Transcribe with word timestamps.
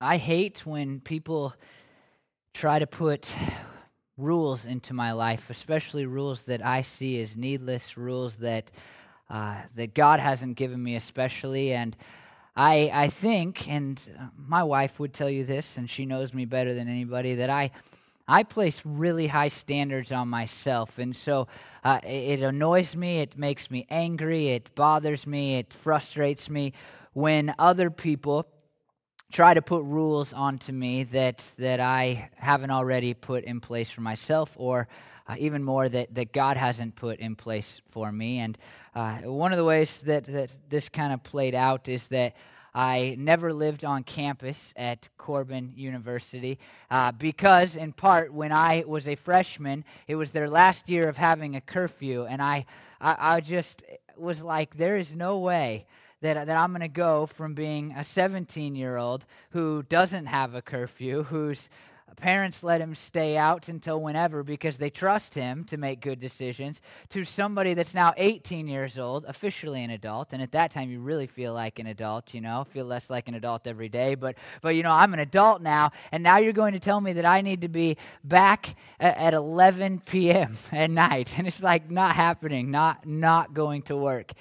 I 0.00 0.16
hate 0.16 0.64
when 0.64 1.00
people 1.00 1.54
try 2.54 2.78
to 2.78 2.86
put 2.86 3.34
rules 4.16 4.64
into 4.64 4.94
my 4.94 5.10
life, 5.10 5.50
especially 5.50 6.06
rules 6.06 6.44
that 6.44 6.64
I 6.64 6.82
see 6.82 7.20
as 7.20 7.36
needless, 7.36 7.96
rules 7.96 8.36
that 8.36 8.70
uh, 9.28 9.56
that 9.74 9.94
God 9.94 10.20
hasn't 10.20 10.56
given 10.56 10.80
me, 10.80 10.94
especially. 10.94 11.72
And 11.72 11.96
I 12.54 12.92
I 12.94 13.08
think, 13.08 13.68
and 13.68 14.00
my 14.36 14.62
wife 14.62 15.00
would 15.00 15.12
tell 15.12 15.28
you 15.28 15.44
this, 15.44 15.76
and 15.76 15.90
she 15.90 16.06
knows 16.06 16.32
me 16.32 16.44
better 16.44 16.74
than 16.74 16.88
anybody, 16.88 17.34
that 17.34 17.50
I. 17.50 17.72
I 18.30 18.42
place 18.42 18.82
really 18.84 19.26
high 19.28 19.48
standards 19.48 20.12
on 20.12 20.28
myself, 20.28 20.98
and 20.98 21.16
so 21.16 21.48
uh, 21.82 21.98
it 22.04 22.42
annoys 22.42 22.94
me. 22.94 23.20
It 23.20 23.38
makes 23.38 23.70
me 23.70 23.86
angry. 23.88 24.48
It 24.48 24.74
bothers 24.74 25.26
me. 25.26 25.56
It 25.56 25.72
frustrates 25.72 26.50
me 26.50 26.74
when 27.14 27.54
other 27.58 27.88
people 27.88 28.46
try 29.30 29.54
to 29.54 29.62
put 29.62 29.84
rules 29.84 30.32
onto 30.32 30.72
me 30.72 31.04
that, 31.04 31.38
that 31.58 31.80
I 31.80 32.30
haven't 32.36 32.70
already 32.70 33.14
put 33.14 33.44
in 33.44 33.60
place 33.60 33.90
for 33.90 34.00
myself, 34.00 34.54
or 34.56 34.88
uh, 35.28 35.36
even 35.38 35.62
more 35.62 35.88
that, 35.88 36.14
that 36.14 36.32
God 36.32 36.56
hasn't 36.56 36.96
put 36.96 37.18
in 37.18 37.36
place 37.36 37.80
for 37.90 38.10
me. 38.10 38.38
And 38.38 38.56
uh, 38.94 39.18
one 39.18 39.52
of 39.52 39.58
the 39.58 39.64
ways 39.64 39.98
that, 40.00 40.24
that 40.24 40.56
this 40.68 40.88
kind 40.88 41.12
of 41.12 41.22
played 41.22 41.54
out 41.54 41.88
is 41.88 42.08
that 42.08 42.36
I 42.74 43.16
never 43.18 43.52
lived 43.52 43.84
on 43.84 44.02
campus 44.04 44.72
at 44.76 45.08
Corban 45.18 45.72
University 45.74 46.58
uh, 46.90 47.12
because, 47.12 47.76
in 47.76 47.92
part, 47.92 48.32
when 48.32 48.52
I 48.52 48.84
was 48.86 49.06
a 49.06 49.14
freshman, 49.14 49.84
it 50.06 50.14
was 50.14 50.30
their 50.30 50.48
last 50.48 50.88
year 50.88 51.08
of 51.08 51.16
having 51.16 51.56
a 51.56 51.60
curfew, 51.60 52.24
and 52.24 52.40
I, 52.40 52.66
I, 53.00 53.16
I 53.36 53.40
just 53.40 53.82
was 54.16 54.42
like, 54.42 54.76
there 54.76 54.96
is 54.96 55.14
no 55.14 55.38
way 55.38 55.86
that, 56.20 56.46
that 56.46 56.56
I'm 56.56 56.70
going 56.70 56.80
to 56.80 56.88
go 56.88 57.26
from 57.26 57.54
being 57.54 57.92
a 57.96 58.04
17 58.04 58.74
year 58.74 58.96
old 58.96 59.24
who 59.50 59.82
doesn't 59.82 60.26
have 60.26 60.54
a 60.54 60.62
curfew, 60.62 61.24
whose 61.24 61.68
parents 62.16 62.62
let 62.62 62.80
him 62.80 62.94
stay 62.94 63.36
out 63.36 63.68
until 63.68 64.00
whenever 64.00 64.42
because 64.42 64.76
they 64.76 64.90
trust 64.90 65.34
him 65.34 65.64
to 65.64 65.76
make 65.76 66.00
good 66.00 66.20
decisions, 66.20 66.80
to 67.10 67.24
somebody 67.24 67.74
that's 67.74 67.94
now 67.94 68.12
18 68.16 68.66
years 68.66 68.98
old, 68.98 69.24
officially 69.26 69.82
an 69.84 69.90
adult. 69.90 70.32
And 70.32 70.42
at 70.42 70.52
that 70.52 70.70
time, 70.70 70.90
you 70.90 71.00
really 71.00 71.26
feel 71.26 71.54
like 71.54 71.78
an 71.78 71.86
adult, 71.86 72.34
you 72.34 72.40
know, 72.40 72.64
feel 72.70 72.84
less 72.84 73.08
like 73.08 73.28
an 73.28 73.34
adult 73.34 73.66
every 73.66 73.88
day. 73.88 74.14
But, 74.14 74.36
but 74.62 74.74
you 74.74 74.82
know, 74.82 74.92
I'm 74.92 75.14
an 75.14 75.20
adult 75.20 75.62
now, 75.62 75.92
and 76.12 76.22
now 76.22 76.38
you're 76.38 76.52
going 76.52 76.72
to 76.72 76.80
tell 76.80 77.00
me 77.00 77.12
that 77.14 77.24
I 77.24 77.40
need 77.40 77.62
to 77.62 77.68
be 77.68 77.96
back 78.24 78.74
at, 78.98 79.16
at 79.16 79.34
11 79.34 80.00
p.m. 80.00 80.56
at 80.72 80.90
night. 80.90 81.28
And 81.38 81.46
it's 81.46 81.62
like 81.62 81.88
not 81.88 82.16
happening, 82.16 82.72
not, 82.72 83.06
not 83.06 83.54
going 83.54 83.82
to 83.82 83.96
work. 83.96 84.32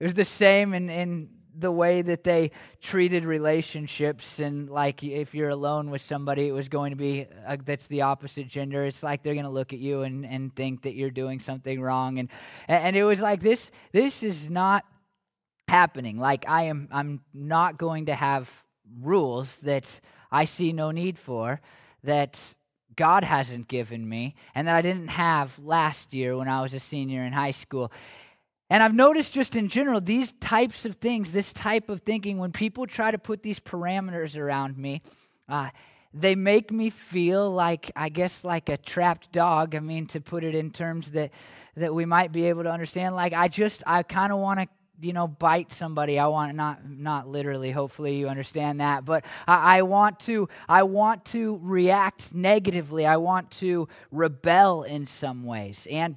It 0.00 0.04
was 0.04 0.14
the 0.14 0.24
same 0.24 0.74
in, 0.74 0.90
in 0.90 1.28
the 1.56 1.70
way 1.70 2.02
that 2.02 2.24
they 2.24 2.50
treated 2.80 3.24
relationships 3.24 4.40
and 4.40 4.68
like 4.68 5.04
if 5.04 5.34
you're 5.34 5.50
alone 5.50 5.88
with 5.90 6.02
somebody 6.02 6.48
it 6.48 6.52
was 6.52 6.68
going 6.68 6.90
to 6.90 6.96
be 6.96 7.26
uh, 7.46 7.56
that's 7.64 7.86
the 7.86 8.02
opposite 8.02 8.48
gender. 8.48 8.84
It's 8.84 9.02
like 9.02 9.22
they're 9.22 9.34
going 9.34 9.44
to 9.44 9.50
look 9.50 9.72
at 9.72 9.78
you 9.78 10.02
and, 10.02 10.26
and 10.26 10.54
think 10.54 10.82
that 10.82 10.94
you're 10.94 11.10
doing 11.10 11.38
something 11.38 11.80
wrong. 11.80 12.18
And 12.18 12.28
and 12.68 12.96
it 12.96 13.04
was 13.04 13.20
like 13.20 13.40
this 13.40 13.70
this 13.92 14.22
is 14.22 14.50
not 14.50 14.84
happening. 15.68 16.18
Like 16.18 16.48
i 16.48 16.64
am 16.64 16.88
i'm 16.90 17.20
not 17.32 17.78
going 17.78 18.06
to 18.06 18.14
have 18.14 18.64
rules 19.00 19.56
that 19.56 20.00
i 20.30 20.44
see 20.44 20.72
no 20.72 20.90
need 20.90 21.18
for 21.18 21.60
that 22.02 22.54
god 22.96 23.24
hasn't 23.24 23.66
given 23.66 24.08
me 24.08 24.34
and 24.54 24.68
that 24.68 24.76
i 24.76 24.82
didn't 24.82 25.08
have 25.08 25.58
last 25.58 26.12
year 26.12 26.36
when 26.36 26.48
i 26.48 26.60
was 26.62 26.74
a 26.74 26.78
senior 26.78 27.24
in 27.24 27.32
high 27.32 27.50
school 27.50 27.90
and 28.74 28.82
I've 28.82 28.92
noticed 28.92 29.32
just 29.32 29.54
in 29.54 29.68
general, 29.68 30.00
these 30.00 30.32
types 30.32 30.84
of 30.84 30.96
things, 30.96 31.30
this 31.30 31.52
type 31.52 31.88
of 31.88 32.00
thinking, 32.00 32.38
when 32.38 32.50
people 32.50 32.88
try 32.88 33.12
to 33.12 33.18
put 33.18 33.40
these 33.40 33.60
parameters 33.60 34.36
around 34.36 34.76
me, 34.76 35.00
uh, 35.48 35.68
they 36.12 36.34
make 36.34 36.72
me 36.72 36.90
feel 36.90 37.48
like, 37.52 37.92
I 37.94 38.08
guess, 38.08 38.42
like 38.42 38.68
a 38.68 38.76
trapped 38.76 39.30
dog. 39.30 39.76
I 39.76 39.78
mean, 39.78 40.06
to 40.06 40.20
put 40.20 40.42
it 40.42 40.56
in 40.56 40.72
terms 40.72 41.12
that, 41.12 41.30
that 41.76 41.94
we 41.94 42.04
might 42.04 42.32
be 42.32 42.48
able 42.48 42.64
to 42.64 42.68
understand. 42.68 43.14
Like, 43.14 43.32
I 43.32 43.46
just, 43.46 43.84
I 43.86 44.02
kind 44.02 44.32
of 44.32 44.40
want 44.40 44.58
to 44.58 44.66
you 45.00 45.12
know 45.12 45.26
bite 45.26 45.72
somebody 45.72 46.20
i 46.20 46.26
want 46.28 46.54
not 46.54 46.88
not 46.88 47.26
literally 47.26 47.72
hopefully 47.72 48.16
you 48.16 48.28
understand 48.28 48.80
that 48.80 49.04
but 49.04 49.24
I, 49.44 49.78
I, 49.78 49.82
want 49.82 50.20
to 50.20 50.48
i 50.68 50.84
want 50.84 51.24
to 51.26 51.58
react 51.62 52.32
negatively 52.32 53.04
i 53.04 53.16
want 53.16 53.50
to 53.52 53.88
rebel 54.12 54.84
in 54.84 55.08
some 55.08 55.44
ways 55.44 55.88
and 55.90 56.16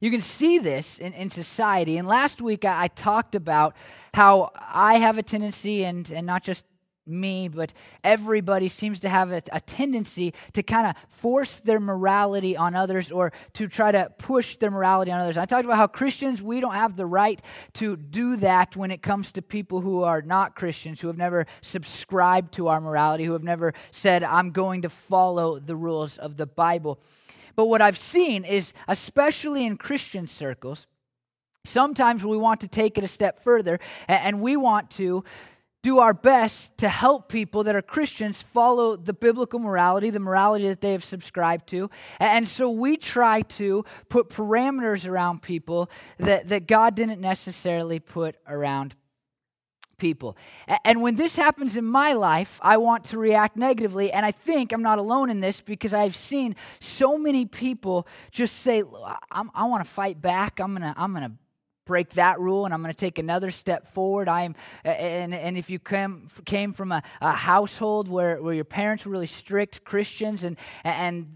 you 0.00 0.10
can 0.10 0.20
see 0.20 0.58
this 0.58 0.98
in, 0.98 1.12
in 1.12 1.30
society. 1.30 1.98
And 1.98 2.06
last 2.06 2.40
week 2.40 2.64
I, 2.64 2.84
I 2.84 2.88
talked 2.88 3.34
about 3.34 3.74
how 4.14 4.50
I 4.56 4.98
have 4.98 5.18
a 5.18 5.22
tendency, 5.22 5.84
and, 5.84 6.10
and 6.10 6.26
not 6.26 6.42
just 6.42 6.64
me, 7.06 7.48
but 7.48 7.72
everybody 8.02 8.68
seems 8.68 9.00
to 9.00 9.08
have 9.08 9.30
a, 9.30 9.42
a 9.52 9.60
tendency 9.60 10.34
to 10.52 10.62
kind 10.62 10.88
of 10.88 10.96
force 11.08 11.60
their 11.60 11.78
morality 11.78 12.56
on 12.56 12.74
others 12.74 13.10
or 13.10 13.32
to 13.52 13.68
try 13.68 13.92
to 13.92 14.12
push 14.18 14.56
their 14.56 14.70
morality 14.70 15.12
on 15.12 15.20
others. 15.20 15.38
I 15.38 15.46
talked 15.46 15.64
about 15.64 15.76
how 15.76 15.86
Christians, 15.86 16.42
we 16.42 16.60
don't 16.60 16.74
have 16.74 16.96
the 16.96 17.06
right 17.06 17.40
to 17.74 17.96
do 17.96 18.36
that 18.36 18.76
when 18.76 18.90
it 18.90 19.02
comes 19.02 19.32
to 19.32 19.42
people 19.42 19.80
who 19.80 20.02
are 20.02 20.22
not 20.22 20.56
Christians, 20.56 21.00
who 21.00 21.06
have 21.06 21.16
never 21.16 21.46
subscribed 21.60 22.54
to 22.54 22.68
our 22.68 22.80
morality, 22.80 23.24
who 23.24 23.32
have 23.32 23.44
never 23.44 23.72
said, 23.92 24.24
I'm 24.24 24.50
going 24.50 24.82
to 24.82 24.88
follow 24.88 25.58
the 25.58 25.76
rules 25.76 26.18
of 26.18 26.36
the 26.36 26.46
Bible. 26.46 27.00
But 27.56 27.66
what 27.66 27.82
I've 27.82 27.98
seen 27.98 28.44
is, 28.44 28.72
especially 28.86 29.64
in 29.64 29.76
Christian 29.76 30.26
circles, 30.26 30.86
sometimes 31.64 32.24
we 32.24 32.36
want 32.36 32.60
to 32.60 32.68
take 32.68 32.96
it 32.98 33.04
a 33.04 33.08
step 33.08 33.42
further 33.42 33.80
and 34.06 34.40
we 34.40 34.56
want 34.56 34.90
to 34.92 35.24
do 35.82 36.00
our 36.00 36.14
best 36.14 36.76
to 36.78 36.88
help 36.88 37.28
people 37.28 37.62
that 37.62 37.76
are 37.76 37.82
Christians 37.82 38.42
follow 38.42 38.96
the 38.96 39.12
biblical 39.12 39.60
morality, 39.60 40.10
the 40.10 40.18
morality 40.18 40.66
that 40.66 40.80
they 40.80 40.90
have 40.90 41.04
subscribed 41.04 41.68
to. 41.68 41.88
And 42.18 42.48
so 42.48 42.68
we 42.68 42.96
try 42.96 43.42
to 43.42 43.84
put 44.08 44.28
parameters 44.28 45.08
around 45.08 45.42
people 45.42 45.88
that, 46.18 46.48
that 46.48 46.66
God 46.66 46.96
didn't 46.96 47.20
necessarily 47.20 48.00
put 48.00 48.34
around 48.48 48.96
people. 49.98 50.36
And 50.84 51.02
when 51.02 51.16
this 51.16 51.36
happens 51.36 51.76
in 51.76 51.84
my 51.84 52.12
life, 52.12 52.58
I 52.62 52.76
want 52.76 53.04
to 53.06 53.18
react 53.18 53.56
negatively. 53.56 54.12
And 54.12 54.24
I 54.26 54.30
think 54.30 54.72
I'm 54.72 54.82
not 54.82 54.98
alone 54.98 55.30
in 55.30 55.40
this 55.40 55.60
because 55.60 55.94
I've 55.94 56.16
seen 56.16 56.56
so 56.80 57.18
many 57.18 57.46
people 57.46 58.06
just 58.30 58.56
say, 58.56 58.82
i 59.30 59.64
want 59.64 59.84
to 59.84 59.90
fight 59.90 60.20
back. 60.20 60.60
I'm 60.60 60.76
going 60.76 60.82
to, 60.82 60.94
I'm 60.96 61.12
going 61.12 61.24
to 61.24 61.32
break 61.86 62.10
that 62.10 62.38
rule 62.40 62.64
and 62.64 62.74
I'm 62.74 62.82
going 62.82 62.92
to 62.92 62.98
take 62.98 63.18
another 63.18 63.50
step 63.50 63.86
forward. 63.94 64.28
I 64.28 64.42
am, 64.42 64.54
and, 64.84 65.32
and 65.32 65.56
if 65.56 65.70
you 65.70 65.78
came, 65.78 66.28
came 66.44 66.72
from 66.72 66.92
a, 66.92 67.02
a 67.20 67.32
household 67.32 68.08
where, 68.08 68.42
where 68.42 68.54
your 68.54 68.64
parents 68.64 69.06
were 69.06 69.12
really 69.12 69.28
strict 69.28 69.84
Christians 69.84 70.42
and, 70.42 70.56
and 70.84 71.28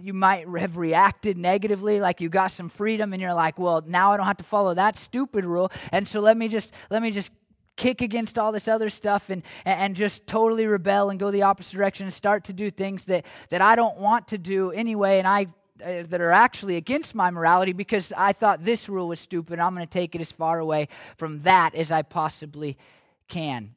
you 0.00 0.12
might 0.12 0.46
have 0.58 0.76
reacted 0.76 1.38
negatively 1.38 1.98
like 1.98 2.20
you 2.20 2.28
got 2.28 2.48
some 2.48 2.68
freedom 2.68 3.14
and 3.14 3.22
you're 3.22 3.32
like 3.32 3.58
well 3.58 3.82
now 3.86 4.12
i 4.12 4.18
don't 4.18 4.26
have 4.26 4.36
to 4.36 4.44
follow 4.44 4.74
that 4.74 4.98
stupid 4.98 5.46
rule 5.46 5.72
and 5.92 6.06
so 6.06 6.20
let 6.20 6.36
me 6.36 6.46
just 6.46 6.74
let 6.90 7.00
me 7.00 7.10
just 7.10 7.32
kick 7.76 8.02
against 8.02 8.38
all 8.38 8.52
this 8.52 8.68
other 8.68 8.88
stuff 8.88 9.30
and, 9.30 9.42
and 9.64 9.96
just 9.96 10.26
totally 10.26 10.66
rebel 10.66 11.10
and 11.10 11.18
go 11.18 11.30
the 11.30 11.42
opposite 11.42 11.76
direction 11.76 12.04
and 12.04 12.12
start 12.12 12.44
to 12.44 12.52
do 12.52 12.70
things 12.70 13.04
that, 13.06 13.26
that 13.48 13.60
I 13.60 13.76
don't 13.76 13.98
want 13.98 14.28
to 14.28 14.38
do 14.38 14.70
anyway 14.70 15.18
and 15.18 15.26
I 15.26 15.46
uh, 15.84 16.04
that 16.08 16.20
are 16.20 16.30
actually 16.30 16.76
against 16.76 17.16
my 17.16 17.32
morality 17.32 17.72
because 17.72 18.12
I 18.16 18.32
thought 18.32 18.64
this 18.64 18.88
rule 18.88 19.08
was 19.08 19.18
stupid. 19.18 19.58
I'm 19.58 19.74
going 19.74 19.84
to 19.84 19.92
take 19.92 20.14
it 20.14 20.20
as 20.20 20.30
far 20.30 20.60
away 20.60 20.86
from 21.16 21.40
that 21.40 21.74
as 21.74 21.90
I 21.90 22.02
possibly 22.02 22.78
can. 23.26 23.74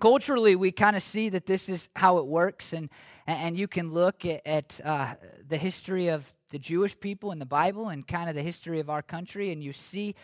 Culturally, 0.00 0.56
we 0.56 0.72
kind 0.72 0.96
of 0.96 1.02
see 1.02 1.28
that 1.28 1.46
this 1.46 1.68
is 1.68 1.88
how 1.94 2.18
it 2.18 2.26
works, 2.26 2.72
and, 2.72 2.90
and 3.28 3.56
you 3.56 3.68
can 3.68 3.92
look 3.92 4.24
at, 4.24 4.44
at 4.44 4.80
uh, 4.82 5.14
the 5.46 5.56
history 5.56 6.08
of 6.08 6.34
the 6.50 6.58
Jewish 6.58 6.98
people 6.98 7.30
in 7.30 7.38
the 7.38 7.46
Bible 7.46 7.90
and 7.90 8.04
kind 8.04 8.28
of 8.28 8.34
the 8.34 8.42
history 8.42 8.80
of 8.80 8.90
our 8.90 9.02
country, 9.02 9.52
and 9.52 9.62
you 9.62 9.72
see 9.72 10.16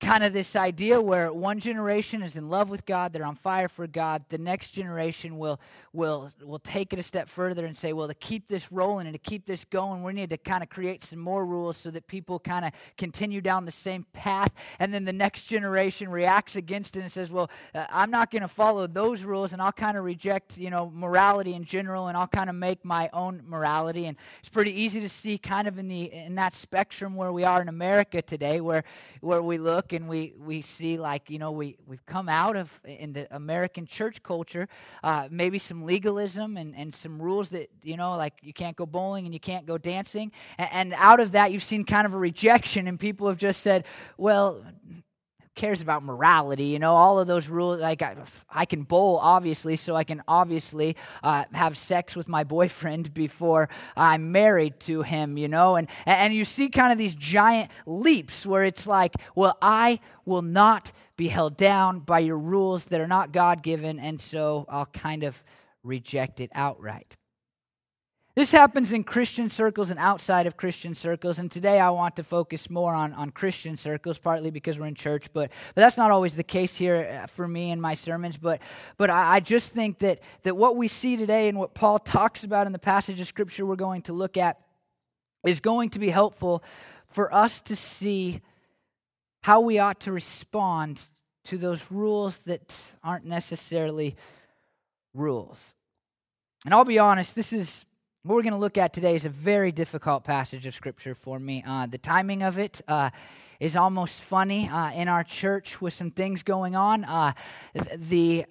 kind 0.00 0.22
of 0.22 0.32
this 0.32 0.54
idea 0.54 1.00
where 1.00 1.32
one 1.32 1.58
generation 1.58 2.22
is 2.22 2.36
in 2.36 2.48
love 2.48 2.70
with 2.70 2.86
God, 2.86 3.12
they're 3.12 3.24
on 3.24 3.34
fire 3.34 3.68
for 3.68 3.86
God. 3.86 4.24
The 4.28 4.38
next 4.38 4.70
generation 4.70 5.38
will 5.38 5.60
will 5.92 6.30
will 6.42 6.60
take 6.60 6.92
it 6.92 6.98
a 6.98 7.02
step 7.02 7.28
further 7.28 7.64
and 7.66 7.76
say, 7.76 7.92
well, 7.92 8.06
to 8.06 8.14
keep 8.14 8.46
this 8.46 8.70
rolling 8.70 9.06
and 9.06 9.14
to 9.14 9.18
keep 9.18 9.46
this 9.46 9.64
going, 9.64 10.04
we 10.04 10.12
need 10.12 10.30
to 10.30 10.36
kind 10.36 10.62
of 10.62 10.68
create 10.68 11.02
some 11.02 11.18
more 11.18 11.44
rules 11.44 11.76
so 11.76 11.90
that 11.90 12.06
people 12.06 12.38
kind 12.38 12.64
of 12.64 12.72
continue 12.96 13.40
down 13.40 13.64
the 13.64 13.72
same 13.72 14.06
path. 14.12 14.52
And 14.78 14.94
then 14.94 15.04
the 15.04 15.12
next 15.12 15.44
generation 15.44 16.08
reacts 16.08 16.54
against 16.54 16.96
it 16.96 17.00
and 17.00 17.10
says, 17.10 17.30
well, 17.30 17.50
uh, 17.74 17.86
I'm 17.90 18.10
not 18.10 18.30
going 18.30 18.42
to 18.42 18.48
follow 18.48 18.86
those 18.86 19.22
rules, 19.22 19.52
and 19.52 19.60
I'll 19.60 19.72
kind 19.72 19.96
of 19.96 20.04
reject, 20.04 20.56
you 20.56 20.70
know, 20.70 20.92
morality 20.94 21.54
in 21.54 21.64
general, 21.64 22.06
and 22.06 22.16
I'll 22.16 22.28
kind 22.28 22.48
of 22.48 22.54
make 22.54 22.84
my 22.84 23.10
own 23.12 23.42
morality. 23.44 24.06
And 24.06 24.16
it's 24.38 24.48
pretty 24.48 24.80
easy 24.80 25.00
to 25.00 25.08
see 25.08 25.38
kind 25.38 25.66
of 25.66 25.78
in 25.78 25.88
the 25.88 26.12
in 26.12 26.36
that 26.36 26.54
spectrum 26.54 27.16
where 27.16 27.32
we 27.32 27.42
are 27.42 27.60
in 27.60 27.68
America 27.68 28.22
today, 28.22 28.60
where 28.60 28.84
where 29.20 29.42
we 29.42 29.58
look 29.58 29.87
look 29.88 30.00
and 30.00 30.08
we, 30.08 30.34
we 30.38 30.62
see 30.62 30.98
like, 30.98 31.30
you 31.30 31.38
know, 31.38 31.50
we, 31.52 31.76
we've 31.86 32.04
come 32.06 32.28
out 32.28 32.56
of, 32.56 32.80
in 32.84 33.12
the 33.12 33.26
American 33.34 33.86
church 33.86 34.22
culture, 34.22 34.68
uh, 35.02 35.28
maybe 35.30 35.58
some 35.58 35.84
legalism 35.84 36.56
and, 36.56 36.74
and 36.76 36.94
some 36.94 37.20
rules 37.20 37.50
that, 37.50 37.70
you 37.82 37.96
know, 37.96 38.16
like 38.16 38.34
you 38.42 38.52
can't 38.52 38.76
go 38.76 38.86
bowling 38.86 39.24
and 39.24 39.34
you 39.34 39.40
can't 39.40 39.66
go 39.66 39.78
dancing. 39.78 40.32
And, 40.58 40.70
and 40.72 40.94
out 40.96 41.20
of 41.20 41.32
that, 41.32 41.52
you've 41.52 41.64
seen 41.64 41.84
kind 41.84 42.06
of 42.06 42.14
a 42.14 42.18
rejection 42.18 42.86
and 42.86 42.98
people 42.98 43.28
have 43.28 43.38
just 43.38 43.62
said, 43.62 43.84
well, 44.16 44.64
cares 45.58 45.82
about 45.82 46.02
morality? 46.02 46.64
You 46.66 46.78
know, 46.78 46.94
all 46.94 47.18
of 47.18 47.26
those 47.26 47.48
rules. 47.48 47.80
Like, 47.80 48.00
I, 48.00 48.16
I 48.48 48.64
can 48.64 48.84
bowl, 48.84 49.18
obviously, 49.20 49.76
so 49.76 49.94
I 49.94 50.04
can 50.04 50.22
obviously 50.26 50.96
uh, 51.22 51.44
have 51.52 51.76
sex 51.76 52.16
with 52.16 52.28
my 52.28 52.44
boyfriend 52.56 53.12
before 53.12 53.68
I'm 53.96 54.32
married 54.32 54.80
to 54.80 55.02
him, 55.02 55.36
you 55.36 55.48
know? 55.48 55.76
And, 55.76 55.88
and 56.06 56.32
you 56.32 56.46
see 56.46 56.70
kind 56.70 56.92
of 56.92 56.96
these 56.96 57.14
giant 57.14 57.70
leaps 57.84 58.46
where 58.46 58.64
it's 58.64 58.86
like, 58.86 59.16
well, 59.34 59.58
I 59.60 60.00
will 60.24 60.42
not 60.42 60.92
be 61.16 61.28
held 61.28 61.58
down 61.58 61.98
by 61.98 62.20
your 62.20 62.38
rules 62.38 62.86
that 62.86 63.00
are 63.00 63.08
not 63.08 63.32
God 63.32 63.62
given, 63.62 63.98
and 63.98 64.18
so 64.18 64.64
I'll 64.68 64.86
kind 64.86 65.24
of 65.24 65.42
reject 65.82 66.40
it 66.40 66.50
outright. 66.54 67.17
This 68.38 68.52
happens 68.52 68.92
in 68.92 69.02
Christian 69.02 69.50
circles 69.50 69.90
and 69.90 69.98
outside 69.98 70.46
of 70.46 70.56
Christian 70.56 70.94
circles. 70.94 71.40
And 71.40 71.50
today 71.50 71.80
I 71.80 71.90
want 71.90 72.14
to 72.14 72.22
focus 72.22 72.70
more 72.70 72.94
on, 72.94 73.12
on 73.14 73.30
Christian 73.30 73.76
circles, 73.76 74.16
partly 74.16 74.52
because 74.52 74.78
we're 74.78 74.86
in 74.86 74.94
church, 74.94 75.26
but, 75.32 75.50
but 75.74 75.80
that's 75.80 75.96
not 75.96 76.12
always 76.12 76.36
the 76.36 76.44
case 76.44 76.76
here 76.76 77.20
uh, 77.20 77.26
for 77.26 77.48
me 77.48 77.72
in 77.72 77.80
my 77.80 77.94
sermons. 77.94 78.36
But, 78.36 78.62
but 78.96 79.10
I, 79.10 79.34
I 79.34 79.40
just 79.40 79.70
think 79.70 79.98
that, 79.98 80.20
that 80.44 80.56
what 80.56 80.76
we 80.76 80.86
see 80.86 81.16
today 81.16 81.48
and 81.48 81.58
what 81.58 81.74
Paul 81.74 81.98
talks 81.98 82.44
about 82.44 82.68
in 82.68 82.72
the 82.72 82.78
passage 82.78 83.20
of 83.20 83.26
Scripture 83.26 83.66
we're 83.66 83.74
going 83.74 84.02
to 84.02 84.12
look 84.12 84.36
at 84.36 84.60
is 85.44 85.58
going 85.58 85.90
to 85.90 85.98
be 85.98 86.10
helpful 86.10 86.62
for 87.08 87.34
us 87.34 87.58
to 87.62 87.74
see 87.74 88.40
how 89.40 89.62
we 89.62 89.80
ought 89.80 89.98
to 90.02 90.12
respond 90.12 91.08
to 91.46 91.58
those 91.58 91.90
rules 91.90 92.38
that 92.42 92.72
aren't 93.02 93.24
necessarily 93.24 94.14
rules. 95.12 95.74
And 96.64 96.72
I'll 96.72 96.84
be 96.84 97.00
honest, 97.00 97.34
this 97.34 97.52
is 97.52 97.84
what 98.28 98.34
we're 98.34 98.42
going 98.42 98.52
to 98.52 98.58
look 98.58 98.76
at 98.76 98.92
today 98.92 99.14
is 99.14 99.24
a 99.24 99.30
very 99.30 99.72
difficult 99.72 100.22
passage 100.22 100.66
of 100.66 100.74
Scripture 100.74 101.14
for 101.14 101.38
me. 101.38 101.64
Uh, 101.66 101.86
the 101.86 101.96
timing 101.96 102.42
of 102.42 102.58
it 102.58 102.82
uh, 102.86 103.08
is 103.58 103.74
almost 103.74 104.20
funny 104.20 104.68
uh, 104.68 104.92
in 104.92 105.08
our 105.08 105.24
church 105.24 105.80
with 105.80 105.94
some 105.94 106.10
things 106.10 106.42
going 106.42 106.76
on. 106.76 107.04
Uh, 107.04 107.32
the 107.96 108.44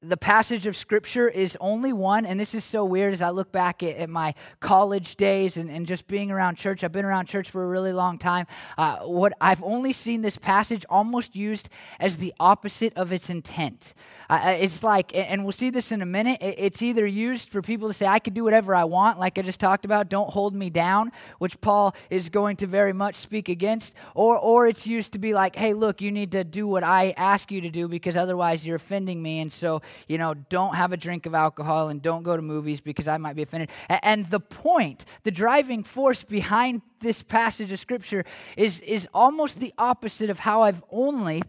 the 0.00 0.16
passage 0.16 0.68
of 0.68 0.76
scripture 0.76 1.28
is 1.28 1.58
only 1.60 1.92
one 1.92 2.24
and 2.24 2.38
this 2.38 2.54
is 2.54 2.62
so 2.62 2.84
weird 2.84 3.12
as 3.12 3.20
i 3.20 3.30
look 3.30 3.50
back 3.50 3.82
at, 3.82 3.96
at 3.96 4.08
my 4.08 4.32
college 4.60 5.16
days 5.16 5.56
and, 5.56 5.68
and, 5.68 5.86
just 5.88 6.06
being 6.06 6.30
around 6.30 6.56
church. 6.56 6.84
I've 6.84 6.92
been 6.92 7.04
around 7.04 7.26
church 7.26 7.50
for 7.50 7.64
a 7.64 7.68
really 7.68 7.92
long 7.92 8.18
time. 8.18 8.46
Uh, 8.76 8.98
what 8.98 9.32
i've 9.40 9.62
only 9.62 9.92
seen 9.92 10.22
this 10.22 10.36
passage 10.36 10.84
almost 10.88 11.34
used 11.34 11.68
as 11.98 12.18
the 12.18 12.32
opposite 12.38 12.96
of 12.96 13.12
its 13.12 13.28
intent. 13.28 13.94
Uh, 14.30 14.40
uh 14.44 14.56
it's 14.60 14.84
like 14.84 15.16
and 15.16 15.42
we'll 15.42 15.52
see 15.52 15.70
this 15.70 15.90
in 15.90 16.00
a 16.00 16.06
minute 16.06 16.38
it's 16.40 16.80
either 16.82 17.06
used 17.06 17.50
for 17.50 17.60
people 17.60 17.88
to 17.88 17.94
say 17.94 18.06
i 18.06 18.18
can 18.20 18.34
do 18.34 18.44
whatever 18.44 18.74
i 18.74 18.84
want 18.84 19.18
like 19.18 19.36
i 19.38 19.42
just 19.42 19.58
talked 19.58 19.84
about 19.84 20.08
don't 20.08 20.30
hold 20.30 20.54
me 20.54 20.70
down 20.70 21.10
which 21.38 21.60
paul 21.60 21.94
is 22.10 22.28
going 22.28 22.56
to 22.56 22.66
very 22.66 22.92
much 22.92 23.16
speak 23.16 23.48
against 23.48 23.94
or 24.14 24.38
or 24.38 24.68
it's 24.68 24.86
used 24.86 25.12
to 25.12 25.18
be 25.18 25.32
like 25.32 25.56
hey 25.56 25.72
look 25.72 26.00
you 26.00 26.12
need 26.12 26.30
to 26.30 26.44
do 26.44 26.66
what 26.66 26.84
i 26.84 27.12
ask 27.16 27.50
you 27.50 27.60
to 27.60 27.70
do 27.70 27.88
because 27.88 28.16
otherwise 28.16 28.66
you're 28.66 28.76
offending 28.76 29.20
me 29.22 29.40
and 29.40 29.52
so 29.52 29.80
you 30.08 30.18
know, 30.18 30.34
don't 30.34 30.74
have 30.74 30.92
a 30.92 30.96
drink 30.96 31.26
of 31.26 31.34
alcohol 31.34 31.88
and 31.88 32.02
don't 32.02 32.22
go 32.22 32.36
to 32.36 32.42
movies 32.42 32.80
because 32.80 33.08
I 33.08 33.18
might 33.18 33.36
be 33.36 33.42
offended. 33.42 33.70
And 33.88 34.26
the 34.26 34.40
point, 34.40 35.04
the 35.24 35.30
driving 35.30 35.84
force 35.84 36.22
behind 36.22 36.82
this 37.00 37.22
passage 37.22 37.72
of 37.72 37.78
Scripture 37.78 38.24
is, 38.56 38.80
is 38.80 39.08
almost 39.14 39.60
the 39.60 39.72
opposite 39.78 40.30
of 40.30 40.40
how 40.40 40.62
I've 40.62 40.82
only 40.90 41.42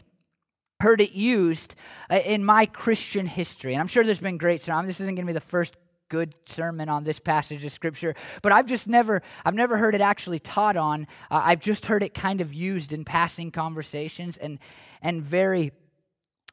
heard 0.79 1.01
it 1.01 1.11
used 1.11 1.75
uh, 2.09 2.19
in 2.25 2.45
my 2.45 2.65
Christian 2.65 3.27
history. 3.27 3.73
And 3.73 3.81
I'm 3.81 3.87
sure 3.87 4.03
there's 4.03 4.19
been 4.19 4.37
great 4.37 4.61
sermons. 4.61 4.87
This 4.87 4.99
isn't 5.01 5.15
going 5.15 5.25
to 5.25 5.29
be 5.29 5.33
the 5.33 5.41
first 5.41 5.75
good 6.09 6.33
sermon 6.45 6.89
on 6.89 7.03
this 7.03 7.19
passage 7.19 7.63
of 7.63 7.71
scripture 7.71 8.15
but 8.41 8.51
i've 8.51 8.65
just 8.65 8.87
never 8.87 9.21
i've 9.45 9.53
never 9.53 9.77
heard 9.77 9.93
it 9.93 10.01
actually 10.01 10.39
taught 10.39 10.75
on 10.75 11.07
uh, 11.29 11.41
i've 11.45 11.59
just 11.59 11.85
heard 11.85 12.01
it 12.01 12.15
kind 12.15 12.41
of 12.41 12.51
used 12.51 12.91
in 12.91 13.05
passing 13.05 13.51
conversations 13.51 14.35
and 14.35 14.57
and 15.03 15.21
very 15.21 15.71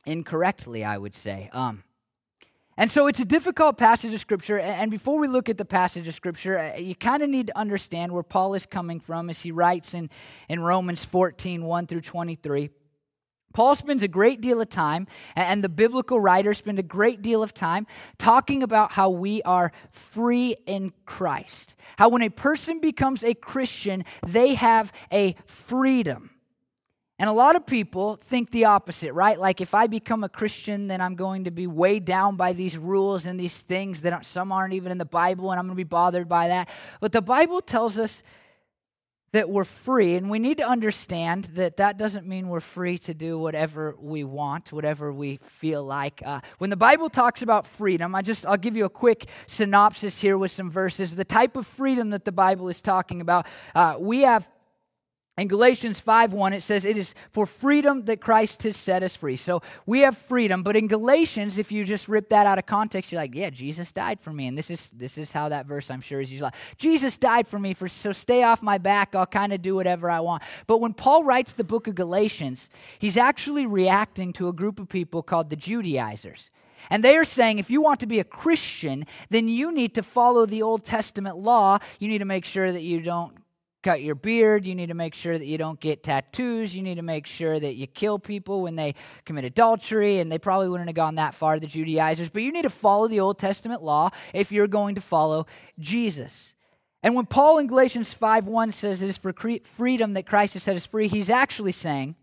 incorrectly 0.07 0.85
i 0.85 0.97
would 0.97 1.15
say 1.15 1.51
um, 1.53 1.83
and 2.79 2.91
so 2.91 3.07
it's 3.07 3.21
a 3.21 3.25
difficult 3.25 3.79
passage 3.79 4.13
of 4.13 4.21
Scripture. 4.21 4.59
And 4.59 4.91
before 4.91 5.19
we 5.19 5.29
look 5.29 5.49
at 5.49 5.57
the 5.57 5.65
passage 5.65 6.09
of 6.09 6.15
Scripture, 6.15 6.75
you 6.79 6.95
kind 6.95 7.23
of 7.23 7.31
need 7.31 7.47
to 7.47 7.59
understand 7.59 8.13
where 8.13 8.23
Paul 8.23 8.53
is 8.53 8.67
coming 8.67 9.01
from 9.01 9.31
as 9.31 9.41
he 9.41 9.51
writes 9.51 9.95
in, 9.95 10.11
in 10.49 10.61
Romans 10.61 11.03
14 11.03 11.65
1 11.65 11.87
through 11.87 12.03
23. 12.03 12.69
Paul 13.55 13.75
spends 13.75 14.03
a 14.03 14.09
great 14.09 14.43
deal 14.43 14.61
of 14.61 14.69
time, 14.69 15.07
and 15.35 15.65
the 15.65 15.71
biblical 15.71 16.21
writers 16.21 16.59
spend 16.59 16.79
a 16.79 16.83
great 16.83 17.23
deal 17.23 17.43
of 17.43 17.55
time 17.55 17.87
talking 18.19 18.63
about 18.63 18.93
how 18.93 19.09
we 19.09 19.41
are 19.45 19.73
free 19.89 20.55
in 20.67 20.93
Christ. 21.07 21.75
How 21.97 22.11
when 22.11 22.21
a 22.21 22.29
person 22.29 22.81
becomes 22.81 23.25
a 23.25 23.33
Christian, 23.33 24.05
they 24.27 24.53
have 24.53 24.93
a 25.11 25.37
freedom. 25.47 26.36
And 27.19 27.31
a 27.31 27.33
lot 27.33 27.57
of 27.57 27.65
people 27.65 28.17
think 28.17 28.51
the 28.51 28.67
opposite, 28.67 29.15
right? 29.15 29.39
Like 29.39 29.63
if 29.63 29.75
I 29.75 29.87
become 29.87 30.23
a 30.23 30.29
Christian, 30.29 30.87
then 30.87 31.01
I'm 31.01 31.15
going 31.15 31.45
to 31.45 31.51
be 31.51 31.67
weighed 31.67 32.05
down 32.05 32.37
by 32.37 32.53
these 32.53 32.77
rules 32.77 33.25
and 33.25 33.41
these 33.41 33.57
things 33.57 34.03
that 34.03 34.27
some 34.27 34.53
aren't 34.53 34.75
even 34.75 34.93
in 34.93 34.99
the 34.99 35.07
Bible, 35.07 35.51
and 35.51 35.59
I'm 35.59 35.67
going 35.67 35.77
to 35.77 35.83
be 35.83 35.85
bothered 35.85 36.29
by 36.29 36.49
that. 36.49 36.69
But 37.01 37.13
the 37.13 37.23
Bible 37.23 37.63
tells 37.63 37.99
us 37.99 38.23
that 39.33 39.49
we're 39.49 39.65
free, 39.65 40.15
and 40.15 40.31
we 40.31 40.39
need 40.39 40.59
to 40.59 40.67
understand 40.67 41.45
that 41.55 41.79
that 41.79 41.99
doesn't 41.99 42.27
mean 42.27 42.49
we're 42.49 42.61
free 42.61 42.97
to 42.97 43.13
do 43.13 43.39
whatever 43.39 43.95
we 43.99 44.23
want, 44.23 44.73
whatever 44.73 45.13
we 45.13 45.39
feel 45.43 45.85
like. 45.85 46.23
Uh, 46.25 46.41
when 46.59 46.71
the 46.71 46.77
Bible 46.77 47.09
talks 47.09 47.43
about 47.43 47.67
freedom, 47.67 48.15
I 48.15 48.23
just 48.23 48.47
I'll 48.47 48.57
give 48.57 48.77
you 48.77 48.85
a 48.85 48.91
quick 48.91 49.27
synopsis 49.47 50.21
here 50.21 50.39
with 50.39 50.53
some 50.53 50.71
verses. 50.71 51.17
The 51.17 51.25
type 51.25 51.57
of 51.57 51.67
freedom 51.67 52.11
that 52.11 52.25
the 52.25 52.33
Bible 52.33 52.69
is 52.69 52.81
talking 52.81 53.21
about, 53.21 53.47
uh, 53.75 53.97
we 53.99 54.23
have 54.23 54.49
in 55.39 55.49
Galatians 55.49 56.01
5:1 56.01 56.55
it 56.55 56.63
says 56.63 56.87
it 56.87 56.97
is 56.97 57.15
for 57.31 57.45
freedom 57.47 58.07
that 58.07 58.23
Christ 58.23 58.63
has 58.63 58.75
set 58.75 59.03
us 59.03 59.15
free. 59.17 59.37
So 59.37 59.61
we 59.85 60.01
have 60.01 60.17
freedom, 60.17 60.63
but 60.63 60.77
in 60.77 60.89
Galatians 60.89 61.59
if 61.59 61.71
you 61.71 61.85
just 61.85 62.09
rip 62.09 62.31
that 62.31 62.47
out 62.47 62.59
of 62.59 62.65
context 62.65 63.13
you're 63.13 63.21
like, 63.21 63.35
yeah, 63.35 63.51
Jesus 63.51 63.93
died 63.93 64.19
for 64.21 64.33
me 64.33 64.47
and 64.47 64.57
this 64.57 64.71
is 64.71 64.91
this 64.93 65.19
is 65.19 65.33
how 65.33 65.51
that 65.51 65.67
verse 65.67 65.91
I'm 65.91 66.01
sure 66.01 66.23
is 66.23 66.31
used. 66.31 66.43
Like, 66.43 66.55
Jesus 66.79 67.19
died 67.19 67.47
for 67.47 67.59
me 67.59 67.75
for 67.75 67.87
so 67.87 68.13
stay 68.13 68.45
off 68.45 68.63
my 68.63 68.79
back, 68.79 69.15
I'll 69.15 69.27
kind 69.27 69.53
of 69.53 69.61
do 69.61 69.75
whatever 69.75 70.11
I 70.11 70.21
want. 70.21 70.43
But 70.67 70.79
when 70.81 70.95
Paul 70.95 71.25
writes 71.25 71.53
the 71.53 71.65
book 71.65 71.87
of 71.87 71.95
Galatians, 71.95 72.71
he's 72.99 73.19
actually 73.19 73.67
reacting 73.67 74.33
to 74.35 74.49
a 74.49 74.55
group 74.55 74.81
of 74.81 74.89
people 74.89 75.23
called 75.23 75.51
the 75.51 75.57
Judaizers. 75.57 76.51
And 76.89 77.05
they 77.05 77.17
are 77.17 77.25
saying 77.25 77.59
if 77.59 77.71
you 77.71 77.83
want 77.83 78.01
to 78.01 78.07
be 78.07 78.21
a 78.21 78.25
Christian, 78.25 79.07
then 79.29 79.49
you 79.49 79.71
need 79.73 79.95
to 79.97 80.03
follow 80.03 80.47
the 80.47 80.63
Old 80.63 80.85
Testament 80.85 81.37
law. 81.37 81.79
You 81.99 82.09
need 82.09 82.19
to 82.19 82.25
make 82.25 82.45
sure 82.45 82.71
that 82.73 82.83
you 82.83 83.01
don't 83.01 83.37
cut 83.87 84.03
your 84.03 84.17
beard. 84.17 84.67
You 84.67 84.75
need 84.75 84.89
to 84.89 84.95
make 84.95 85.15
sure 85.15 85.39
that 85.39 85.47
you 85.47 85.59
don't 85.59 85.79
get 85.79 86.03
tattoos. 86.03 86.75
You 86.75 86.83
need 86.83 86.97
to 86.97 87.03
make 87.03 87.25
sure 87.25 87.61
that 87.61 87.77
you 87.77 87.87
kill 87.87 88.19
people 88.19 88.63
when 88.63 88.75
they 88.75 88.97
commit 89.25 89.45
adultery. 89.45 90.19
And 90.19 90.31
they 90.31 90.39
probably 90.39 90.69
wouldn't 90.69 90.89
have 90.89 90.97
gone 90.97 91.15
that 91.15 91.35
far, 91.35 91.61
the 91.61 91.69
Judaizers. 91.69 92.29
But 92.29 92.43
you 92.43 92.51
need 92.51 92.65
to 92.65 92.71
follow 92.71 93.07
the 93.07 93.21
Old 93.21 93.39
Testament 93.39 93.85
law 93.85 94.11
if 94.35 94.51
you're 94.51 94.67
going 94.67 94.97
to 94.97 95.01
follow 95.01 95.47
Jesus. 95.79 96.55
And 97.05 97.15
when 97.15 97.27
Paul 97.27 97.59
in 97.59 97.69
Galatians 97.69 98.13
5 98.13 98.49
1 98.49 98.73
says 98.73 99.01
it 99.01 99.09
is 99.09 99.17
for 99.17 99.33
freedom 99.63 100.15
that 100.15 100.27
Christ 100.27 100.55
has 100.55 100.65
set 100.65 100.75
us 100.75 100.85
free, 100.85 101.07
he's 101.07 101.31
actually 101.31 101.71
saying 101.71 102.17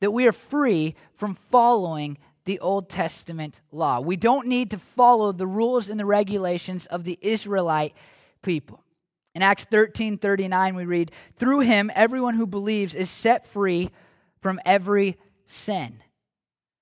that 0.00 0.10
we 0.10 0.26
are 0.26 0.32
free 0.32 0.96
from 1.14 1.34
following 1.34 2.18
the 2.44 2.60
Old 2.60 2.90
Testament 2.90 3.62
law. 3.72 4.00
We 4.00 4.16
don't 4.16 4.46
need 4.46 4.70
to 4.72 4.78
follow 4.78 5.32
the 5.32 5.46
rules 5.46 5.88
and 5.88 5.98
the 5.98 6.04
regulations 6.04 6.84
of 6.84 7.04
the 7.04 7.18
Israelite 7.22 7.94
people. 8.42 8.82
In 9.36 9.42
Acts 9.42 9.64
13 9.64 10.16
39, 10.16 10.74
we 10.74 10.86
read, 10.86 11.12
Through 11.34 11.60
him, 11.60 11.90
everyone 11.94 12.36
who 12.36 12.46
believes 12.46 12.94
is 12.94 13.10
set 13.10 13.46
free 13.46 13.90
from 14.40 14.58
every 14.64 15.18
sin. 15.44 16.02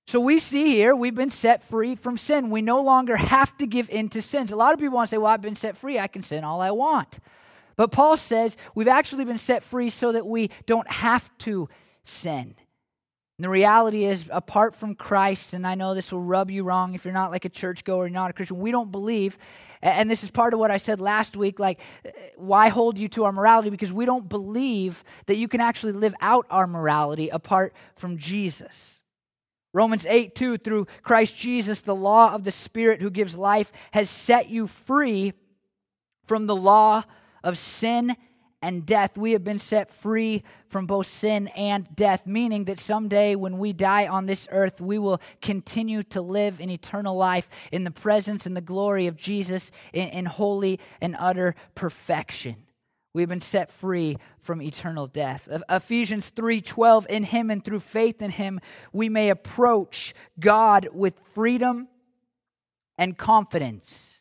So 0.06 0.20
we 0.20 0.38
see 0.38 0.66
here, 0.66 0.94
we've 0.94 1.16
been 1.16 1.32
set 1.32 1.64
free 1.64 1.96
from 1.96 2.16
sin. 2.16 2.50
We 2.50 2.62
no 2.62 2.80
longer 2.80 3.16
have 3.16 3.56
to 3.56 3.66
give 3.66 3.90
in 3.90 4.08
to 4.10 4.22
sins. 4.22 4.52
A 4.52 4.56
lot 4.56 4.72
of 4.72 4.78
people 4.78 4.94
want 4.94 5.08
to 5.08 5.10
say, 5.10 5.18
Well, 5.18 5.32
I've 5.32 5.40
been 5.40 5.56
set 5.56 5.76
free. 5.76 5.98
I 5.98 6.06
can 6.06 6.22
sin 6.22 6.44
all 6.44 6.60
I 6.60 6.70
want. 6.70 7.18
But 7.74 7.90
Paul 7.90 8.16
says 8.16 8.56
we've 8.76 8.86
actually 8.86 9.24
been 9.24 9.36
set 9.36 9.64
free 9.64 9.90
so 9.90 10.12
that 10.12 10.24
we 10.24 10.48
don't 10.64 10.88
have 10.88 11.36
to 11.38 11.68
sin. 12.04 12.54
And 13.36 13.44
the 13.44 13.50
reality 13.50 14.04
is, 14.04 14.26
apart 14.30 14.76
from 14.76 14.94
Christ, 14.94 15.54
and 15.54 15.66
I 15.66 15.74
know 15.74 15.92
this 15.92 16.12
will 16.12 16.22
rub 16.22 16.52
you 16.52 16.62
wrong 16.62 16.94
if 16.94 17.04
you're 17.04 17.12
not 17.12 17.32
like 17.32 17.44
a 17.44 17.48
churchgoer, 17.48 18.08
not 18.08 18.30
a 18.30 18.32
Christian, 18.32 18.60
we 18.60 18.70
don't 18.70 18.92
believe, 18.92 19.38
and 19.82 20.08
this 20.08 20.22
is 20.22 20.30
part 20.30 20.54
of 20.54 20.60
what 20.60 20.70
I 20.70 20.76
said 20.76 21.00
last 21.00 21.36
week, 21.36 21.58
like, 21.58 21.80
uh, 22.06 22.10
why 22.36 22.68
hold 22.68 22.96
you 22.96 23.08
to 23.08 23.24
our 23.24 23.32
morality? 23.32 23.70
Because 23.70 23.92
we 23.92 24.06
don't 24.06 24.28
believe 24.28 25.02
that 25.26 25.36
you 25.36 25.48
can 25.48 25.60
actually 25.60 25.92
live 25.92 26.14
out 26.20 26.46
our 26.48 26.68
morality 26.68 27.28
apart 27.28 27.74
from 27.96 28.18
Jesus. 28.18 29.00
Romans 29.72 30.06
8 30.06 30.36
2, 30.36 30.58
through 30.58 30.86
Christ 31.02 31.36
Jesus, 31.36 31.80
the 31.80 31.94
law 31.94 32.34
of 32.34 32.44
the 32.44 32.52
Spirit 32.52 33.02
who 33.02 33.10
gives 33.10 33.34
life 33.34 33.72
has 33.92 34.08
set 34.08 34.48
you 34.48 34.68
free 34.68 35.32
from 36.26 36.46
the 36.46 36.54
law 36.54 37.02
of 37.42 37.58
sin 37.58 38.16
and 38.64 38.86
death. 38.86 39.18
We 39.18 39.32
have 39.32 39.44
been 39.44 39.58
set 39.58 39.92
free 39.92 40.42
from 40.68 40.86
both 40.86 41.06
sin 41.06 41.48
and 41.48 41.86
death, 41.94 42.26
meaning 42.26 42.64
that 42.64 42.78
someday 42.78 43.36
when 43.36 43.58
we 43.58 43.74
die 43.74 44.06
on 44.06 44.24
this 44.24 44.48
earth, 44.50 44.80
we 44.80 44.98
will 44.98 45.20
continue 45.42 46.02
to 46.04 46.22
live 46.22 46.60
in 46.60 46.70
eternal 46.70 47.14
life 47.14 47.48
in 47.70 47.84
the 47.84 47.90
presence 47.90 48.46
and 48.46 48.56
the 48.56 48.62
glory 48.62 49.06
of 49.06 49.16
Jesus 49.16 49.70
in, 49.92 50.08
in 50.08 50.24
holy 50.24 50.80
and 51.02 51.14
utter 51.18 51.54
perfection. 51.74 52.56
We've 53.12 53.28
been 53.28 53.40
set 53.40 53.70
free 53.70 54.16
from 54.40 54.62
eternal 54.62 55.06
death. 55.08 55.46
Ephesians 55.68 56.30
3:12 56.30 57.06
in 57.06 57.24
him 57.24 57.50
and 57.50 57.62
through 57.62 57.80
faith 57.80 58.22
in 58.22 58.30
him 58.30 58.60
we 58.92 59.08
may 59.10 59.28
approach 59.28 60.14
God 60.40 60.88
with 60.92 61.20
freedom 61.34 61.88
and 62.96 63.16
confidence. 63.16 64.13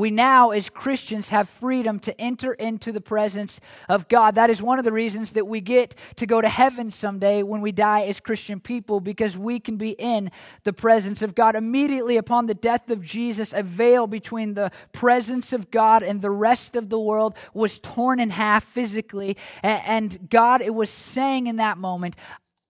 We 0.00 0.10
now, 0.10 0.52
as 0.52 0.70
Christians, 0.70 1.28
have 1.28 1.46
freedom 1.46 1.98
to 2.00 2.18
enter 2.18 2.54
into 2.54 2.90
the 2.90 3.02
presence 3.02 3.60
of 3.86 4.08
God. 4.08 4.34
That 4.34 4.48
is 4.48 4.62
one 4.62 4.78
of 4.78 4.86
the 4.86 4.92
reasons 4.92 5.32
that 5.32 5.46
we 5.46 5.60
get 5.60 5.94
to 6.16 6.24
go 6.26 6.40
to 6.40 6.48
heaven 6.48 6.90
someday 6.90 7.42
when 7.42 7.60
we 7.60 7.70
die 7.70 8.04
as 8.04 8.18
Christian 8.18 8.60
people, 8.60 9.00
because 9.00 9.36
we 9.36 9.60
can 9.60 9.76
be 9.76 9.90
in 9.90 10.30
the 10.64 10.72
presence 10.72 11.20
of 11.20 11.34
God. 11.34 11.54
Immediately 11.54 12.16
upon 12.16 12.46
the 12.46 12.54
death 12.54 12.88
of 12.88 13.02
Jesus, 13.02 13.52
a 13.52 13.62
veil 13.62 14.06
between 14.06 14.54
the 14.54 14.70
presence 14.92 15.52
of 15.52 15.70
God 15.70 16.02
and 16.02 16.22
the 16.22 16.30
rest 16.30 16.76
of 16.76 16.88
the 16.88 16.98
world 16.98 17.36
was 17.52 17.78
torn 17.78 18.20
in 18.20 18.30
half 18.30 18.64
physically. 18.64 19.36
And 19.62 20.30
God, 20.30 20.62
it 20.62 20.74
was 20.74 20.88
saying 20.88 21.46
in 21.46 21.56
that 21.56 21.76
moment, 21.76 22.16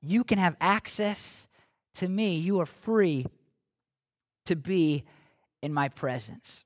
You 0.02 0.24
can 0.24 0.38
have 0.38 0.56
access 0.60 1.46
to 1.94 2.08
me. 2.08 2.38
You 2.38 2.58
are 2.58 2.66
free 2.66 3.26
to 4.46 4.56
be 4.56 5.04
in 5.62 5.72
my 5.72 5.88
presence. 5.88 6.64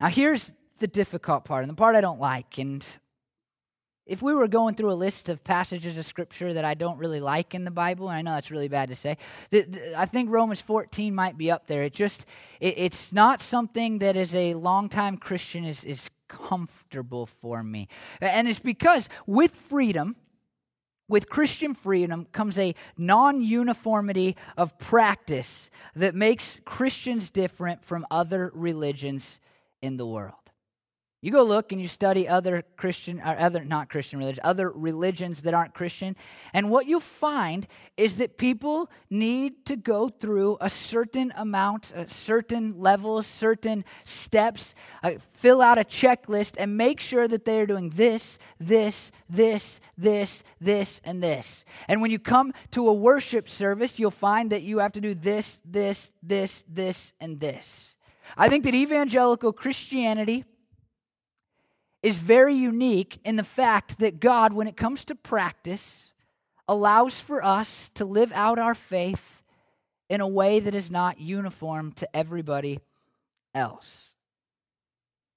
Now, 0.00 0.08
here's 0.08 0.52
the 0.78 0.86
difficult 0.86 1.44
part, 1.44 1.62
and 1.62 1.70
the 1.70 1.74
part 1.74 1.96
I 1.96 2.00
don't 2.00 2.20
like. 2.20 2.58
And 2.58 2.84
if 4.06 4.22
we 4.22 4.34
were 4.34 4.46
going 4.46 4.74
through 4.74 4.92
a 4.92 4.94
list 4.94 5.28
of 5.28 5.42
passages 5.42 5.96
of 5.96 6.04
scripture 6.04 6.52
that 6.52 6.64
I 6.64 6.74
don't 6.74 6.98
really 6.98 7.20
like 7.20 7.54
in 7.54 7.64
the 7.64 7.70
Bible, 7.70 8.08
and 8.08 8.18
I 8.18 8.22
know 8.22 8.34
that's 8.34 8.50
really 8.50 8.68
bad 8.68 8.90
to 8.90 8.94
say, 8.94 9.16
I 9.96 10.06
think 10.06 10.30
Romans 10.30 10.60
14 10.60 11.14
might 11.14 11.38
be 11.38 11.50
up 11.50 11.66
there. 11.66 11.82
It 11.82 11.94
just, 11.94 12.26
it, 12.60 12.78
it's 12.78 13.12
not 13.12 13.40
something 13.40 13.98
that 13.98 14.16
as 14.16 14.34
a 14.34 14.54
longtime 14.54 15.16
Christian 15.16 15.64
is, 15.64 15.82
is 15.82 16.10
comfortable 16.28 17.26
for 17.26 17.62
me. 17.62 17.88
And 18.20 18.46
it's 18.46 18.58
because 18.58 19.08
with 19.26 19.54
freedom, 19.54 20.14
with 21.08 21.28
Christian 21.28 21.74
freedom 21.74 22.26
comes 22.32 22.58
a 22.58 22.74
non 22.96 23.42
uniformity 23.42 24.36
of 24.56 24.78
practice 24.78 25.70
that 25.94 26.14
makes 26.14 26.60
Christians 26.64 27.30
different 27.30 27.84
from 27.84 28.06
other 28.10 28.50
religions 28.54 29.38
in 29.86 29.96
the 29.96 30.06
world. 30.06 30.34
You 31.22 31.32
go 31.32 31.42
look 31.42 31.72
and 31.72 31.80
you 31.80 31.88
study 31.88 32.28
other 32.28 32.62
Christian, 32.76 33.20
or 33.20 33.36
other 33.38 33.64
not 33.64 33.88
Christian 33.88 34.18
religions, 34.18 34.38
other 34.44 34.70
religions 34.70 35.42
that 35.42 35.54
aren't 35.54 35.74
Christian, 35.74 36.14
and 36.52 36.70
what 36.70 36.86
you'll 36.86 37.00
find 37.00 37.66
is 37.96 38.16
that 38.18 38.36
people 38.36 38.90
need 39.08 39.64
to 39.66 39.76
go 39.76 40.08
through 40.08 40.58
a 40.60 40.68
certain 40.68 41.32
amount, 41.36 41.92
uh, 41.96 42.06
certain 42.06 42.78
levels, 42.78 43.26
certain 43.26 43.84
steps, 44.04 44.74
uh, 45.02 45.12
fill 45.32 45.62
out 45.62 45.78
a 45.78 45.84
checklist, 45.84 46.54
and 46.58 46.76
make 46.76 47.00
sure 47.00 47.26
that 47.26 47.44
they 47.44 47.60
are 47.60 47.66
doing 47.66 47.90
this, 47.90 48.38
this, 48.60 49.10
this, 49.28 49.80
this, 49.96 50.44
this, 50.60 51.00
and 51.02 51.22
this. 51.22 51.64
And 51.88 52.02
when 52.02 52.10
you 52.10 52.18
come 52.18 52.52
to 52.72 52.88
a 52.88 52.92
worship 52.92 53.48
service, 53.48 53.98
you'll 53.98 54.10
find 54.12 54.52
that 54.52 54.62
you 54.62 54.78
have 54.78 54.92
to 54.92 55.00
do 55.00 55.14
this, 55.14 55.60
this, 55.64 56.12
this, 56.22 56.62
this, 56.68 57.14
and 57.20 57.40
this. 57.40 57.95
I 58.36 58.48
think 58.48 58.64
that 58.64 58.74
evangelical 58.74 59.52
Christianity 59.52 60.44
is 62.02 62.18
very 62.18 62.54
unique 62.54 63.18
in 63.24 63.36
the 63.36 63.44
fact 63.44 63.98
that 63.98 64.20
God, 64.20 64.52
when 64.52 64.66
it 64.66 64.76
comes 64.76 65.04
to 65.06 65.14
practice, 65.14 66.12
allows 66.68 67.20
for 67.20 67.44
us 67.44 67.88
to 67.90 68.04
live 68.04 68.32
out 68.32 68.58
our 68.58 68.74
faith 68.74 69.42
in 70.08 70.20
a 70.20 70.28
way 70.28 70.60
that 70.60 70.74
is 70.74 70.90
not 70.90 71.20
uniform 71.20 71.92
to 71.92 72.16
everybody 72.16 72.80
else. 73.54 74.14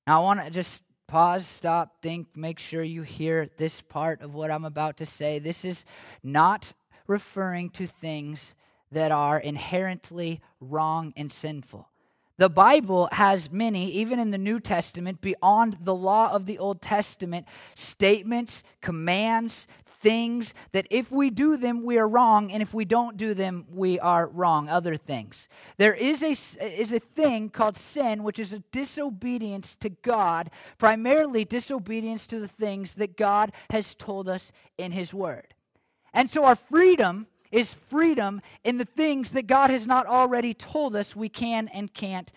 Now, 0.06 0.22
I 0.22 0.24
want 0.24 0.44
to 0.44 0.52
just 0.52 0.84
pause, 1.08 1.46
stop, 1.46 2.02
think, 2.02 2.28
make 2.36 2.60
sure 2.60 2.84
you 2.84 3.02
hear 3.02 3.50
this 3.58 3.82
part 3.82 4.22
of 4.22 4.36
what 4.36 4.52
I'm 4.52 4.66
about 4.66 4.98
to 4.98 5.06
say. 5.06 5.40
This 5.40 5.66
is 5.66 5.86
not 6.24 6.74
referring 7.08 7.72
to 7.72 7.88
things 7.88 8.54
that 8.92 9.12
are 9.12 9.40
inherently 9.40 10.42
wrong 10.60 11.14
and 11.18 11.32
sinful. 11.32 11.90
The 12.40 12.50
Bible 12.50 13.10
has 13.12 13.52
many, 13.52 13.92
even 13.92 14.18
in 14.18 14.32
the 14.32 14.38
New 14.38 14.62
Testament, 14.62 15.20
beyond 15.20 15.80
the 15.82 15.94
law 15.94 16.32
of 16.32 16.46
the 16.46 16.58
Old 16.58 16.82
Testament, 16.82 17.46
statements, 17.76 18.64
commands, 18.80 19.68
things 19.84 20.54
that 20.72 20.88
if 20.90 21.12
we 21.12 21.32
do 21.32 21.58
them, 21.58 21.84
we 21.84 21.98
are 21.98 22.08
wrong, 22.08 22.50
and 22.50 22.62
if 22.62 22.74
we 22.74 22.86
don't 22.86 23.18
do 23.18 23.34
them, 23.34 23.66
we 23.70 24.00
are 24.00 24.30
wrong. 24.30 24.70
Other 24.70 24.96
things. 24.96 25.50
There 25.76 25.94
is 25.94 26.24
a, 26.24 26.32
is 26.66 26.94
a 26.94 27.00
thing 27.00 27.50
called 27.50 27.76
sin, 27.76 28.24
which 28.24 28.40
is 28.40 28.54
a 28.54 28.64
disobedience 28.72 29.76
to 29.76 29.90
God, 29.90 30.50
primarily 30.78 31.44
disobedience 31.44 32.26
to 32.28 32.40
the 32.40 32.48
things 32.48 32.94
that 32.94 33.18
God 33.18 33.52
has 33.70 33.94
told 33.94 34.30
us 34.30 34.54
in 34.78 34.94
His 34.94 35.14
Word. 35.14 35.56
And 36.14 36.30
so 36.30 36.46
our 36.46 36.56
freedom 36.56 37.28
is 37.52 37.74
freedom 37.74 38.42
in 38.64 38.78
the 38.78 38.86
things 38.86 39.32
that 39.32 39.48
God 39.48 39.70
has 39.70 39.88
not 39.88 40.06
already 40.06 40.54
told 40.54 40.96
us 40.96 41.16
we 41.16 41.30
can 41.30 41.68
and 41.70 41.94
can't 41.94 42.32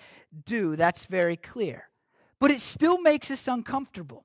do. 0.46 0.76
That's 0.76 1.04
very 1.04 1.36
clear. 1.36 1.88
But 2.38 2.50
it 2.50 2.60
still 2.60 3.00
makes 3.00 3.30
us 3.30 3.46
uncomfortable 3.46 4.24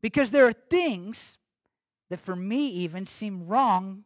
because 0.00 0.30
there 0.30 0.46
are 0.46 0.52
things 0.52 1.38
that 2.10 2.20
for 2.20 2.36
me 2.36 2.68
even 2.68 3.06
seem 3.06 3.46
wrong 3.46 4.04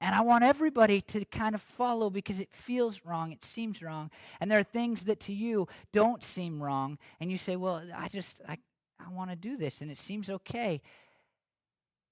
and 0.00 0.14
I 0.14 0.20
want 0.20 0.44
everybody 0.44 1.00
to 1.00 1.24
kind 1.24 1.54
of 1.54 1.60
follow 1.60 2.08
because 2.08 2.38
it 2.38 2.52
feels 2.52 3.00
wrong, 3.04 3.32
it 3.32 3.44
seems 3.44 3.82
wrong. 3.82 4.10
And 4.40 4.50
there 4.50 4.58
are 4.58 4.64
things 4.64 5.02
that 5.02 5.18
to 5.20 5.32
you 5.32 5.66
don't 5.92 6.22
seem 6.22 6.62
wrong 6.62 6.98
and 7.20 7.30
you 7.32 7.38
say, 7.38 7.56
"Well, 7.56 7.82
I 7.94 8.08
just 8.08 8.40
I 8.48 8.58
I 9.00 9.10
want 9.10 9.30
to 9.30 9.36
do 9.36 9.56
this 9.56 9.80
and 9.80 9.90
it 9.90 9.98
seems 9.98 10.30
okay." 10.30 10.80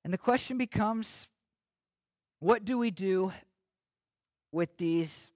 And 0.03 0.13
the 0.13 0.19
question 0.19 0.59
becomes 0.59 1.29
what 2.41 2.65
do 2.65 2.79
we 2.79 2.91
do 2.91 3.33
with 4.53 4.77
these 4.77 5.31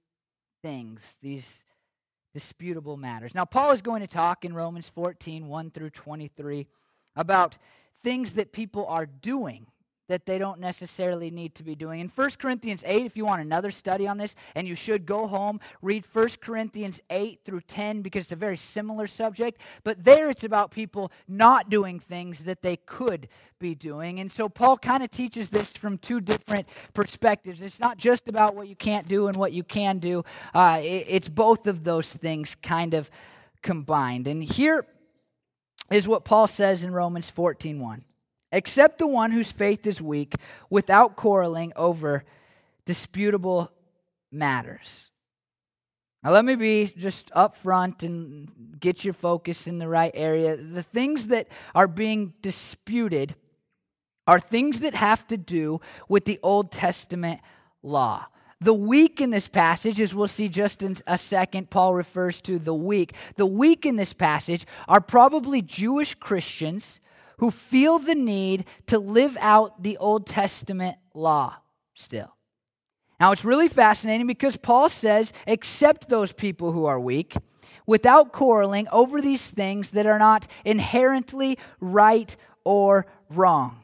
things, 0.62 1.16
these 1.22 1.64
disputable 2.32 2.96
matters? 2.96 3.34
Now, 3.34 3.44
Paul 3.44 3.72
is 3.72 3.82
going 3.82 4.00
to 4.00 4.06
talk 4.06 4.44
in 4.44 4.54
Romans 4.54 4.88
14 4.88 5.48
1 5.48 5.70
through 5.70 5.90
23 5.90 6.66
about 7.16 7.56
things 8.02 8.34
that 8.34 8.52
people 8.52 8.86
are 8.86 9.06
doing 9.06 9.66
that 10.10 10.26
they 10.26 10.38
don't 10.38 10.58
necessarily 10.58 11.30
need 11.30 11.54
to 11.54 11.62
be 11.62 11.76
doing. 11.76 12.00
In 12.00 12.08
1 12.08 12.30
Corinthians 12.40 12.82
8, 12.84 13.06
if 13.06 13.16
you 13.16 13.24
want 13.24 13.42
another 13.42 13.70
study 13.70 14.08
on 14.08 14.18
this, 14.18 14.34
and 14.56 14.66
you 14.66 14.74
should 14.74 15.06
go 15.06 15.28
home, 15.28 15.60
read 15.82 16.04
1 16.12 16.28
Corinthians 16.40 17.00
8 17.10 17.40
through 17.44 17.60
10 17.60 18.02
because 18.02 18.24
it's 18.24 18.32
a 18.32 18.36
very 18.36 18.56
similar 18.56 19.06
subject. 19.06 19.60
But 19.84 20.02
there 20.02 20.28
it's 20.28 20.42
about 20.42 20.72
people 20.72 21.12
not 21.28 21.70
doing 21.70 22.00
things 22.00 22.40
that 22.40 22.60
they 22.60 22.76
could 22.76 23.28
be 23.60 23.76
doing. 23.76 24.18
And 24.18 24.32
so 24.32 24.48
Paul 24.48 24.78
kind 24.78 25.04
of 25.04 25.12
teaches 25.12 25.50
this 25.50 25.72
from 25.72 25.96
two 25.96 26.20
different 26.20 26.68
perspectives. 26.92 27.62
It's 27.62 27.78
not 27.78 27.96
just 27.96 28.26
about 28.26 28.56
what 28.56 28.66
you 28.66 28.74
can't 28.74 29.06
do 29.06 29.28
and 29.28 29.36
what 29.36 29.52
you 29.52 29.62
can 29.62 30.00
do, 30.00 30.24
uh, 30.52 30.80
it, 30.82 31.06
it's 31.08 31.28
both 31.28 31.68
of 31.68 31.84
those 31.84 32.12
things 32.12 32.56
kind 32.56 32.94
of 32.94 33.08
combined. 33.62 34.26
And 34.26 34.42
here 34.42 34.86
is 35.88 36.08
what 36.08 36.24
Paul 36.24 36.48
says 36.48 36.82
in 36.82 36.92
Romans 36.92 37.30
14 37.30 37.78
1 37.78 38.04
except 38.52 38.98
the 38.98 39.06
one 39.06 39.30
whose 39.30 39.52
faith 39.52 39.86
is 39.86 40.00
weak, 40.00 40.34
without 40.68 41.16
quarreling 41.16 41.72
over 41.76 42.24
disputable 42.86 43.70
matters. 44.32 45.10
Now, 46.22 46.32
let 46.32 46.44
me 46.44 46.54
be 46.54 46.92
just 46.98 47.30
upfront 47.30 48.02
and 48.02 48.76
get 48.78 49.04
your 49.04 49.14
focus 49.14 49.66
in 49.66 49.78
the 49.78 49.88
right 49.88 50.12
area. 50.14 50.56
The 50.56 50.82
things 50.82 51.28
that 51.28 51.48
are 51.74 51.88
being 51.88 52.34
disputed 52.42 53.34
are 54.26 54.38
things 54.38 54.80
that 54.80 54.94
have 54.94 55.26
to 55.28 55.36
do 55.36 55.80
with 56.08 56.26
the 56.26 56.38
Old 56.42 56.72
Testament 56.72 57.40
law. 57.82 58.26
The 58.60 58.74
weak 58.74 59.22
in 59.22 59.30
this 59.30 59.48
passage, 59.48 59.98
as 59.98 60.14
we'll 60.14 60.28
see 60.28 60.50
just 60.50 60.82
in 60.82 60.96
a 61.06 61.16
second, 61.16 61.70
Paul 61.70 61.94
refers 61.94 62.42
to 62.42 62.58
the 62.58 62.74
weak. 62.74 63.14
The 63.36 63.46
weak 63.46 63.86
in 63.86 63.96
this 63.96 64.12
passage 64.12 64.66
are 64.86 65.00
probably 65.00 65.62
Jewish 65.62 66.14
Christians 66.14 67.00
who 67.40 67.50
feel 67.50 67.98
the 67.98 68.14
need 68.14 68.64
to 68.86 68.98
live 68.98 69.36
out 69.40 69.82
the 69.82 69.96
Old 69.96 70.26
Testament 70.26 70.96
law 71.14 71.56
still. 71.94 72.36
Now, 73.18 73.32
it's 73.32 73.44
really 73.44 73.68
fascinating 73.68 74.26
because 74.26 74.56
Paul 74.56 74.88
says, 74.88 75.32
accept 75.46 76.08
those 76.08 76.32
people 76.32 76.72
who 76.72 76.84
are 76.84 77.00
weak 77.00 77.34
without 77.86 78.32
quarreling 78.32 78.88
over 78.92 79.20
these 79.22 79.46
things 79.48 79.90
that 79.92 80.06
are 80.06 80.18
not 80.18 80.46
inherently 80.64 81.58
right 81.80 82.34
or 82.64 83.06
wrong. 83.30 83.82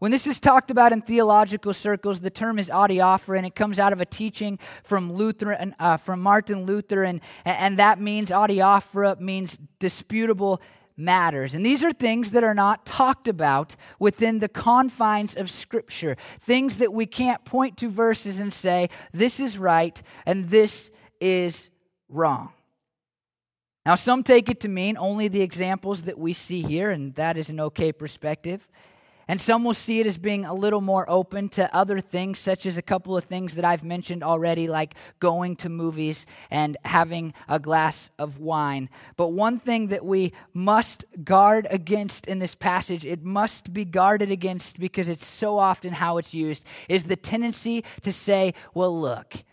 When 0.00 0.12
this 0.12 0.26
is 0.26 0.38
talked 0.38 0.70
about 0.70 0.92
in 0.92 1.02
theological 1.02 1.74
circles, 1.74 2.20
the 2.20 2.30
term 2.30 2.58
is 2.58 2.68
adiaphora, 2.68 3.38
and 3.38 3.46
it 3.46 3.56
comes 3.56 3.78
out 3.78 3.92
of 3.92 4.00
a 4.00 4.06
teaching 4.06 4.58
from 4.84 5.12
Luther, 5.12 5.72
uh, 5.80 5.96
from 5.96 6.20
Martin 6.20 6.66
Luther, 6.66 7.02
and, 7.02 7.20
and 7.44 7.78
that 7.78 8.00
means 8.00 8.30
adiaphora 8.30 9.18
means 9.18 9.58
disputable 9.78 10.60
matters. 10.98 11.54
And 11.54 11.64
these 11.64 11.84
are 11.84 11.92
things 11.92 12.32
that 12.32 12.44
are 12.44 12.54
not 12.54 12.84
talked 12.84 13.28
about 13.28 13.76
within 13.98 14.40
the 14.40 14.48
confines 14.48 15.34
of 15.34 15.50
Scripture, 15.50 16.16
things 16.40 16.78
that 16.78 16.92
we 16.92 17.06
can't 17.06 17.44
point 17.44 17.76
to 17.78 17.88
verses 17.88 18.38
and 18.38 18.52
say, 18.52 18.90
this 19.12 19.38
is 19.38 19.56
right 19.56 20.02
and 20.26 20.50
this 20.50 20.90
is 21.20 21.70
wrong. 22.08 22.52
Now, 23.86 23.94
some 23.94 24.22
take 24.22 24.50
it 24.50 24.60
to 24.60 24.68
mean 24.68 24.98
only 24.98 25.28
the 25.28 25.40
examples 25.40 26.02
that 26.02 26.18
we 26.18 26.34
see 26.34 26.60
here, 26.60 26.90
and 26.90 27.14
that 27.14 27.38
is 27.38 27.48
an 27.48 27.58
okay 27.58 27.90
perspective. 27.90 28.68
And 29.28 29.38
some 29.40 29.62
will 29.62 29.74
see 29.74 30.00
it 30.00 30.06
as 30.06 30.16
being 30.16 30.46
a 30.46 30.54
little 30.54 30.80
more 30.80 31.08
open 31.08 31.50
to 31.50 31.74
other 31.76 32.00
things, 32.00 32.38
such 32.38 32.64
as 32.64 32.78
a 32.78 32.82
couple 32.82 33.14
of 33.14 33.24
things 33.24 33.54
that 33.56 33.64
I've 33.64 33.84
mentioned 33.84 34.22
already, 34.22 34.68
like 34.68 34.94
going 35.20 35.54
to 35.56 35.68
movies 35.68 36.24
and 36.50 36.78
having 36.86 37.34
a 37.46 37.60
glass 37.60 38.10
of 38.18 38.38
wine. 38.38 38.88
But 39.16 39.28
one 39.28 39.58
thing 39.58 39.88
that 39.88 40.04
we 40.04 40.32
must 40.54 41.04
guard 41.22 41.66
against 41.70 42.26
in 42.26 42.38
this 42.38 42.54
passage, 42.54 43.04
it 43.04 43.22
must 43.22 43.74
be 43.74 43.84
guarded 43.84 44.30
against 44.30 44.80
because 44.80 45.08
it's 45.08 45.26
so 45.26 45.58
often 45.58 45.92
how 45.92 46.16
it's 46.16 46.32
used, 46.32 46.64
is 46.88 47.04
the 47.04 47.16
tendency 47.16 47.84
to 48.02 48.12
say, 48.12 48.54
well, 48.72 48.98
look, 48.98 49.44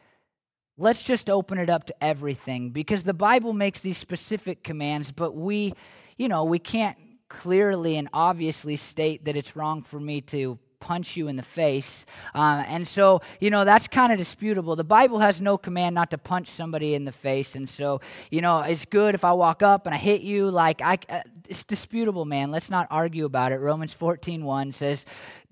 let's 0.78 1.04
just 1.04 1.30
open 1.30 1.58
it 1.58 1.70
up 1.70 1.86
to 1.88 2.04
everything 2.04 2.70
because 2.70 3.04
the 3.04 3.14
Bible 3.14 3.52
makes 3.52 3.80
these 3.80 3.98
specific 3.98 4.64
commands, 4.64 5.12
but 5.12 5.36
we, 5.36 5.74
you 6.18 6.30
know, 6.30 6.46
we 6.46 6.60
can't 6.60 6.98
clearly 7.36 7.98
and 7.98 8.08
obviously 8.14 8.78
state 8.78 9.26
that 9.26 9.36
it's 9.36 9.56
wrong 9.56 9.82
for 9.82 10.00
me 10.00 10.22
to 10.22 10.58
punch 10.80 11.18
you 11.18 11.28
in 11.28 11.36
the 11.36 11.44
face. 11.44 12.06
Uh, 12.36 12.64
and 12.68 12.88
so, 12.88 13.20
you 13.40 13.50
know, 13.50 13.66
that's 13.66 13.88
kind 13.88 14.12
of 14.12 14.20
disputable. 14.20 14.76
The 14.76 14.84
Bible 14.84 15.18
has 15.18 15.42
no 15.42 15.58
command 15.58 15.96
not 15.96 16.12
to 16.12 16.18
punch 16.20 16.48
somebody 16.48 16.94
in 16.94 17.06
the 17.06 17.12
face. 17.12 17.56
And 17.56 17.68
so, 17.68 18.02
you 18.30 18.40
know, 18.40 18.60
it's 18.60 18.86
good 18.86 19.16
if 19.16 19.26
I 19.26 19.34
walk 19.34 19.64
up 19.64 19.88
and 19.88 19.96
I 19.96 19.98
hit 19.98 20.22
you. 20.22 20.50
Like, 20.52 20.84
I, 20.84 21.00
uh, 21.10 21.22
it's 21.50 21.64
disputable, 21.64 22.24
man. 22.24 22.52
Let's 22.52 22.70
not 22.70 22.88
argue 22.92 23.26
about 23.26 23.52
it. 23.52 23.60
Romans 23.60 23.94
14 23.94 24.44
1 24.44 24.72
says, 24.74 25.06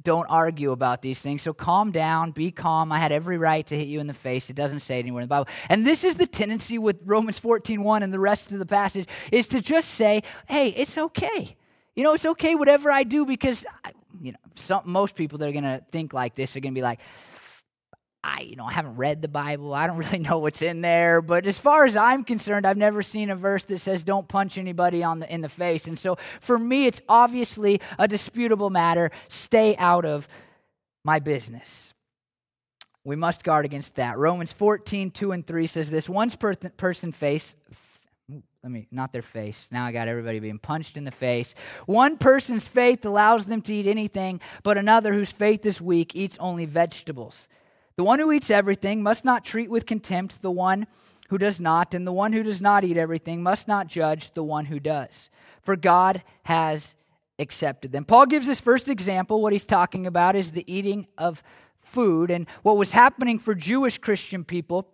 don't 0.03 0.27
argue 0.29 0.71
about 0.71 1.01
these 1.01 1.19
things. 1.19 1.41
So 1.41 1.51
calm 1.51 1.91
down, 1.91 2.31
be 2.31 2.51
calm. 2.51 2.91
I 2.91 2.99
had 2.99 3.11
every 3.11 3.37
right 3.39 3.65
to 3.65 3.75
hit 3.75 3.87
you 3.87 3.99
in 3.99 4.07
the 4.07 4.13
face. 4.13 4.49
It 4.51 4.55
doesn't 4.55 4.81
say 4.81 4.99
anywhere 4.99 5.21
in 5.21 5.27
the 5.27 5.33
Bible. 5.33 5.47
And 5.67 5.87
this 5.87 6.03
is 6.03 6.15
the 6.15 6.27
tendency 6.27 6.77
with 6.77 6.97
Romans 7.05 7.39
14 7.39 7.81
1 7.81 8.03
and 8.03 8.13
the 8.13 8.19
rest 8.19 8.51
of 8.51 8.59
the 8.59 8.65
passage 8.67 9.07
is 9.31 9.47
to 9.47 9.61
just 9.61 9.89
say, 9.89 10.21
hey, 10.47 10.69
it's 10.69 10.97
okay 10.97 11.55
you 11.95 12.03
know, 12.03 12.13
it's 12.13 12.25
okay 12.25 12.55
whatever 12.55 12.91
I 12.91 13.03
do 13.03 13.25
because, 13.25 13.65
you 14.21 14.31
know, 14.31 14.39
some, 14.55 14.83
most 14.85 15.15
people 15.15 15.37
that 15.39 15.49
are 15.49 15.51
going 15.51 15.63
to 15.63 15.81
think 15.91 16.13
like 16.13 16.35
this 16.35 16.55
are 16.55 16.59
going 16.59 16.73
to 16.73 16.77
be 16.77 16.83
like, 16.83 16.99
I, 18.23 18.41
you 18.41 18.55
know, 18.55 18.65
I 18.65 18.71
haven't 18.71 18.95
read 18.95 19.21
the 19.21 19.27
Bible. 19.27 19.73
I 19.73 19.85
don't 19.85 19.97
really 20.05 20.19
know 20.19 20.39
what's 20.39 20.61
in 20.61 20.81
there. 20.81 21.21
But 21.21 21.45
as 21.45 21.59
far 21.59 21.85
as 21.85 21.95
I'm 21.95 22.23
concerned, 22.23 22.65
I've 22.65 22.77
never 22.77 23.03
seen 23.03 23.29
a 23.29 23.35
verse 23.35 23.65
that 23.65 23.79
says 23.79 24.03
don't 24.03 24.27
punch 24.27 24.57
anybody 24.57 25.03
on 25.03 25.19
the, 25.19 25.31
in 25.31 25.41
the 25.41 25.49
face. 25.49 25.87
And 25.87 25.99
so 25.99 26.17
for 26.39 26.57
me, 26.57 26.85
it's 26.85 27.01
obviously 27.09 27.81
a 27.99 28.07
disputable 28.07 28.69
matter. 28.69 29.11
Stay 29.27 29.75
out 29.77 30.05
of 30.05 30.27
my 31.03 31.19
business. 31.19 31.93
We 33.03 33.17
must 33.17 33.43
guard 33.43 33.65
against 33.65 33.95
that. 33.95 34.17
Romans 34.17 34.53
14, 34.53 35.11
2 35.11 35.31
and 35.33 35.45
3 35.45 35.67
says 35.67 35.89
this 35.89 36.07
Once 36.07 36.37
per- 36.37 36.55
person 36.55 37.11
face, 37.11 37.57
let 38.63 38.71
me, 38.71 38.87
not 38.91 39.11
their 39.11 39.21
face. 39.21 39.67
Now 39.71 39.85
I 39.85 39.91
got 39.91 40.07
everybody 40.07 40.39
being 40.39 40.57
punched 40.57 40.95
in 40.95 41.03
the 41.03 41.11
face. 41.11 41.53
One 41.85 42.17
person's 42.17 42.65
faith 42.65 43.05
allows 43.05 43.45
them 43.45 43.61
to 43.63 43.73
eat 43.73 43.87
anything, 43.87 44.39
but 44.63 44.77
another 44.77 45.13
whose 45.13 45.33
faith 45.33 45.65
is 45.65 45.81
weak 45.81 46.15
eats 46.15 46.37
only 46.39 46.65
vegetables. 46.65 47.49
The 47.97 48.05
one 48.05 48.19
who 48.19 48.31
eats 48.31 48.49
everything 48.49 49.03
must 49.03 49.25
not 49.25 49.43
treat 49.43 49.69
with 49.69 49.85
contempt 49.85 50.41
the 50.41 50.49
one 50.49 50.87
who 51.29 51.37
does 51.37 51.59
not, 51.59 51.93
and 51.93 52.07
the 52.07 52.13
one 52.13 52.31
who 52.31 52.41
does 52.41 52.61
not 52.61 52.85
eat 52.85 52.95
everything 52.95 53.43
must 53.43 53.67
not 53.67 53.87
judge 53.87 54.33
the 54.33 54.43
one 54.43 54.65
who 54.65 54.79
does. 54.79 55.29
For 55.61 55.75
God 55.75 56.23
has 56.43 56.95
accepted 57.39 57.91
them. 57.91 58.05
Paul 58.05 58.27
gives 58.27 58.47
this 58.47 58.61
first 58.61 58.87
example. 58.87 59.41
What 59.41 59.51
he's 59.51 59.65
talking 59.65 60.07
about 60.07 60.37
is 60.37 60.51
the 60.53 60.73
eating 60.73 61.07
of 61.17 61.43
food. 61.81 62.31
And 62.31 62.47
what 62.61 62.77
was 62.77 62.91
happening 62.91 63.39
for 63.39 63.55
Jewish 63.55 63.97
Christian 63.97 64.45
people 64.45 64.87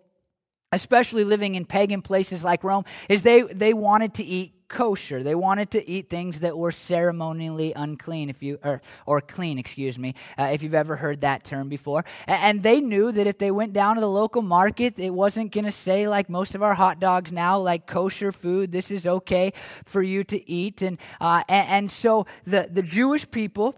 especially 0.72 1.24
living 1.24 1.54
in 1.54 1.64
pagan 1.64 2.02
places 2.02 2.44
like 2.44 2.62
Rome, 2.64 2.84
is 3.08 3.22
they, 3.22 3.42
they 3.42 3.74
wanted 3.74 4.14
to 4.14 4.24
eat 4.24 4.54
kosher. 4.70 5.22
They 5.22 5.34
wanted 5.34 5.72
to 5.72 5.90
eat 5.90 6.08
things 6.08 6.40
that 6.40 6.56
were 6.56 6.72
ceremonially 6.72 7.72
unclean, 7.74 8.30
if 8.30 8.42
you 8.42 8.58
or, 8.62 8.80
or 9.04 9.20
clean, 9.20 9.58
excuse 9.58 9.98
me, 9.98 10.14
uh, 10.38 10.50
if 10.52 10.62
you've 10.62 10.74
ever 10.74 10.96
heard 10.96 11.20
that 11.22 11.44
term 11.44 11.68
before. 11.68 12.04
And, 12.26 12.42
and 12.42 12.62
they 12.62 12.80
knew 12.80 13.12
that 13.12 13.26
if 13.26 13.36
they 13.36 13.50
went 13.50 13.72
down 13.72 13.96
to 13.96 14.00
the 14.00 14.08
local 14.08 14.42
market, 14.42 14.98
it 14.98 15.12
wasn't 15.12 15.52
going 15.52 15.64
to 15.64 15.72
say 15.72 16.08
like 16.08 16.30
most 16.30 16.54
of 16.54 16.62
our 16.62 16.74
hot 16.74 17.00
dogs 17.00 17.32
now, 17.32 17.58
like 17.58 17.86
kosher 17.86 18.32
food. 18.32 18.70
This 18.70 18.90
is 18.90 19.06
okay 19.06 19.52
for 19.84 20.02
you 20.02 20.24
to 20.24 20.48
eat, 20.48 20.80
and 20.80 20.98
uh, 21.20 21.42
and, 21.48 21.68
and 21.68 21.90
so 21.90 22.26
the 22.46 22.68
the 22.70 22.82
Jewish 22.82 23.28
people, 23.28 23.74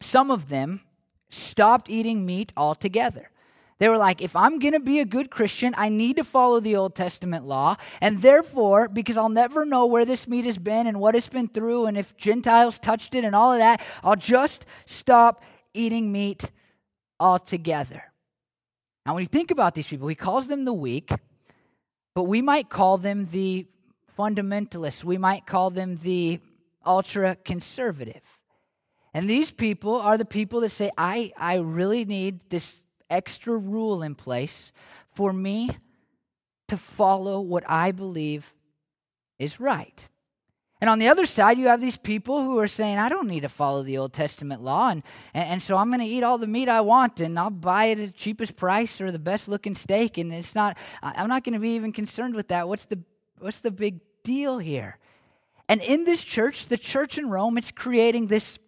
some 0.00 0.32
of 0.32 0.48
them, 0.48 0.80
stopped 1.30 1.88
eating 1.88 2.26
meat 2.26 2.52
altogether. 2.56 3.30
They 3.78 3.88
were 3.90 3.98
like, 3.98 4.22
if 4.22 4.34
I'm 4.34 4.58
going 4.58 4.72
to 4.72 4.80
be 4.80 5.00
a 5.00 5.04
good 5.04 5.30
Christian, 5.30 5.74
I 5.76 5.90
need 5.90 6.16
to 6.16 6.24
follow 6.24 6.60
the 6.60 6.76
Old 6.76 6.94
Testament 6.94 7.44
law. 7.44 7.76
And 8.00 8.22
therefore, 8.22 8.88
because 8.88 9.18
I'll 9.18 9.28
never 9.28 9.66
know 9.66 9.84
where 9.84 10.06
this 10.06 10.26
meat 10.26 10.46
has 10.46 10.56
been 10.56 10.86
and 10.86 10.98
what 10.98 11.14
it's 11.14 11.28
been 11.28 11.48
through 11.48 11.86
and 11.86 11.98
if 11.98 12.16
Gentiles 12.16 12.78
touched 12.78 13.14
it 13.14 13.24
and 13.24 13.34
all 13.34 13.52
of 13.52 13.58
that, 13.58 13.82
I'll 14.02 14.16
just 14.16 14.64
stop 14.86 15.42
eating 15.74 16.10
meat 16.10 16.50
altogether. 17.20 18.02
Now, 19.04 19.14
when 19.14 19.22
you 19.22 19.28
think 19.28 19.50
about 19.50 19.74
these 19.74 19.86
people, 19.86 20.08
he 20.08 20.14
calls 20.14 20.46
them 20.46 20.64
the 20.64 20.72
weak, 20.72 21.10
but 22.14 22.24
we 22.24 22.40
might 22.40 22.70
call 22.70 22.96
them 22.98 23.28
the 23.30 23.66
fundamentalists. 24.18 25.04
We 25.04 25.18
might 25.18 25.46
call 25.46 25.70
them 25.70 25.96
the 25.96 26.40
ultra 26.84 27.36
conservative. 27.36 28.22
And 29.12 29.28
these 29.28 29.50
people 29.50 29.96
are 29.96 30.18
the 30.18 30.24
people 30.24 30.60
that 30.60 30.70
say, 30.70 30.90
I, 30.96 31.32
I 31.36 31.56
really 31.56 32.04
need 32.04 32.48
this 32.48 32.82
extra 33.10 33.56
rule 33.56 34.02
in 34.02 34.14
place 34.14 34.72
for 35.14 35.32
me 35.32 35.70
to 36.68 36.76
follow 36.76 37.40
what 37.40 37.64
I 37.68 37.92
believe 37.92 38.52
is 39.38 39.60
right. 39.60 40.08
And 40.80 40.90
on 40.90 40.98
the 40.98 41.08
other 41.08 41.24
side, 41.24 41.56
you 41.56 41.68
have 41.68 41.80
these 41.80 41.96
people 41.96 42.42
who 42.42 42.58
are 42.58 42.68
saying, 42.68 42.98
I 42.98 43.08
don't 43.08 43.28
need 43.28 43.40
to 43.40 43.48
follow 43.48 43.82
the 43.82 43.96
Old 43.96 44.12
Testament 44.12 44.62
law, 44.62 44.90
and, 44.90 45.02
and, 45.32 45.48
and 45.48 45.62
so 45.62 45.76
I'm 45.76 45.88
going 45.88 46.00
to 46.00 46.06
eat 46.06 46.22
all 46.22 46.36
the 46.36 46.46
meat 46.46 46.68
I 46.68 46.82
want, 46.82 47.18
and 47.18 47.38
I'll 47.38 47.50
buy 47.50 47.86
it 47.86 47.98
at 47.98 48.06
the 48.08 48.12
cheapest 48.12 48.56
price 48.56 49.00
or 49.00 49.10
the 49.10 49.18
best 49.18 49.48
looking 49.48 49.74
steak, 49.74 50.18
and 50.18 50.32
it's 50.32 50.54
not, 50.54 50.76
I'm 51.02 51.28
not 51.28 51.44
going 51.44 51.54
to 51.54 51.58
be 51.58 51.70
even 51.70 51.92
concerned 51.92 52.34
with 52.34 52.48
that. 52.48 52.68
What's 52.68 52.84
the, 52.84 52.98
what's 53.38 53.60
the 53.60 53.70
big 53.70 54.00
deal 54.22 54.58
here? 54.58 54.98
And 55.68 55.80
in 55.80 56.04
this 56.04 56.22
church, 56.22 56.66
the 56.66 56.78
church 56.78 57.16
in 57.16 57.30
Rome, 57.30 57.56
it's 57.56 57.70
creating 57.70 58.26
this 58.26 58.58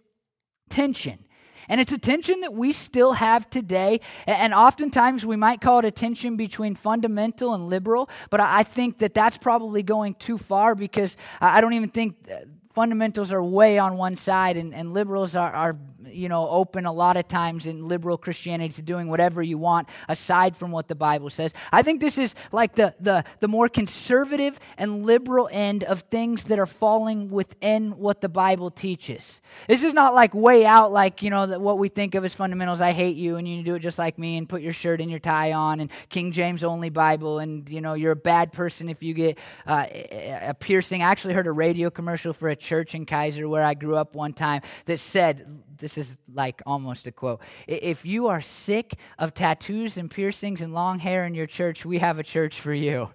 tension. 0.70 1.26
And 1.68 1.80
it's 1.80 1.92
a 1.92 1.98
tension 1.98 2.40
that 2.40 2.54
we 2.54 2.72
still 2.72 3.12
have 3.12 3.48
today. 3.50 4.00
And 4.26 4.54
oftentimes 4.54 5.24
we 5.24 5.36
might 5.36 5.60
call 5.60 5.80
it 5.80 5.84
a 5.84 5.90
tension 5.90 6.36
between 6.36 6.74
fundamental 6.74 7.54
and 7.54 7.68
liberal, 7.68 8.08
but 8.30 8.40
I 8.40 8.62
think 8.62 8.98
that 8.98 9.14
that's 9.14 9.38
probably 9.38 9.82
going 9.82 10.14
too 10.14 10.38
far 10.38 10.74
because 10.74 11.16
I 11.40 11.60
don't 11.60 11.74
even 11.74 11.90
think 11.90 12.16
uh, 12.30 12.38
fundamentals 12.74 13.32
are 13.32 13.42
way 13.42 13.78
on 13.78 13.96
one 13.96 14.16
side 14.16 14.56
and, 14.56 14.72
and 14.72 14.92
liberals 14.92 15.34
are, 15.34 15.52
are 15.52 15.76
you 16.12 16.28
know, 16.28 16.48
open 16.48 16.86
a 16.86 16.92
lot 16.92 17.16
of 17.16 17.28
times 17.28 17.66
in 17.66 17.86
liberal 17.88 18.16
Christianity 18.18 18.74
to 18.74 18.82
doing 18.82 19.08
whatever 19.08 19.42
you 19.42 19.58
want 19.58 19.88
aside 20.08 20.56
from 20.56 20.70
what 20.70 20.88
the 20.88 20.94
Bible 20.94 21.30
says. 21.30 21.52
I 21.72 21.82
think 21.82 22.00
this 22.00 22.18
is 22.18 22.34
like 22.52 22.74
the, 22.74 22.94
the, 23.00 23.24
the 23.40 23.48
more 23.48 23.68
conservative 23.68 24.58
and 24.76 25.04
liberal 25.04 25.48
end 25.52 25.84
of 25.84 26.02
things 26.02 26.44
that 26.44 26.58
are 26.58 26.66
falling 26.66 27.30
within 27.30 27.92
what 27.98 28.20
the 28.20 28.28
Bible 28.28 28.70
teaches. 28.70 29.40
This 29.66 29.82
is 29.82 29.92
not 29.92 30.14
like 30.14 30.34
way 30.34 30.66
out, 30.66 30.92
like, 30.92 31.22
you 31.22 31.30
know, 31.30 31.58
what 31.58 31.78
we 31.78 31.88
think 31.88 32.14
of 32.14 32.24
as 32.24 32.34
fundamentals. 32.34 32.80
I 32.80 32.92
hate 32.92 33.16
you 33.16 33.36
and 33.36 33.48
you 33.48 33.62
do 33.62 33.74
it 33.74 33.80
just 33.80 33.98
like 33.98 34.18
me 34.18 34.36
and 34.36 34.48
put 34.48 34.62
your 34.62 34.72
shirt 34.72 35.00
and 35.00 35.10
your 35.10 35.20
tie 35.20 35.52
on 35.52 35.80
and 35.80 35.90
King 36.08 36.32
James 36.32 36.64
only 36.64 36.90
Bible 36.90 37.38
and, 37.38 37.68
you 37.68 37.80
know, 37.80 37.94
you're 37.94 38.12
a 38.12 38.16
bad 38.16 38.52
person 38.52 38.88
if 38.88 39.02
you 39.02 39.14
get 39.14 39.38
uh, 39.66 39.86
a 39.90 40.54
piercing. 40.54 41.02
I 41.02 41.10
actually 41.10 41.34
heard 41.34 41.46
a 41.46 41.52
radio 41.52 41.90
commercial 41.90 42.32
for 42.32 42.48
a 42.48 42.56
church 42.56 42.94
in 42.94 43.06
Keizer 43.06 43.48
where 43.48 43.64
I 43.64 43.74
grew 43.74 43.96
up 43.96 44.14
one 44.14 44.32
time 44.32 44.62
that 44.86 44.98
said, 44.98 45.62
this 45.78 45.96
is 45.96 46.16
like 46.32 46.62
almost 46.66 47.06
a 47.06 47.12
quote. 47.12 47.40
If 47.66 48.04
you 48.04 48.26
are 48.26 48.40
sick 48.40 48.94
of 49.18 49.34
tattoos 49.34 49.96
and 49.96 50.10
piercings 50.10 50.60
and 50.60 50.72
long 50.74 50.98
hair 50.98 51.24
in 51.26 51.34
your 51.34 51.46
church, 51.46 51.84
we 51.84 51.98
have 51.98 52.18
a 52.18 52.22
church 52.22 52.60
for 52.60 52.74
you. 52.74 53.10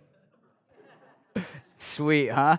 Sweet, 1.78 2.30
huh? 2.30 2.58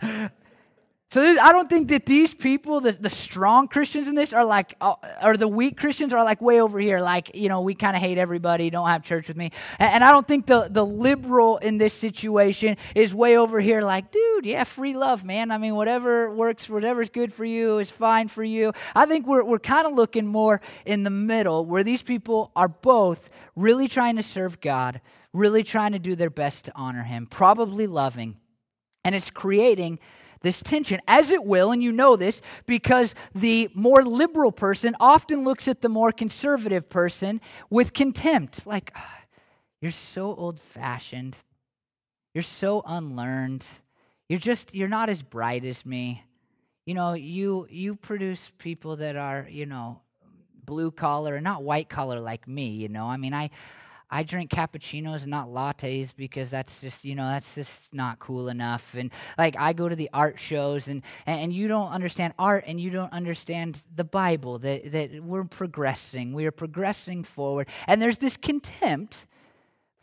So 1.14 1.20
this, 1.20 1.38
I 1.38 1.52
don't 1.52 1.68
think 1.68 1.90
that 1.90 2.06
these 2.06 2.34
people, 2.34 2.80
the, 2.80 2.90
the 2.90 3.08
strong 3.08 3.68
Christians 3.68 4.08
in 4.08 4.16
this, 4.16 4.32
are 4.32 4.44
like, 4.44 4.74
uh, 4.80 4.96
or 5.22 5.36
the 5.36 5.46
weak 5.46 5.76
Christians 5.76 6.12
are 6.12 6.24
like 6.24 6.42
way 6.42 6.60
over 6.60 6.80
here. 6.80 6.98
Like, 6.98 7.36
you 7.36 7.48
know, 7.48 7.60
we 7.60 7.76
kind 7.76 7.94
of 7.94 8.02
hate 8.02 8.18
everybody, 8.18 8.68
don't 8.68 8.88
have 8.88 9.04
church 9.04 9.28
with 9.28 9.36
me. 9.36 9.52
And, 9.78 9.92
and, 9.94 10.02
I 10.02 10.10
don't 10.10 10.26
think 10.26 10.46
the, 10.46 10.66
the 10.68 10.84
liberal 10.84 11.58
in 11.58 11.78
this 11.78 11.94
situation 11.94 12.78
is 12.96 13.14
way 13.14 13.38
over 13.38 13.60
here 13.60 13.80
like, 13.80 14.10
dude, 14.10 14.44
yeah, 14.44 14.64
free 14.64 14.94
love, 14.94 15.22
man. 15.22 15.52
I 15.52 15.58
mean, 15.58 15.76
whatever 15.76 16.34
works, 16.34 16.68
whatever's 16.68 17.10
good 17.10 17.32
for 17.32 17.44
you 17.44 17.78
is 17.78 17.92
fine 17.92 18.26
for 18.26 18.42
you. 18.42 18.72
I 18.96 19.06
think 19.06 19.28
we're, 19.28 19.44
we're 19.44 19.60
kind 19.60 19.86
of 19.86 19.92
looking 19.92 20.26
more 20.26 20.60
in 20.84 21.04
the 21.04 21.10
middle 21.10 21.64
where 21.64 21.84
these 21.84 22.02
people 22.02 22.50
are 22.56 22.66
both 22.66 23.30
really 23.54 23.86
trying 23.86 24.16
to 24.16 24.24
serve 24.24 24.60
God, 24.60 25.00
really 25.32 25.62
trying 25.62 25.92
to 25.92 26.00
do 26.00 26.16
their 26.16 26.28
best 26.28 26.64
to 26.64 26.72
honor 26.74 27.04
Him, 27.04 27.28
probably 27.28 27.86
loving. 27.86 28.38
And 29.04 29.14
it's 29.14 29.30
creating 29.30 30.00
this 30.44 30.62
tension, 30.62 31.00
as 31.08 31.30
it 31.30 31.44
will, 31.44 31.72
and 31.72 31.82
you 31.82 31.90
know 31.90 32.14
this 32.14 32.40
because 32.66 33.16
the 33.34 33.68
more 33.74 34.04
liberal 34.04 34.52
person 34.52 34.94
often 35.00 35.42
looks 35.42 35.66
at 35.66 35.80
the 35.80 35.88
more 35.88 36.12
conservative 36.12 36.88
person 36.88 37.40
with 37.68 37.92
contempt. 37.92 38.64
Like, 38.64 38.94
you're 39.80 39.90
so 39.90 40.32
old 40.36 40.60
fashioned, 40.60 41.36
you're 42.32 42.42
so 42.44 42.82
unlearned, 42.86 43.64
You're 44.28 44.38
just 44.38 44.74
you're 44.74 44.88
not 44.88 45.08
as 45.10 45.22
bright 45.22 45.64
as 45.64 45.84
me. 45.84 46.24
You 46.86 46.94
know, 46.94 47.12
you 47.12 47.66
you 47.70 47.94
produce 47.94 48.50
people 48.58 48.96
that 48.96 49.16
are, 49.16 49.46
you 49.50 49.66
know, 49.66 50.00
blue 50.64 50.90
collar 50.90 51.34
and 51.36 51.44
not 51.44 51.62
white 51.62 51.88
collar 51.88 52.20
like 52.20 52.48
me, 52.48 52.68
you 52.70 52.88
know. 52.88 53.06
I 53.06 53.16
mean, 53.16 53.34
I 53.34 53.50
I 54.14 54.22
drink 54.22 54.48
cappuccinos 54.48 55.22
and 55.22 55.26
not 55.26 55.48
lattes 55.48 56.14
because 56.16 56.48
that's 56.48 56.80
just, 56.80 57.04
you 57.04 57.16
know, 57.16 57.26
that's 57.26 57.56
just 57.56 57.92
not 57.92 58.20
cool 58.20 58.48
enough. 58.48 58.94
And 58.94 59.10
like 59.36 59.56
I 59.58 59.72
go 59.72 59.88
to 59.88 59.96
the 59.96 60.08
art 60.14 60.38
shows 60.38 60.86
and 60.86 61.02
and 61.26 61.52
you 61.52 61.66
don't 61.66 61.90
understand 61.90 62.32
art 62.38 62.62
and 62.68 62.80
you 62.80 62.90
don't 62.90 63.12
understand 63.12 63.82
the 63.92 64.04
Bible 64.04 64.60
that 64.60 64.92
that 64.92 65.24
we're 65.24 65.42
progressing. 65.42 66.32
We 66.32 66.46
are 66.46 66.52
progressing 66.52 67.24
forward. 67.24 67.68
And 67.88 68.00
there's 68.00 68.18
this 68.18 68.36
contempt 68.36 69.26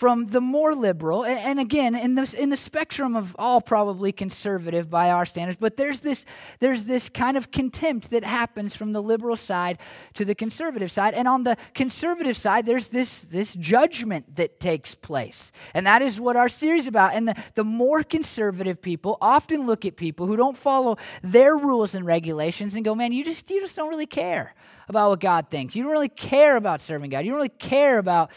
from 0.02 0.26
the 0.26 0.42
more 0.42 0.74
liberal, 0.74 1.24
and 1.24 1.60
again, 1.60 1.94
in 1.94 2.16
the, 2.16 2.36
in 2.36 2.50
the 2.50 2.58
spectrum 2.58 3.16
of 3.16 3.36
all 3.38 3.62
probably 3.62 4.12
conservative 4.12 4.90
by 4.90 5.12
our 5.12 5.28
standards, 5.28 5.60
but 5.62 5.78
there's 5.78 6.00
this, 6.00 6.26
there's 6.60 6.86
this 6.86 7.08
kind 7.08 7.38
of 7.38 7.52
contempt 7.52 8.10
that 8.10 8.24
happens 8.24 8.76
from 8.76 8.94
the 8.94 9.04
liberal 9.04 9.36
side 9.36 9.78
to 10.16 10.26
the 10.26 10.34
conservative 10.34 10.90
side. 10.90 11.14
And 11.14 11.28
on 11.28 11.44
the 11.44 11.56
conservative 11.76 12.36
side, 12.36 12.66
there's 12.66 12.88
this, 12.88 13.22
this 13.22 13.54
judgment 13.54 14.38
that 14.38 14.60
takes 14.60 14.96
place. 14.96 15.52
And 15.76 15.86
that 15.86 16.02
is 16.02 16.20
what 16.20 16.36
our 16.36 16.50
series 16.50 16.88
about. 16.88 17.14
And 17.14 17.28
the, 17.28 17.36
the 17.54 17.64
more 17.64 18.02
conservative 18.02 18.82
people 18.82 19.20
often 19.22 19.68
look 19.68 19.86
at 19.86 19.98
people 19.98 20.26
who 20.26 20.36
don't 20.36 20.58
follow 20.58 20.98
their 21.22 21.56
rules 21.56 21.94
and 21.94 22.08
regulations 22.08 22.74
and 22.74 22.84
go, 22.84 22.96
man, 22.96 23.12
you 23.12 23.24
just, 23.24 23.48
you 23.52 23.62
just 23.62 23.76
don't 23.76 23.90
really 23.90 24.08
care 24.08 24.56
about 24.90 25.12
what 25.12 25.20
God 25.20 25.52
thinks. 25.52 25.76
You 25.76 25.84
don't 25.84 25.92
really 25.92 26.10
care 26.10 26.58
about 26.58 26.82
serving 26.82 27.12
God. 27.12 27.20
You 27.20 27.30
don't 27.30 27.38
really 27.38 27.50
care 27.50 28.00
about 28.00 28.32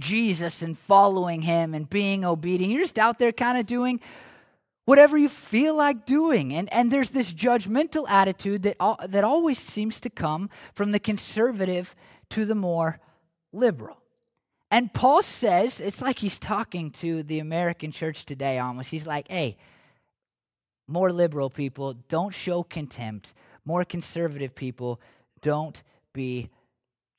Jesus 0.00 0.62
and 0.62 0.78
following 0.78 1.42
him 1.42 1.74
and 1.74 1.88
being 1.88 2.24
obedient. 2.24 2.72
You're 2.72 2.82
just 2.82 2.98
out 2.98 3.18
there 3.18 3.32
kind 3.32 3.58
of 3.58 3.66
doing 3.66 4.00
whatever 4.84 5.16
you 5.16 5.28
feel 5.28 5.74
like 5.74 6.06
doing. 6.06 6.52
And, 6.52 6.72
and 6.72 6.90
there's 6.90 7.10
this 7.10 7.32
judgmental 7.32 8.08
attitude 8.08 8.62
that, 8.64 8.76
that 9.08 9.24
always 9.24 9.58
seems 9.58 10.00
to 10.00 10.10
come 10.10 10.50
from 10.74 10.92
the 10.92 10.98
conservative 10.98 11.94
to 12.30 12.44
the 12.44 12.54
more 12.54 12.98
liberal. 13.52 13.98
And 14.70 14.92
Paul 14.92 15.22
says, 15.22 15.80
it's 15.80 16.00
like 16.00 16.18
he's 16.18 16.38
talking 16.38 16.90
to 16.92 17.22
the 17.22 17.40
American 17.40 17.92
church 17.92 18.24
today 18.24 18.58
almost. 18.58 18.90
He's 18.90 19.06
like, 19.06 19.28
hey, 19.28 19.56
more 20.86 21.12
liberal 21.12 21.50
people, 21.50 21.94
don't 22.08 22.34
show 22.34 22.62
contempt. 22.62 23.34
More 23.64 23.84
conservative 23.84 24.54
people, 24.54 25.00
don't 25.42 25.82
be 26.12 26.50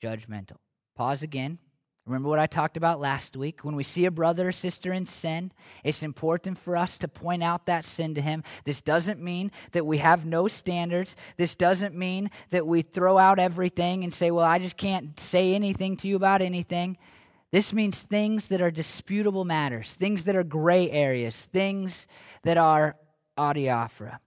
judgmental. 0.03 0.57
Pause 0.95 1.23
again. 1.23 1.59
Remember 2.05 2.29
what 2.29 2.39
I 2.39 2.47
talked 2.47 2.77
about 2.77 2.99
last 2.99 3.37
week? 3.37 3.63
When 3.63 3.75
we 3.75 3.83
see 3.83 4.05
a 4.05 4.11
brother 4.11 4.47
or 4.47 4.51
sister 4.51 4.91
in 4.91 5.05
sin, 5.05 5.51
it's 5.83 6.01
important 6.01 6.57
for 6.57 6.75
us 6.75 6.97
to 6.99 7.07
point 7.07 7.43
out 7.43 7.67
that 7.67 7.85
sin 7.85 8.15
to 8.15 8.21
him. 8.21 8.43
This 8.65 8.81
doesn't 8.81 9.21
mean 9.21 9.51
that 9.73 9.85
we 9.85 9.99
have 9.99 10.25
no 10.25 10.47
standards. 10.47 11.15
This 11.37 11.53
doesn't 11.53 11.95
mean 11.95 12.31
that 12.49 12.65
we 12.65 12.81
throw 12.81 13.19
out 13.19 13.37
everything 13.37 14.03
and 14.03 14.11
say, 14.11 14.31
well, 14.31 14.45
I 14.45 14.57
just 14.57 14.77
can't 14.77 15.19
say 15.19 15.53
anything 15.53 15.95
to 15.97 16.07
you 16.07 16.15
about 16.15 16.41
anything. 16.41 16.97
This 17.51 17.71
means 17.71 18.01
things 18.01 18.47
that 18.47 18.61
are 18.61 18.71
disputable 18.71 19.45
matters, 19.45 19.93
things 19.93 20.23
that 20.23 20.35
are 20.35 20.43
gray 20.43 20.89
areas, 20.89 21.39
things 21.53 22.07
that 22.43 22.57
are 22.57 22.95
adiaphora. 23.37 24.19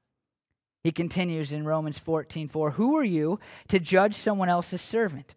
He 0.85 0.93
continues 0.93 1.51
in 1.51 1.65
Romans 1.65 1.99
14 1.99 2.47
4, 2.47 2.73
Who 2.73 2.97
are 2.97 3.05
you 3.05 3.41
to 3.69 3.81
judge 3.81 4.15
someone 4.15 4.51
else's 4.51 4.83
servant? 4.83 5.35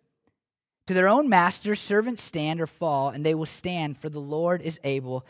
To 0.88 0.94
their 0.94 1.08
own 1.08 1.28
master, 1.28 1.76
servants 1.76 2.24
stand 2.24 2.62
or 2.62 2.68
fall, 2.68 3.10
and 3.10 3.26
they 3.26 3.36
will 3.36 3.46
stand, 3.46 3.98
for 3.98 4.10
the 4.10 4.20
Lord 4.20 4.62
is 4.62 4.80
able 4.84 5.26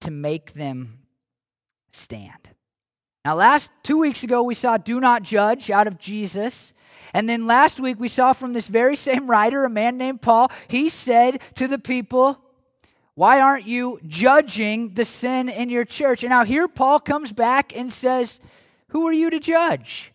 to 0.00 0.10
make 0.10 0.54
them 0.54 1.00
stand. 1.92 2.48
Now, 3.24 3.36
last 3.36 3.70
two 3.82 3.98
weeks 3.98 4.24
ago, 4.24 4.42
we 4.42 4.54
saw 4.54 4.78
do 4.78 4.98
not 4.98 5.22
judge 5.22 5.70
out 5.70 5.86
of 5.86 5.98
Jesus. 5.98 6.72
And 7.14 7.28
then 7.28 7.46
last 7.46 7.78
week, 7.78 8.00
we 8.00 8.08
saw 8.08 8.32
from 8.32 8.54
this 8.54 8.66
very 8.66 8.96
same 8.96 9.30
writer, 9.30 9.64
a 9.64 9.70
man 9.70 9.98
named 9.98 10.22
Paul, 10.22 10.50
he 10.68 10.88
said 10.88 11.40
to 11.56 11.68
the 11.68 11.78
people, 11.78 12.38
Why 13.14 13.40
aren't 13.40 13.66
you 13.66 14.00
judging 14.06 14.94
the 14.94 15.04
sin 15.04 15.50
in 15.50 15.68
your 15.68 15.84
church? 15.84 16.22
And 16.22 16.30
now 16.30 16.44
here 16.44 16.66
Paul 16.66 16.98
comes 16.98 17.30
back 17.30 17.76
and 17.76 17.92
says, 17.92 18.40
Who 18.88 19.06
are 19.06 19.12
you 19.12 19.28
to 19.28 19.38
judge? 19.38 20.11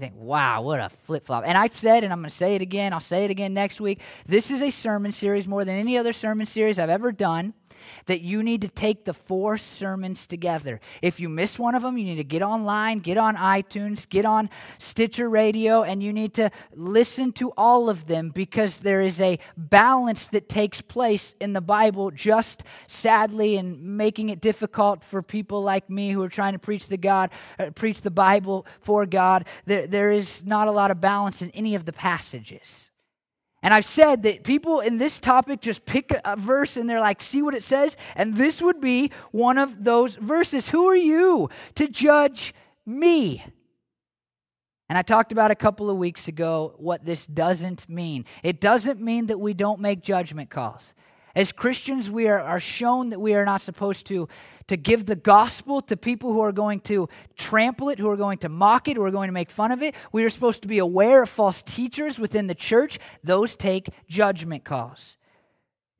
You 0.00 0.06
think, 0.06 0.16
wow, 0.16 0.62
what 0.62 0.80
a 0.80 0.88
flip 0.88 1.26
flop. 1.26 1.44
And 1.46 1.58
I've 1.58 1.76
said, 1.76 2.04
and 2.04 2.12
I'm 2.12 2.20
going 2.20 2.30
to 2.30 2.34
say 2.34 2.54
it 2.54 2.62
again, 2.62 2.94
I'll 2.94 3.00
say 3.00 3.26
it 3.26 3.30
again 3.30 3.52
next 3.52 3.82
week. 3.82 4.00
This 4.24 4.50
is 4.50 4.62
a 4.62 4.70
sermon 4.70 5.12
series 5.12 5.46
more 5.46 5.62
than 5.62 5.76
any 5.76 5.98
other 5.98 6.14
sermon 6.14 6.46
series 6.46 6.78
I've 6.78 6.88
ever 6.88 7.12
done 7.12 7.52
that 8.06 8.20
you 8.20 8.42
need 8.42 8.60
to 8.62 8.68
take 8.68 9.04
the 9.04 9.14
four 9.14 9.58
sermons 9.58 10.26
together. 10.26 10.80
If 11.02 11.20
you 11.20 11.28
miss 11.28 11.58
one 11.58 11.74
of 11.74 11.82
them, 11.82 11.98
you 11.98 12.04
need 12.04 12.16
to 12.16 12.24
get 12.24 12.42
online, 12.42 13.00
get 13.00 13.16
on 13.16 13.36
iTunes, 13.36 14.08
get 14.08 14.24
on 14.24 14.50
Stitcher 14.78 15.28
Radio, 15.28 15.82
and 15.82 16.02
you 16.02 16.12
need 16.12 16.34
to 16.34 16.50
listen 16.74 17.32
to 17.32 17.52
all 17.56 17.88
of 17.88 18.06
them 18.06 18.30
because 18.30 18.80
there 18.80 19.00
is 19.00 19.20
a 19.20 19.38
balance 19.56 20.28
that 20.28 20.48
takes 20.48 20.80
place 20.80 21.34
in 21.40 21.52
the 21.52 21.60
Bible, 21.60 22.10
just 22.10 22.62
sadly, 22.86 23.56
and 23.56 23.80
making 23.96 24.28
it 24.28 24.40
difficult 24.40 25.04
for 25.04 25.22
people 25.22 25.62
like 25.62 25.88
me 25.88 26.10
who 26.10 26.22
are 26.22 26.28
trying 26.28 26.52
to 26.52 26.58
preach 26.58 26.88
the 26.88 26.96
God, 26.96 27.30
uh, 27.58 27.70
preach 27.70 28.02
the 28.02 28.10
Bible 28.10 28.66
for 28.80 29.06
God. 29.06 29.46
There, 29.66 29.86
there 29.86 30.10
is 30.10 30.44
not 30.44 30.68
a 30.68 30.72
lot 30.72 30.90
of 30.90 31.00
balance 31.00 31.42
in 31.42 31.50
any 31.52 31.74
of 31.74 31.84
the 31.84 31.92
passages. 31.92 32.89
And 33.62 33.74
I've 33.74 33.84
said 33.84 34.22
that 34.22 34.42
people 34.42 34.80
in 34.80 34.96
this 34.98 35.18
topic 35.18 35.60
just 35.60 35.84
pick 35.84 36.12
a 36.24 36.36
verse 36.36 36.76
and 36.76 36.88
they're 36.88 37.00
like, 37.00 37.20
see 37.20 37.42
what 37.42 37.54
it 37.54 37.62
says? 37.62 37.96
And 38.16 38.34
this 38.34 38.62
would 38.62 38.80
be 38.80 39.10
one 39.32 39.58
of 39.58 39.84
those 39.84 40.16
verses. 40.16 40.70
Who 40.70 40.86
are 40.86 40.96
you 40.96 41.50
to 41.74 41.86
judge 41.86 42.54
me? 42.86 43.44
And 44.88 44.96
I 44.96 45.02
talked 45.02 45.30
about 45.30 45.50
a 45.50 45.54
couple 45.54 45.90
of 45.90 45.98
weeks 45.98 46.26
ago 46.26 46.74
what 46.78 47.04
this 47.04 47.26
doesn't 47.26 47.88
mean. 47.88 48.24
It 48.42 48.60
doesn't 48.60 49.00
mean 49.00 49.26
that 49.26 49.38
we 49.38 49.54
don't 49.54 49.80
make 49.80 50.02
judgment 50.02 50.50
calls. 50.50 50.94
As 51.34 51.52
Christians, 51.52 52.10
we 52.10 52.28
are, 52.28 52.40
are 52.40 52.60
shown 52.60 53.10
that 53.10 53.20
we 53.20 53.34
are 53.34 53.44
not 53.44 53.60
supposed 53.60 54.06
to, 54.06 54.28
to 54.66 54.76
give 54.76 55.06
the 55.06 55.16
gospel 55.16 55.80
to 55.82 55.96
people 55.96 56.32
who 56.32 56.40
are 56.40 56.52
going 56.52 56.80
to 56.80 57.08
trample 57.36 57.88
it, 57.88 57.98
who 57.98 58.08
are 58.08 58.16
going 58.16 58.38
to 58.38 58.48
mock 58.48 58.88
it, 58.88 58.96
who 58.96 59.04
are 59.04 59.10
going 59.10 59.28
to 59.28 59.32
make 59.32 59.50
fun 59.50 59.70
of 59.70 59.82
it. 59.82 59.94
We 60.12 60.24
are 60.24 60.30
supposed 60.30 60.62
to 60.62 60.68
be 60.68 60.78
aware 60.78 61.22
of 61.22 61.28
false 61.28 61.62
teachers 61.62 62.18
within 62.18 62.48
the 62.48 62.54
church. 62.54 62.98
Those 63.22 63.54
take 63.54 63.88
judgment 64.08 64.64
calls. 64.64 65.16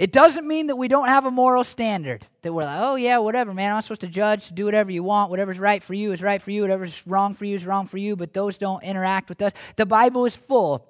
It 0.01 0.13
doesn't 0.13 0.49
mean 0.49 0.69
that 0.69 0.77
we 0.77 0.89
don't 0.89 1.09
have 1.09 1.27
a 1.27 1.31
moral 1.31 1.63
standard, 1.63 2.27
that 2.41 2.55
we're 2.55 2.65
like, 2.65 2.81
oh, 2.81 2.95
yeah, 2.95 3.19
whatever, 3.19 3.53
man, 3.53 3.75
I'm 3.75 3.83
supposed 3.83 4.01
to 4.01 4.09
judge, 4.09 4.49
do 4.49 4.65
whatever 4.65 4.91
you 4.91 5.03
want. 5.03 5.29
Whatever's 5.29 5.59
right 5.59 5.83
for 5.83 5.93
you 5.93 6.13
is 6.13 6.23
right 6.23 6.41
for 6.41 6.51
you. 6.51 6.63
Whatever's 6.63 7.07
wrong 7.07 7.35
for 7.35 7.45
you 7.45 7.55
is 7.55 7.67
wrong 7.67 7.87
for 7.87 7.99
you, 7.99 8.17
but 8.17 8.33
those 8.33 8.57
don't 8.57 8.83
interact 8.83 9.29
with 9.29 9.43
us. 9.43 9.53
The 9.77 9.85
Bible 9.85 10.25
is 10.25 10.35
full 10.35 10.89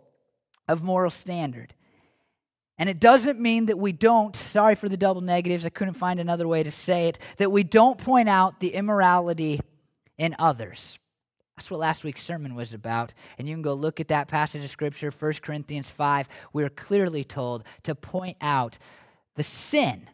of 0.69 0.85
moral 0.85 1.11
standard. 1.11 1.75
And 2.81 2.89
it 2.89 2.99
doesn't 2.99 3.39
mean 3.39 3.67
that 3.67 3.79
we 3.79 3.93
don't, 3.93 4.35
sorry 4.35 4.75
for 4.75 4.89
the 4.89 4.97
double 4.97 5.21
negatives, 5.21 5.67
I 5.67 5.69
couldn't 5.69 5.95
find 5.95 6.19
another 6.19 6.49
way 6.49 6.63
to 6.63 6.71
say 6.71 7.09
it, 7.09 7.19
that 7.37 7.53
we 7.53 7.63
don't 7.63 7.99
point 7.99 8.31
out 8.31 8.59
the 8.59 8.73
immorality 8.73 9.61
in 10.17 10.35
others. 10.39 10.99
That's 11.57 11.71
what 11.71 11.79
last 11.79 12.05
week's 12.05 12.23
sermon 12.23 12.55
was 12.55 12.73
about. 12.73 13.13
And 13.39 13.47
you 13.47 13.55
can 13.55 13.61
go 13.61 13.75
look 13.75 14.01
at 14.01 14.09
that 14.09 14.29
passage 14.29 14.65
of 14.65 14.71
Scripture, 14.71 15.11
1 15.11 15.33
Corinthians 15.43 15.91
5. 15.91 16.27
We 16.55 16.65
are 16.65 16.71
clearly 16.71 17.23
told 17.23 17.65
to 17.83 17.95
point 17.95 18.39
out 18.41 18.79
the 19.37 19.45
sin, 19.45 20.09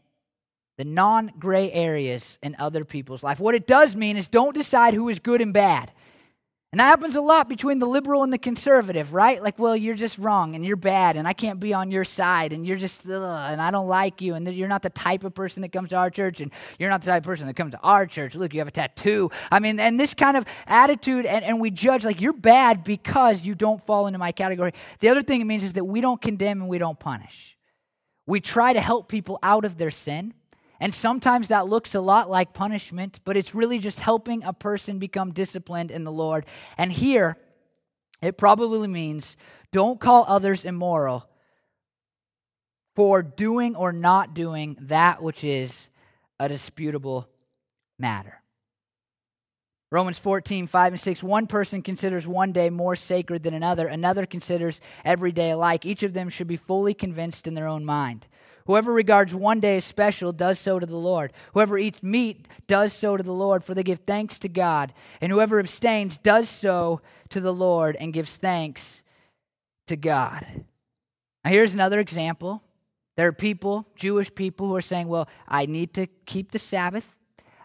the 0.76 0.84
non 0.84 1.30
gray 1.38 1.70
areas 1.70 2.36
in 2.42 2.56
other 2.58 2.84
people's 2.84 3.22
life. 3.22 3.38
What 3.38 3.54
it 3.54 3.68
does 3.68 3.94
mean 3.94 4.16
is 4.16 4.26
don't 4.26 4.56
decide 4.56 4.92
who 4.92 5.08
is 5.08 5.20
good 5.20 5.40
and 5.40 5.52
bad. 5.52 5.92
And 6.76 6.80
that 6.80 6.88
happens 6.88 7.16
a 7.16 7.22
lot 7.22 7.48
between 7.48 7.78
the 7.78 7.86
liberal 7.86 8.22
and 8.22 8.30
the 8.30 8.36
conservative, 8.36 9.14
right? 9.14 9.42
Like, 9.42 9.58
well, 9.58 9.74
you're 9.74 9.94
just 9.94 10.18
wrong 10.18 10.54
and 10.54 10.62
you're 10.62 10.76
bad 10.76 11.16
and 11.16 11.26
I 11.26 11.32
can't 11.32 11.58
be 11.58 11.72
on 11.72 11.90
your 11.90 12.04
side 12.04 12.52
and 12.52 12.66
you're 12.66 12.76
just, 12.76 13.06
ugh, 13.08 13.50
and 13.50 13.62
I 13.62 13.70
don't 13.70 13.86
like 13.86 14.20
you 14.20 14.34
and 14.34 14.46
you're 14.46 14.68
not 14.68 14.82
the 14.82 14.90
type 14.90 15.24
of 15.24 15.34
person 15.34 15.62
that 15.62 15.72
comes 15.72 15.88
to 15.88 15.96
our 15.96 16.10
church 16.10 16.42
and 16.42 16.52
you're 16.78 16.90
not 16.90 17.00
the 17.00 17.06
type 17.06 17.22
of 17.22 17.24
person 17.24 17.46
that 17.46 17.54
comes 17.54 17.72
to 17.72 17.80
our 17.80 18.04
church. 18.04 18.34
Look, 18.34 18.52
you 18.52 18.60
have 18.60 18.68
a 18.68 18.70
tattoo. 18.70 19.30
I 19.50 19.58
mean, 19.58 19.80
and 19.80 19.98
this 19.98 20.12
kind 20.12 20.36
of 20.36 20.44
attitude, 20.66 21.24
and, 21.24 21.46
and 21.46 21.62
we 21.62 21.70
judge 21.70 22.04
like 22.04 22.20
you're 22.20 22.34
bad 22.34 22.84
because 22.84 23.46
you 23.46 23.54
don't 23.54 23.82
fall 23.86 24.06
into 24.06 24.18
my 24.18 24.32
category. 24.32 24.72
The 25.00 25.08
other 25.08 25.22
thing 25.22 25.40
it 25.40 25.44
means 25.44 25.64
is 25.64 25.72
that 25.72 25.84
we 25.84 26.02
don't 26.02 26.20
condemn 26.20 26.60
and 26.60 26.68
we 26.68 26.76
don't 26.76 26.98
punish. 26.98 27.56
We 28.26 28.42
try 28.42 28.74
to 28.74 28.82
help 28.82 29.08
people 29.08 29.38
out 29.42 29.64
of 29.64 29.78
their 29.78 29.90
sin 29.90 30.34
and 30.80 30.94
sometimes 30.94 31.48
that 31.48 31.68
looks 31.68 31.94
a 31.94 32.00
lot 32.00 32.30
like 32.30 32.52
punishment, 32.52 33.20
but 33.24 33.36
it's 33.36 33.54
really 33.54 33.78
just 33.78 34.00
helping 34.00 34.44
a 34.44 34.52
person 34.52 34.98
become 34.98 35.32
disciplined 35.32 35.90
in 35.90 36.04
the 36.04 36.12
Lord. 36.12 36.46
And 36.76 36.92
here, 36.92 37.38
it 38.22 38.36
probably 38.36 38.88
means 38.88 39.36
don't 39.72 40.00
call 40.00 40.24
others 40.28 40.64
immoral 40.64 41.28
for 42.94 43.22
doing 43.22 43.76
or 43.76 43.92
not 43.92 44.34
doing 44.34 44.76
that 44.80 45.22
which 45.22 45.44
is 45.44 45.90
a 46.40 46.48
disputable 46.48 47.28
matter. 47.98 48.42
Romans 49.92 50.18
14, 50.18 50.66
5 50.66 50.92
and 50.94 51.00
6. 51.00 51.22
One 51.22 51.46
person 51.46 51.80
considers 51.80 52.26
one 52.26 52.52
day 52.52 52.70
more 52.70 52.96
sacred 52.96 53.44
than 53.44 53.54
another, 53.54 53.86
another 53.86 54.26
considers 54.26 54.80
every 55.04 55.30
day 55.30 55.50
alike. 55.50 55.86
Each 55.86 56.02
of 56.02 56.12
them 56.12 56.28
should 56.28 56.48
be 56.48 56.56
fully 56.56 56.92
convinced 56.92 57.46
in 57.46 57.54
their 57.54 57.68
own 57.68 57.84
mind. 57.84 58.26
Whoever 58.66 58.92
regards 58.92 59.34
one 59.34 59.60
day 59.60 59.76
as 59.76 59.84
special 59.84 60.32
does 60.32 60.58
so 60.58 60.78
to 60.78 60.86
the 60.86 60.96
Lord. 60.96 61.32
Whoever 61.54 61.78
eats 61.78 62.02
meat 62.02 62.48
does 62.66 62.92
so 62.92 63.16
to 63.16 63.22
the 63.22 63.32
Lord, 63.32 63.64
for 63.64 63.74
they 63.74 63.82
give 63.82 64.00
thanks 64.00 64.38
to 64.38 64.48
God. 64.48 64.92
And 65.20 65.32
whoever 65.32 65.58
abstains 65.58 66.18
does 66.18 66.48
so 66.48 67.00
to 67.30 67.40
the 67.40 67.54
Lord 67.54 67.96
and 68.00 68.12
gives 68.12 68.36
thanks 68.36 69.02
to 69.86 69.96
God. 69.96 70.64
Now, 71.44 71.50
here's 71.50 71.74
another 71.74 72.00
example. 72.00 72.62
There 73.16 73.28
are 73.28 73.32
people, 73.32 73.86
Jewish 73.94 74.34
people, 74.34 74.68
who 74.68 74.76
are 74.76 74.82
saying, 74.82 75.08
well, 75.08 75.28
I 75.48 75.66
need 75.66 75.94
to 75.94 76.06
keep 76.26 76.52
the 76.52 76.58
Sabbath. 76.58 77.14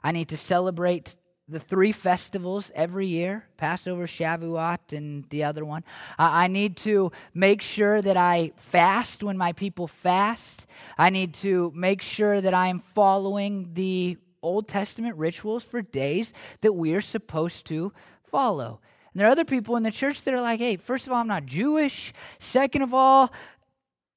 I 0.04 0.12
need 0.12 0.30
to 0.30 0.38
celebrate 0.38 1.16
the 1.52 1.60
three 1.60 1.92
festivals 1.92 2.72
every 2.74 3.08
year 3.08 3.46
Passover, 3.58 4.08
Shavuot, 4.08 4.96
and 4.96 5.26
the 5.30 5.44
other 5.44 5.64
one. 5.64 5.84
Uh, 6.18 6.30
I 6.32 6.48
need 6.48 6.78
to 6.78 7.12
make 7.34 7.62
sure 7.62 8.02
that 8.02 8.18
I 8.18 8.54
fast 8.56 9.24
when 9.24 9.38
my 9.38 9.54
people 9.54 9.88
fast. 9.88 10.66
I 10.98 11.10
need 11.10 11.34
to 11.36 11.72
make 11.76 12.02
sure 12.02 12.42
that 12.42 12.54
I 12.54 12.68
am 12.68 12.80
following 12.80 13.72
the 13.74 14.18
Old 14.42 14.68
Testament 14.68 15.18
rituals 15.18 15.64
for 15.64 15.82
days 15.82 16.34
that 16.62 16.74
we 16.74 16.96
are 16.96 17.02
supposed 17.02 17.66
to 17.68 17.94
follow. 18.24 18.80
And 19.14 19.20
there 19.20 19.28
are 19.28 19.32
other 19.32 19.46
people 19.46 19.76
in 19.76 19.84
the 19.84 19.92
church 19.92 20.24
that 20.24 20.34
are 20.34 20.42
like, 20.42 20.60
hey, 20.60 20.78
first 20.78 21.06
of 21.06 21.14
all, 21.14 21.20
I'm 21.20 21.28
not 21.28 21.46
Jewish. 21.46 22.14
Second 22.40 22.82
of 22.82 22.94
all, 22.94 23.32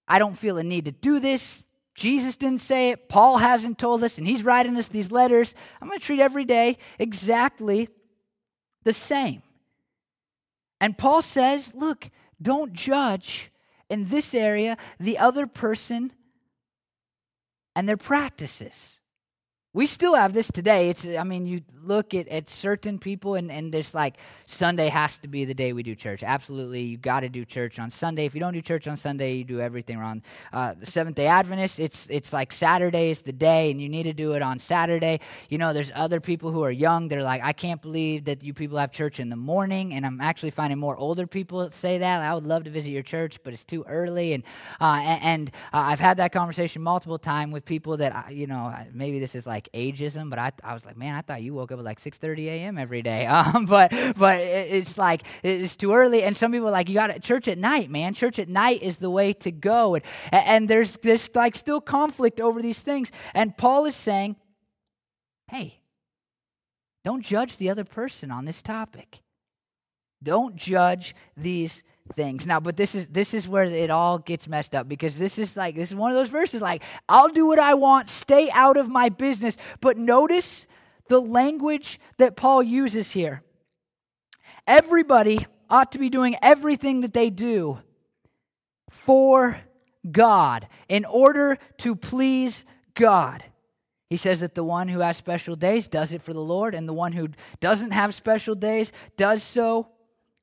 I 0.07 0.19
don't 0.19 0.39
feel 0.39 0.59
a 0.59 0.63
need 0.63 0.85
to 0.85 0.93
do 0.93 1.19
this. 1.19 1.65
Jesus 1.95 2.37
didn't 2.37 2.61
say 2.61 2.91
it. 2.91 3.09
Paul 3.09 3.39
hasn't 3.39 3.79
told 3.79 4.03
us, 4.03 4.19
and 4.19 4.27
he's 4.27 4.43
writing 4.43 4.77
us 4.77 4.89
these 4.89 5.13
letters. 5.13 5.55
I'm 5.81 5.89
going 5.89 6.01
to 6.01 6.05
treat 6.05 6.21
every 6.21 6.45
day 6.45 6.79
exactly 6.99 7.89
the 8.83 8.93
same. 8.93 9.43
And 10.81 10.99
Paul 10.99 11.23
says, 11.23 11.73
look, 11.75 12.11
don't 12.43 12.73
judge 12.73 13.51
in 13.89 14.09
this 14.09 14.35
area 14.35 14.77
the 14.99 15.19
other 15.19 15.47
person 15.47 16.13
and 17.77 17.89
their 17.89 17.97
practices. 17.97 18.99
We 19.75 19.87
still 19.87 20.15
have 20.15 20.33
this 20.33 20.53
today. 20.53 20.89
It's 20.89 21.05
I 21.05 21.25
mean, 21.25 21.47
you 21.47 21.63
look 21.83 22.15
at, 22.15 22.29
at 22.29 22.49
certain 22.49 22.99
people 22.99 23.35
and, 23.35 23.51
and 23.51 23.75
there's 23.75 23.93
like 23.93 24.19
Sunday 24.47 24.89
has 24.89 25.17
to 25.19 25.29
be 25.29 25.45
the 25.45 25.53
day 25.53 25.73
we 25.73 25.83
do 25.83 25.97
church. 25.97 26.23
Absolutely, 26.23 26.83
you 26.83 26.97
gotta 26.97 27.29
do 27.29 27.45
church 27.45 27.81
on 27.81 27.91
Sunday. 27.91 28.25
If 28.25 28.35
you 28.35 28.41
don't 28.41 28.55
do 28.55 28.63
church 28.63 28.87
on 28.87 28.97
Sunday, 28.97 29.35
you 29.35 29.45
do 29.45 29.61
everything 29.61 29.99
wrong. 29.99 30.23
Uh, 30.53 30.75
the 30.79 30.87
Seventh 30.87 31.17
day 31.17 31.27
Adventists, 31.27 31.81
it's 31.81 32.07
it's 32.07 32.33
like 32.33 32.53
Saturday 32.53 33.11
is 33.11 33.23
the 33.23 33.33
day 33.33 33.73
and 33.73 33.81
you 33.81 33.89
need 33.89 34.05
to 34.05 34.13
do 34.13 34.35
it 34.35 34.43
on 34.43 34.61
Saturday. 34.61 35.19
You 35.49 35.59
know, 35.59 35.73
there's 35.73 35.91
other 35.95 36.21
people 36.21 36.53
who 36.53 36.63
are 36.63 36.71
young, 36.71 37.09
they're 37.09 37.25
like, 37.25 37.43
I 37.43 37.53
can't 37.53 37.83
believe 37.83 38.27
that 38.27 38.45
you 38.45 38.55
people 38.55 38.79
have 38.79 38.93
church 38.93 39.19
in 39.19 39.29
the 39.29 39.37
morning, 39.37 39.95
and 39.95 40.07
I'm 40.07 40.21
actually 40.21 40.51
finding 40.51 40.79
more 40.79 40.97
older 40.97 41.27
people 41.27 41.69
say 41.73 41.99
that. 41.99 42.21
I 42.21 42.33
would 42.33 42.47
love 42.47 42.63
to 42.65 42.71
visit 42.71 42.91
your 42.91 43.03
church, 43.03 43.41
but 43.43 43.53
it's 43.53 43.65
too 43.65 43.85
early. 43.89 44.35
And 44.35 44.45
uh, 44.81 45.03
and, 45.03 45.23
and 45.25 45.51
uh, 45.73 45.79
I've 45.79 46.01
had 46.01 46.19
that 46.19 46.33
conversation 46.33 46.81
multiple 46.81 47.19
times 47.19 47.53
with 47.53 47.65
people 47.65 47.97
that 47.97 48.33
you 48.33 48.47
know, 48.47 48.73
maybe 48.93 49.19
this 49.19 49.35
is 49.35 49.47
like 49.47 49.64
like 49.65 49.95
ageism, 49.95 50.31
but 50.31 50.39
I, 50.39 50.53
I 50.63 50.75
was 50.75 50.85
like, 50.85 50.97
man, 50.97 51.15
I 51.15 51.21
thought 51.21 51.43
you 51.43 51.55
woke 51.55 51.73
up 51.73 51.79
at 51.79 51.85
like 51.85 52.01
6:30 52.01 52.47
a.m. 52.47 52.79
every 52.79 53.03
day. 53.03 53.27
Um, 53.35 53.67
but 53.67 53.93
but 54.17 54.41
it, 54.41 54.73
it's 54.73 54.97
like 54.97 55.23
it's 55.43 55.77
too 55.77 55.93
early, 55.93 56.23
and 56.23 56.37
some 56.37 56.53
people 56.53 56.69
are 56.69 56.71
like, 56.71 56.89
you 56.89 56.95
got 56.95 57.21
church 57.21 57.49
at 57.49 57.59
night, 57.59 57.91
man. 57.91 58.15
Church 58.15 58.39
at 58.39 58.49
night 58.49 58.83
is 58.83 58.99
the 58.99 59.11
way 59.11 59.33
to 59.35 59.51
go, 59.51 59.97
and 59.97 60.05
and 60.33 60.69
there's 60.69 60.93
this 60.99 61.29
like 61.35 61.57
still 61.57 61.81
conflict 61.81 62.41
over 62.41 62.63
these 62.63 62.79
things, 62.79 63.11
and 63.35 63.57
Paul 63.57 63.87
is 63.87 63.97
saying, 63.97 64.37
hey, 65.51 65.81
don't 67.05 67.23
judge 67.23 67.57
the 67.57 67.71
other 67.71 67.85
person 67.85 68.31
on 68.31 68.45
this 68.45 68.63
topic. 68.63 69.24
Don't 70.25 70.57
judge 70.57 71.15
these 71.37 71.83
things. 72.15 72.47
Now, 72.47 72.61
but 72.61 72.77
this 72.77 72.95
is 72.95 73.07
this 73.09 73.33
is 73.33 73.49
where 73.49 73.65
it 73.65 73.91
all 73.91 74.19
gets 74.19 74.49
messed 74.49 74.75
up 74.75 74.89
because 74.89 75.17
this 75.17 75.39
is 75.39 75.57
like 75.57 75.75
this 75.75 75.91
is 75.91 75.97
one 75.97 76.11
of 76.11 76.17
those 76.17 76.29
verses 76.29 76.61
like 76.61 76.83
I'll 77.09 77.29
do 77.29 77.47
what 77.47 77.59
I 77.59 77.75
want, 77.75 78.11
stay 78.11 78.51
out 78.53 78.77
of 78.77 78.89
my 78.89 79.09
business. 79.09 79.57
But 79.81 79.97
notice 79.97 80.67
the 81.09 81.21
language 81.21 82.01
that 82.19 82.37
Paul 82.37 82.63
uses 82.63 83.13
here. 83.13 83.43
Everybody 84.67 85.47
ought 85.71 85.93
to 85.93 85.99
be 85.99 86.11
doing 86.11 86.37
everything 86.43 87.03
that 87.03 87.13
they 87.13 87.31
do 87.31 87.81
for 88.91 89.61
God 90.11 90.69
in 90.89 91.05
order 91.05 91.59
to 91.79 91.97
please 91.97 92.65
God. 92.95 93.45
He 94.11 94.17
says 94.17 94.41
that 94.41 94.55
the 94.55 94.65
one 94.65 94.89
who 94.89 95.01
has 95.01 95.17
special 95.17 95.57
days 95.57 95.89
does 95.89 96.13
it 96.13 96.23
for 96.23 96.33
the 96.33 96.41
Lord, 96.41 96.75
and 96.75 96.89
the 96.89 96.93
one 96.93 97.13
who 97.13 97.29
doesn't 97.61 97.91
have 97.91 98.15
special 98.15 98.55
days 98.55 98.93
does 99.17 99.43
so 99.43 99.89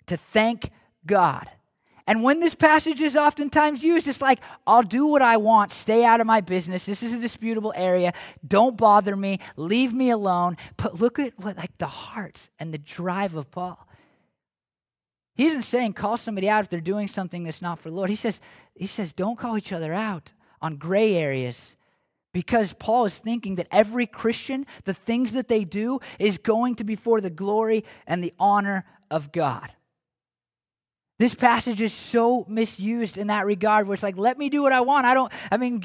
to 0.08 0.18
thank 0.18 0.72
God. 1.06 1.50
And 2.08 2.24
when 2.24 2.40
this 2.40 2.56
passage 2.56 3.00
is 3.00 3.16
oftentimes 3.16 3.84
used, 3.84 4.08
it's 4.08 4.22
like, 4.22 4.40
I'll 4.66 4.84
do 4.84 5.06
what 5.06 5.22
I 5.22 5.38
want, 5.38 5.72
stay 5.72 6.04
out 6.04 6.20
of 6.20 6.28
my 6.28 6.42
business. 6.42 6.86
This 6.86 7.04
is 7.04 7.14
a 7.14 7.20
disputable 7.20 7.74
area. 7.76 8.14
Don't 8.46 8.76
bother 8.76 9.16
me, 9.16 9.40
leave 9.56 9.94
me 9.94 10.10
alone. 10.10 10.58
But 10.78 11.00
look 11.00 11.20
at 11.20 11.40
what, 11.40 11.58
like, 11.58 11.78
the 11.78 11.88
heart 11.88 12.50
and 12.60 12.74
the 12.74 12.80
drive 12.80 13.36
of 13.36 13.52
Paul. 13.52 13.88
He 15.36 15.46
isn't 15.46 15.62
saying 15.62 15.94
call 15.94 16.18
somebody 16.18 16.50
out 16.50 16.64
if 16.64 16.70
they're 16.70 16.82
doing 16.82 17.08
something 17.08 17.44
that's 17.44 17.62
not 17.62 17.80
for 17.80 17.90
the 17.90 17.96
Lord. 17.96 18.10
He 18.10 18.16
says, 18.16 18.42
he 18.76 18.88
says, 18.88 19.14
don't 19.14 19.38
call 19.38 19.58
each 19.58 19.72
other 19.72 19.94
out 19.94 20.34
on 20.62 20.76
gray 20.76 21.16
areas. 21.16 21.76
Because 22.34 22.74
Paul 22.74 23.06
is 23.06 23.18
thinking 23.18 23.56
that 23.56 23.68
every 23.72 24.06
Christian, 24.08 24.66
the 24.86 24.94
things 24.94 25.32
that 25.32 25.48
they 25.48 25.64
do, 25.64 26.00
is 26.20 26.38
going 26.38 26.76
to 26.76 26.84
be 26.84 26.96
for 26.96 27.22
the 27.22 27.30
glory 27.30 27.84
and 28.08 28.24
the 28.24 28.34
honor 28.40 28.86
of 29.10 29.32
God. 29.32 29.72
This 31.22 31.36
passage 31.36 31.82
is 31.82 31.94
so 31.94 32.46
misused 32.50 33.16
in 33.16 33.28
that 33.28 33.46
regard 33.46 33.86
where 33.86 33.94
it's 33.94 34.02
like, 34.02 34.18
let 34.18 34.40
me 34.40 34.50
do 34.50 34.64
what 34.64 34.74
I 34.74 34.82
want. 34.82 35.06
I 35.06 35.14
don't, 35.14 35.32
I 35.52 35.58
mean, 35.58 35.80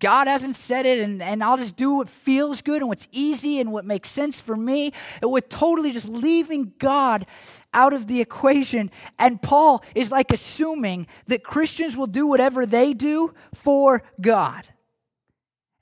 God 0.00 0.28
hasn't 0.28 0.54
said 0.54 0.84
it, 0.84 0.98
and, 0.98 1.22
and 1.22 1.42
I'll 1.42 1.56
just 1.56 1.76
do 1.76 1.94
what 1.94 2.10
feels 2.10 2.60
good 2.60 2.82
and 2.82 2.88
what's 2.88 3.08
easy 3.10 3.58
and 3.58 3.72
what 3.72 3.86
makes 3.86 4.10
sense 4.10 4.38
for 4.38 4.54
me. 4.54 4.92
And 5.22 5.30
we're 5.30 5.40
totally 5.40 5.92
just 5.92 6.06
leaving 6.06 6.74
God 6.78 7.24
out 7.72 7.94
of 7.94 8.06
the 8.06 8.20
equation. 8.20 8.90
And 9.18 9.40
Paul 9.40 9.82
is 9.94 10.10
like 10.10 10.30
assuming 10.30 11.06
that 11.26 11.42
Christians 11.42 11.96
will 11.96 12.06
do 12.06 12.26
whatever 12.26 12.66
they 12.66 12.92
do 12.92 13.32
for 13.54 14.02
God. 14.20 14.68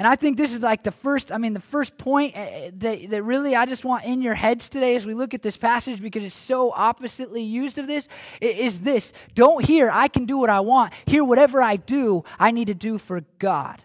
And 0.01 0.09
I 0.09 0.17
think 0.17 0.37
this 0.37 0.53
is 0.53 0.61
like 0.61 0.83
the 0.83 0.91
first, 0.91 1.31
I 1.31 1.39
mean, 1.39 1.53
the 1.53 1.61
first 1.61 1.97
point 1.97 2.37
eh, 2.37 2.41
eh, 2.41 2.71
that, 2.79 3.11
that 3.11 3.23
really 3.23 3.55
I 3.55 3.65
just 3.65 3.85
want 3.85 4.05
in 4.05 4.23
your 4.23 4.35
heads 4.35 4.69
today 4.69 4.97
as 4.97 5.07
we 5.07 5.15
look 5.15 5.35
at 5.35 5.43
this 5.43 5.57
passage 5.57 6.03
because 6.03 6.25
it's 6.25 6.35
so 6.35 6.73
oppositely 6.73 7.43
used 7.43 7.79
of 7.79 7.87
this 7.87 8.09
is 8.41 8.81
this. 8.81 9.13
Don't 9.35 9.65
hear, 9.65 9.91
I 9.93 10.09
can 10.09 10.27
do 10.27 10.39
what 10.39 10.51
I 10.51 10.61
want. 10.61 10.93
Hear, 11.07 11.25
whatever 11.25 11.63
I 11.63 11.77
do, 11.77 12.25
I 12.41 12.51
need 12.51 12.67
to 12.67 12.75
do 12.75 12.99
for 12.99 13.23
God. 13.39 13.83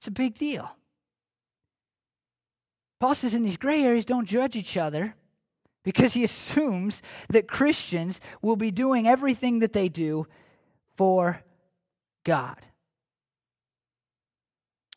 It's 0.00 0.08
a 0.08 0.10
big 0.10 0.34
deal. 0.34 0.70
Paul 3.00 3.14
says 3.14 3.32
in 3.32 3.42
these 3.42 3.56
gray 3.56 3.82
areas, 3.82 4.04
don't 4.04 4.26
judge 4.26 4.54
each 4.54 4.76
other 4.76 5.14
because 5.82 6.12
he 6.12 6.24
assumes 6.24 7.00
that 7.30 7.48
Christians 7.48 8.20
will 8.42 8.56
be 8.56 8.70
doing 8.70 9.08
everything 9.08 9.60
that 9.60 9.72
they 9.72 9.88
do 9.88 10.26
for 10.94 11.42
God. 12.22 12.58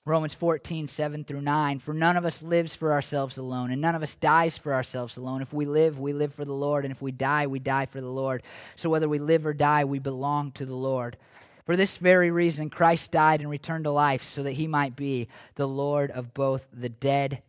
Romans 0.07 0.33
14, 0.33 0.87
7 0.87 1.23
through 1.25 1.41
9. 1.41 1.79
For 1.79 1.93
none 1.93 2.17
of 2.17 2.25
us 2.25 2.41
lives 2.41 2.75
for 2.75 2.93
ourselves 2.93 3.37
alone, 3.37 3.71
and 3.71 3.81
none 3.81 3.93
of 3.93 4.03
us 4.03 4.15
dies 4.15 4.57
for 4.57 4.73
ourselves 4.73 5.17
alone. 5.17 5.41
If 5.41 5.53
we 5.53 5.65
live, 5.65 5.99
we 5.99 6.13
live 6.13 6.33
for 6.33 6.45
the 6.45 6.53
Lord, 6.53 6.85
and 6.85 6.91
if 6.91 7.01
we 7.01 7.11
die, 7.11 7.47
we 7.47 7.59
die 7.59 7.85
for 7.85 7.99
the 7.99 8.09
Lord. 8.09 8.43
So 8.75 8.89
whether 8.89 9.09
we 9.09 9.19
live 9.19 9.45
or 9.45 9.53
die, 9.53 9.83
we 9.83 9.99
belong 9.99 10.51
to 10.53 10.65
the 10.65 10.75
Lord. 10.75 11.17
For 11.65 11.75
this 11.75 11.97
very 11.97 12.31
reason, 12.31 12.69
Christ 12.69 13.11
died 13.11 13.41
and 13.41 13.49
returned 13.49 13.83
to 13.83 13.91
life, 13.91 14.23
so 14.23 14.43
that 14.43 14.53
he 14.53 14.67
might 14.67 14.95
be 14.95 15.27
the 15.55 15.67
Lord 15.67 16.11
of 16.11 16.33
both 16.33 16.67
the 16.71 16.89
dead 16.89 17.43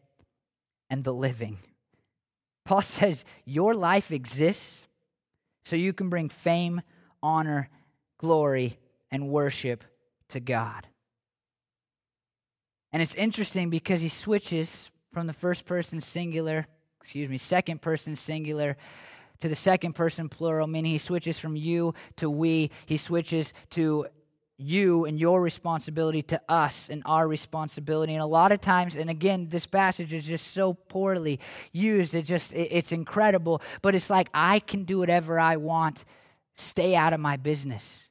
and 0.90 1.04
the 1.04 1.14
living. 1.14 1.58
Paul 2.64 2.82
says, 2.82 3.24
Your 3.44 3.74
life 3.74 4.10
exists 4.10 4.86
so 5.64 5.76
you 5.76 5.92
can 5.92 6.08
bring 6.08 6.28
fame, 6.28 6.82
honor, 7.22 7.68
glory, 8.18 8.78
and 9.10 9.28
worship 9.28 9.84
to 10.30 10.40
God. 10.40 10.86
And 12.92 13.02
it's 13.02 13.14
interesting 13.14 13.70
because 13.70 14.00
he 14.00 14.08
switches 14.08 14.90
from 15.12 15.26
the 15.26 15.32
first 15.32 15.66
person 15.66 16.00
singular, 16.00 16.66
excuse 17.02 17.28
me, 17.28 17.38
second 17.38 17.82
person 17.82 18.16
singular 18.16 18.76
to 19.40 19.48
the 19.48 19.54
second 19.54 19.94
person 19.94 20.28
plural, 20.28 20.66
meaning 20.66 20.92
he 20.92 20.98
switches 20.98 21.38
from 21.38 21.56
you 21.56 21.94
to 22.16 22.28
we. 22.28 22.70
He 22.86 22.96
switches 22.96 23.52
to 23.70 24.06
you 24.58 25.04
and 25.04 25.20
your 25.20 25.40
responsibility 25.40 26.20
to 26.20 26.40
us 26.48 26.88
and 26.88 27.02
our 27.06 27.28
responsibility 27.28 28.12
and 28.14 28.22
a 28.22 28.26
lot 28.26 28.50
of 28.50 28.60
times 28.60 28.96
and 28.96 29.08
again 29.08 29.46
this 29.50 29.66
passage 29.66 30.12
is 30.12 30.26
just 30.26 30.48
so 30.52 30.74
poorly 30.74 31.38
used 31.70 32.12
it 32.12 32.22
just 32.22 32.52
it, 32.52 32.68
it's 32.72 32.90
incredible 32.90 33.62
but 33.82 33.94
it's 33.94 34.10
like 34.10 34.28
i 34.34 34.58
can 34.58 34.82
do 34.82 34.98
whatever 34.98 35.38
i 35.38 35.56
want 35.56 36.04
stay 36.56 36.96
out 36.96 37.12
of 37.12 37.20
my 37.20 37.36
business 37.36 38.07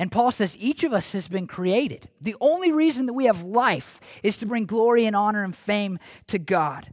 and 0.00 0.10
Paul 0.10 0.32
says 0.32 0.56
each 0.58 0.82
of 0.82 0.94
us 0.94 1.12
has 1.12 1.28
been 1.28 1.46
created. 1.46 2.08
The 2.22 2.34
only 2.40 2.72
reason 2.72 3.04
that 3.04 3.12
we 3.12 3.26
have 3.26 3.42
life 3.42 4.00
is 4.22 4.38
to 4.38 4.46
bring 4.46 4.64
glory 4.64 5.04
and 5.04 5.14
honor 5.14 5.44
and 5.44 5.54
fame 5.54 5.98
to 6.28 6.38
God. 6.38 6.90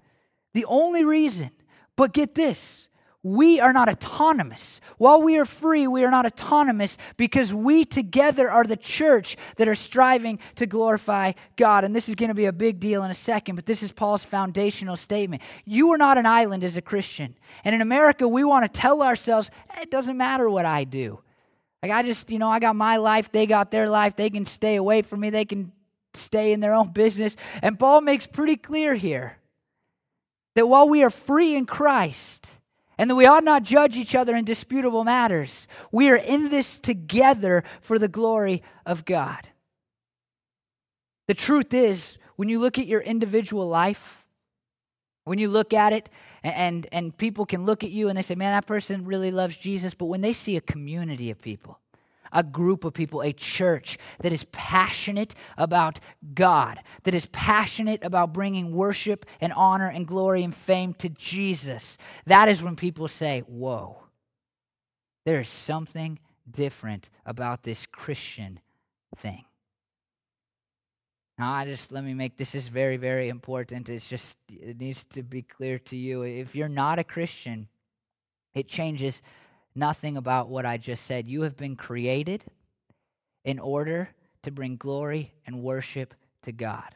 The 0.53 0.65
only 0.65 1.05
reason. 1.05 1.51
But 1.95 2.11
get 2.11 2.35
this 2.35 2.89
we 3.23 3.61
are 3.61 3.73
not 3.73 3.89
autonomous. 3.89 4.81
While 4.97 5.21
we 5.21 5.37
are 5.37 5.45
free, 5.45 5.87
we 5.87 6.03
are 6.03 6.11
not 6.11 6.25
autonomous 6.25 6.97
because 7.15 7.53
we 7.53 7.85
together 7.85 8.49
are 8.49 8.63
the 8.63 8.77
church 8.77 9.37
that 9.55 9.67
are 9.67 9.75
striving 9.75 10.39
to 10.55 10.65
glorify 10.65 11.31
God. 11.55 11.85
And 11.85 11.95
this 11.95 12.09
is 12.09 12.15
going 12.15 12.29
to 12.29 12.35
be 12.35 12.45
a 12.45 12.53
big 12.53 12.79
deal 12.79 13.03
in 13.03 13.11
a 13.11 13.15
second, 13.15 13.55
but 13.55 13.65
this 13.65 13.83
is 13.83 13.91
Paul's 13.91 14.23
foundational 14.23 14.97
statement. 14.97 15.41
You 15.65 15.91
are 15.91 15.97
not 15.97 16.17
an 16.17 16.25
island 16.25 16.63
as 16.63 16.77
a 16.77 16.81
Christian. 16.81 17.35
And 17.63 17.73
in 17.73 17.81
America, 17.81 18.27
we 18.27 18.43
want 18.43 18.71
to 18.71 18.79
tell 18.79 19.01
ourselves, 19.01 19.49
eh, 19.71 19.81
it 19.81 19.91
doesn't 19.91 20.17
matter 20.17 20.49
what 20.49 20.65
I 20.65 20.83
do. 20.83 21.19
Like, 21.87 22.03
I 22.03 22.07
just, 22.07 22.29
you 22.29 22.37
know, 22.37 22.49
I 22.49 22.59
got 22.59 22.75
my 22.75 22.97
life, 22.97 23.31
they 23.31 23.45
got 23.45 23.71
their 23.71 23.89
life, 23.89 24.17
they 24.17 24.29
can 24.29 24.45
stay 24.45 24.75
away 24.75 25.03
from 25.03 25.21
me, 25.21 25.29
they 25.29 25.45
can 25.45 25.71
stay 26.13 26.51
in 26.51 26.59
their 26.59 26.73
own 26.73 26.91
business. 26.91 27.37
And 27.61 27.79
Paul 27.79 28.01
makes 28.01 28.27
pretty 28.27 28.57
clear 28.57 28.93
here 28.95 29.37
that 30.55 30.67
while 30.67 30.89
we 30.89 31.01
are 31.03 31.09
free 31.09 31.55
in 31.55 31.65
Christ, 31.65 32.45
and 32.97 33.09
that 33.09 33.15
we 33.15 33.25
ought 33.25 33.45
not 33.45 33.63
judge 33.63 33.95
each 33.95 34.15
other 34.15 34.35
in 34.35 34.43
disputable 34.43 35.03
matters. 35.03 35.67
We 35.91 36.09
are 36.09 36.15
in 36.17 36.49
this 36.49 36.77
together 36.77 37.63
for 37.79 37.99
the 37.99 38.07
glory 38.07 38.63
of 38.85 39.05
God. 39.05 39.47
The 41.27 41.35
truth 41.35 41.73
is, 41.73 42.17
when 42.35 42.49
you 42.49 42.59
look 42.59 42.79
at 42.79 42.87
your 42.87 43.01
individual 43.01 43.67
life, 43.67 44.25
when 45.27 45.39
you 45.39 45.49
look 45.49 45.73
at 45.73 45.91
it, 45.91 46.09
and, 46.41 46.87
and 46.93 47.15
people 47.17 47.45
can 47.45 47.65
look 47.65 47.83
at 47.83 47.91
you 47.91 48.07
and 48.07 48.17
they 48.17 48.21
say, 48.21 48.35
man, 48.35 48.53
that 48.53 48.65
person 48.65 49.03
really 49.03 49.29
loves 49.29 49.57
Jesus, 49.57 49.93
but 49.93 50.05
when 50.05 50.21
they 50.21 50.31
see 50.31 50.55
a 50.55 50.61
community 50.61 51.29
of 51.29 51.41
people, 51.41 51.79
a 52.31 52.43
group 52.43 52.85
of 52.85 52.93
people, 52.93 53.21
a 53.21 53.33
church 53.33 53.97
that 54.21 54.31
is 54.31 54.45
passionate 54.51 55.35
about 55.57 55.99
God, 56.33 56.79
that 57.03 57.13
is 57.13 57.25
passionate 57.27 58.03
about 58.03 58.33
bringing 58.33 58.73
worship 58.73 59.25
and 59.41 59.51
honor 59.53 59.89
and 59.89 60.07
glory 60.07 60.43
and 60.43 60.55
fame 60.55 60.93
to 60.95 61.09
Jesus. 61.09 61.97
That 62.25 62.47
is 62.47 62.61
when 62.61 62.75
people 62.75 63.07
say, 63.07 63.41
Whoa, 63.41 63.97
there 65.25 65.41
is 65.41 65.49
something 65.49 66.19
different 66.49 67.09
about 67.25 67.63
this 67.63 67.85
Christian 67.85 68.59
thing. 69.17 69.43
Now, 71.37 71.53
I 71.53 71.65
just 71.65 71.91
let 71.91 72.03
me 72.03 72.15
make 72.15 72.37
this 72.37 72.55
is 72.55 72.67
very, 72.67 72.97
very 72.97 73.29
important. 73.29 73.89
It's 73.89 74.09
just, 74.09 74.37
it 74.49 74.79
needs 74.79 75.03
to 75.05 75.21
be 75.21 75.43
clear 75.43 75.77
to 75.79 75.95
you. 75.95 76.23
If 76.23 76.55
you're 76.55 76.67
not 76.67 76.97
a 76.97 77.03
Christian, 77.03 77.67
it 78.55 78.67
changes 78.67 79.21
nothing 79.75 80.17
about 80.17 80.49
what 80.49 80.65
I 80.65 80.77
just 80.77 81.05
said. 81.05 81.27
You 81.27 81.43
have 81.43 81.55
been 81.55 81.75
created 81.75 82.43
in 83.45 83.59
order 83.59 84.09
to 84.43 84.51
bring 84.51 84.77
glory 84.77 85.31
and 85.45 85.61
worship 85.61 86.15
to 86.43 86.51
God. 86.51 86.95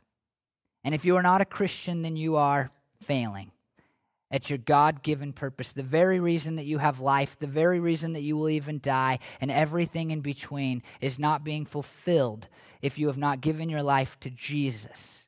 And 0.84 0.96
if 0.96 1.06
you 1.06 1.16
are 1.18 1.24
not 1.24 1.42
a 1.42 1.46
Christian, 1.46 2.02
then 2.02 2.16
you 2.16 2.36
are 2.36 2.72
failing 3.04 3.52
at 4.32 4.50
your 4.50 4.58
God 4.58 5.04
given 5.04 5.34
purpose. 5.34 5.74
The 5.74 5.84
very 5.84 6.20
reason 6.20 6.56
that 6.56 6.66
you 6.66 6.78
have 6.78 7.00
life, 7.00 7.38
the 7.38 7.48
very 7.48 7.80
reason 7.80 8.14
that 8.14 8.24
you 8.24 8.38
will 8.38 8.50
even 8.50 8.80
die, 8.80 9.20
and 9.40 9.52
everything 9.52 10.12
in 10.12 10.22
between 10.22 10.82
is 11.02 11.20
not 11.20 11.44
being 11.44 11.66
fulfilled 11.66 12.48
if 12.82 12.98
you 12.98 13.08
have 13.08 13.18
not 13.18 13.42
given 13.42 13.70
your 13.70 13.84
life 13.84 14.20
to 14.22 14.30
Jesus. 14.30 15.28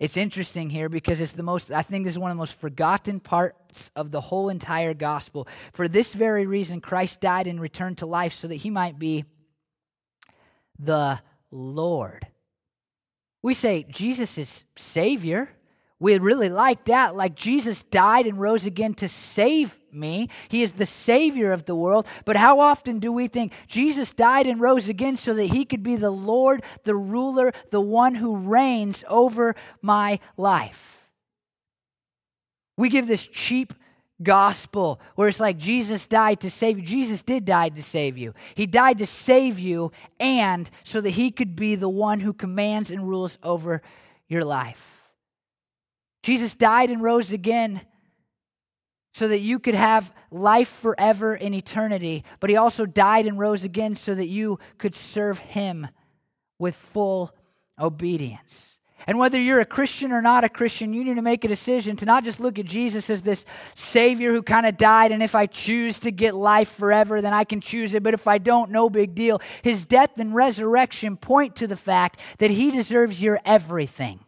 It's 0.00 0.16
interesting 0.16 0.68
here 0.68 0.88
because 0.88 1.20
it's 1.20 1.30
the 1.30 1.44
most, 1.44 1.70
I 1.70 1.82
think 1.82 2.04
this 2.04 2.14
is 2.14 2.18
one 2.18 2.32
of 2.32 2.36
the 2.36 2.40
most 2.40 2.58
forgotten 2.58 3.20
parts 3.20 3.92
of 3.94 4.10
the 4.10 4.20
whole 4.20 4.48
entire 4.48 4.94
gospel. 4.94 5.46
For 5.72 5.86
this 5.86 6.12
very 6.12 6.44
reason, 6.44 6.80
Christ 6.80 7.20
died 7.20 7.46
and 7.46 7.60
returned 7.60 7.98
to 7.98 8.06
life 8.06 8.34
so 8.34 8.48
that 8.48 8.56
he 8.56 8.68
might 8.70 8.98
be 8.98 9.24
the 10.76 11.20
Lord. 11.52 12.26
We 13.42 13.54
say 13.54 13.84
Jesus 13.84 14.38
is 14.38 14.64
Savior. 14.74 15.50
We 16.02 16.18
really 16.18 16.48
like 16.48 16.86
that. 16.86 17.14
Like 17.14 17.36
Jesus 17.36 17.84
died 17.84 18.26
and 18.26 18.40
rose 18.40 18.66
again 18.66 18.92
to 18.94 19.08
save 19.08 19.78
me. 19.92 20.30
He 20.48 20.64
is 20.64 20.72
the 20.72 20.84
Savior 20.84 21.52
of 21.52 21.64
the 21.64 21.76
world. 21.76 22.08
But 22.24 22.34
how 22.34 22.58
often 22.58 22.98
do 22.98 23.12
we 23.12 23.28
think 23.28 23.52
Jesus 23.68 24.12
died 24.12 24.48
and 24.48 24.60
rose 24.60 24.88
again 24.88 25.16
so 25.16 25.32
that 25.32 25.44
He 25.44 25.64
could 25.64 25.84
be 25.84 25.94
the 25.94 26.10
Lord, 26.10 26.64
the 26.82 26.96
ruler, 26.96 27.52
the 27.70 27.80
one 27.80 28.16
who 28.16 28.36
reigns 28.36 29.04
over 29.08 29.54
my 29.80 30.18
life? 30.36 31.06
We 32.76 32.88
give 32.88 33.06
this 33.06 33.24
cheap 33.24 33.72
gospel 34.20 35.00
where 35.14 35.28
it's 35.28 35.38
like 35.38 35.56
Jesus 35.56 36.08
died 36.08 36.40
to 36.40 36.50
save 36.50 36.80
you. 36.80 36.84
Jesus 36.84 37.22
did 37.22 37.44
die 37.44 37.68
to 37.68 37.82
save 37.82 38.18
you. 38.18 38.34
He 38.56 38.66
died 38.66 38.98
to 38.98 39.06
save 39.06 39.60
you 39.60 39.92
and 40.18 40.68
so 40.82 41.00
that 41.00 41.10
He 41.10 41.30
could 41.30 41.54
be 41.54 41.76
the 41.76 41.88
one 41.88 42.18
who 42.18 42.32
commands 42.32 42.90
and 42.90 43.08
rules 43.08 43.38
over 43.44 43.82
your 44.26 44.44
life. 44.44 45.01
Jesus 46.22 46.54
died 46.54 46.90
and 46.90 47.02
rose 47.02 47.32
again 47.32 47.82
so 49.12 49.28
that 49.28 49.40
you 49.40 49.58
could 49.58 49.74
have 49.74 50.12
life 50.30 50.68
forever 50.68 51.34
in 51.34 51.52
eternity, 51.52 52.24
but 52.40 52.48
he 52.48 52.56
also 52.56 52.86
died 52.86 53.26
and 53.26 53.38
rose 53.38 53.64
again 53.64 53.94
so 53.94 54.14
that 54.14 54.28
you 54.28 54.58
could 54.78 54.96
serve 54.96 55.38
him 55.38 55.86
with 56.58 56.74
full 56.74 57.34
obedience. 57.78 58.78
And 59.06 59.18
whether 59.18 59.38
you're 59.38 59.60
a 59.60 59.66
Christian 59.66 60.12
or 60.12 60.22
not 60.22 60.44
a 60.44 60.48
Christian, 60.48 60.92
you 60.92 61.04
need 61.04 61.16
to 61.16 61.22
make 61.22 61.44
a 61.44 61.48
decision 61.48 61.96
to 61.96 62.06
not 62.06 62.22
just 62.22 62.38
look 62.38 62.58
at 62.58 62.66
Jesus 62.66 63.10
as 63.10 63.22
this 63.22 63.44
Savior 63.74 64.30
who 64.32 64.42
kind 64.42 64.64
of 64.64 64.76
died, 64.76 65.10
and 65.10 65.22
if 65.22 65.34
I 65.34 65.46
choose 65.46 65.98
to 66.00 66.12
get 66.12 66.34
life 66.36 66.70
forever, 66.70 67.20
then 67.20 67.32
I 67.32 67.42
can 67.42 67.60
choose 67.60 67.94
it, 67.94 68.04
but 68.04 68.14
if 68.14 68.28
I 68.28 68.38
don't, 68.38 68.70
no 68.70 68.88
big 68.88 69.14
deal. 69.14 69.42
His 69.62 69.84
death 69.84 70.18
and 70.18 70.34
resurrection 70.34 71.16
point 71.16 71.56
to 71.56 71.66
the 71.66 71.76
fact 71.76 72.20
that 72.38 72.52
He 72.52 72.70
deserves 72.70 73.20
your 73.20 73.40
everything 73.44 74.20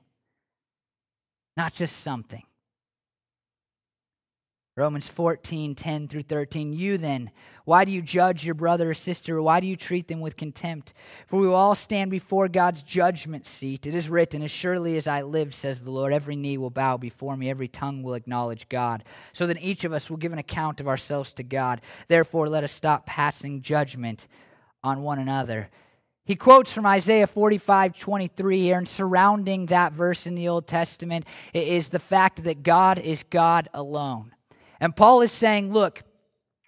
not 1.56 1.72
just 1.72 1.96
something. 1.96 2.42
Romans 4.76 5.06
14, 5.06 5.76
10 5.76 6.08
through 6.08 6.22
13. 6.22 6.72
You 6.72 6.98
then, 6.98 7.30
why 7.64 7.84
do 7.84 7.92
you 7.92 8.02
judge 8.02 8.44
your 8.44 8.56
brother 8.56 8.90
or 8.90 8.94
sister? 8.94 9.40
Why 9.40 9.60
do 9.60 9.68
you 9.68 9.76
treat 9.76 10.08
them 10.08 10.20
with 10.20 10.36
contempt? 10.36 10.92
For 11.28 11.38
we 11.38 11.46
will 11.46 11.54
all 11.54 11.76
stand 11.76 12.10
before 12.10 12.48
God's 12.48 12.82
judgment 12.82 13.46
seat. 13.46 13.86
It 13.86 13.94
is 13.94 14.08
written, 14.08 14.42
As 14.42 14.50
surely 14.50 14.96
as 14.96 15.06
I 15.06 15.22
live, 15.22 15.54
says 15.54 15.80
the 15.80 15.92
Lord, 15.92 16.12
every 16.12 16.34
knee 16.34 16.58
will 16.58 16.70
bow 16.70 16.96
before 16.96 17.36
me, 17.36 17.50
every 17.50 17.68
tongue 17.68 18.02
will 18.02 18.14
acknowledge 18.14 18.68
God. 18.68 19.04
So 19.32 19.46
then 19.46 19.58
each 19.58 19.84
of 19.84 19.92
us 19.92 20.10
will 20.10 20.16
give 20.16 20.32
an 20.32 20.40
account 20.40 20.80
of 20.80 20.88
ourselves 20.88 21.32
to 21.34 21.44
God. 21.44 21.80
Therefore, 22.08 22.48
let 22.48 22.64
us 22.64 22.72
stop 22.72 23.06
passing 23.06 23.62
judgment 23.62 24.26
on 24.82 25.02
one 25.02 25.20
another. 25.20 25.70
He 26.26 26.36
quotes 26.36 26.72
from 26.72 26.86
Isaiah 26.86 27.26
45 27.26 27.98
23 27.98 28.62
here, 28.62 28.78
and 28.78 28.88
surrounding 28.88 29.66
that 29.66 29.92
verse 29.92 30.26
in 30.26 30.34
the 30.34 30.48
Old 30.48 30.66
Testament 30.66 31.26
is 31.52 31.88
the 31.88 31.98
fact 31.98 32.44
that 32.44 32.62
God 32.62 32.98
is 32.98 33.24
God 33.24 33.68
alone. 33.74 34.34
And 34.80 34.96
Paul 34.96 35.20
is 35.20 35.32
saying, 35.32 35.72
look, 35.72 36.02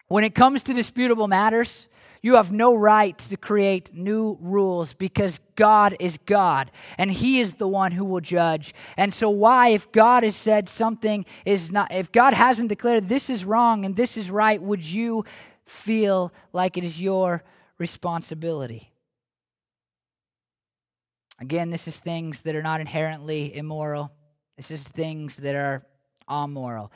when 0.09 0.25
it 0.25 0.35
comes 0.35 0.63
to 0.65 0.75
disputable 0.75 1.27
matters, 1.27 1.89
you 2.23 2.35
have 2.35 2.53
no 2.53 2.75
right 2.75 3.17
to 3.17 3.37
create 3.37 3.95
new 3.95 4.37
rules 4.41 4.93
because 4.93 5.41
God 5.55 5.97
is 6.01 6.19
God 6.27 6.71
and 6.99 7.11
He 7.11 7.41
is 7.41 7.55
the 7.55 7.69
one 7.69 7.93
who 7.93 8.05
will 8.05 8.21
judge. 8.21 8.75
And 8.97 9.15
so, 9.15 9.31
why, 9.31 9.69
if 9.69 9.91
God 9.91 10.23
has 10.23 10.37
said 10.37 10.69
something 10.69 11.25
is 11.45 11.73
not, 11.73 11.93
if 11.93 12.13
God 12.13 12.35
hasn't 12.35 12.69
declared 12.69 13.09
this 13.09 13.31
is 13.31 13.45
wrong 13.45 13.85
and 13.85 13.97
this 13.97 14.17
is 14.17 14.31
right, 14.31 14.61
would 14.61 14.85
you 14.85 15.25
feel 15.65 16.33
like 16.53 16.77
it 16.77 16.85
is 16.85 17.01
your 17.01 17.43
responsibility? 17.79 18.93
Again, 21.39 21.71
this 21.71 21.87
is 21.87 21.97
things 21.97 22.43
that 22.43 22.57
are 22.57 22.63
not 22.63 22.81
inherently 22.81 23.55
immoral. 23.55 24.11
This 24.57 24.71
is 24.71 24.83
things 24.83 25.37
that 25.37 25.55
are 25.55 25.85
amoral, 26.29 26.91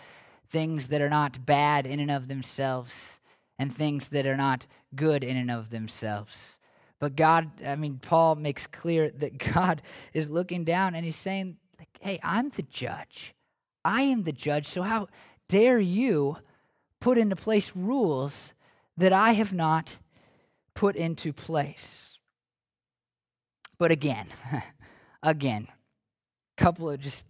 things 0.49 0.89
that 0.89 1.03
are 1.03 1.11
not 1.11 1.45
bad 1.45 1.87
in 1.87 2.01
and 2.01 2.11
of 2.11 2.29
themselves, 2.29 3.21
and 3.59 3.75
things 3.75 4.09
that 4.09 4.27
are 4.27 4.37
not 4.37 4.67
good 4.95 5.23
in 5.23 5.37
and 5.37 5.51
of 5.51 5.71
themselves. 5.71 6.57
But 6.99 7.17
God, 7.17 7.51
I 7.67 7.77
mean, 7.77 7.99
Paul 7.99 8.37
makes 8.37 8.67
clear 8.67 9.11
that 9.11 9.39
God 9.55 9.83
is 10.15 10.31
looking 10.31 10.65
down 10.65 10.95
and 10.95 11.05
he's 11.05 11.17
saying, 11.17 11.57
Hey, 12.01 12.19
I'm 12.23 12.49
the 12.51 12.63
judge. 12.63 13.35
I 13.85 14.03
am 14.03 14.23
the 14.23 14.33
judge. 14.33 14.67
So 14.67 14.83
how 14.83 15.09
dare 15.49 15.79
you 15.79 16.39
put 16.99 17.19
into 17.19 17.37
place 17.37 17.73
rules 17.75 18.55
that 18.97 19.13
I 19.13 19.33
have 19.33 19.53
not 19.53 19.99
put 20.75 20.97
into 20.97 21.33
place? 21.33 22.19
But 23.81 23.91
again, 23.91 24.29
again, 25.25 25.67
couple 26.57 26.91
of 26.91 27.01
just 27.01 27.25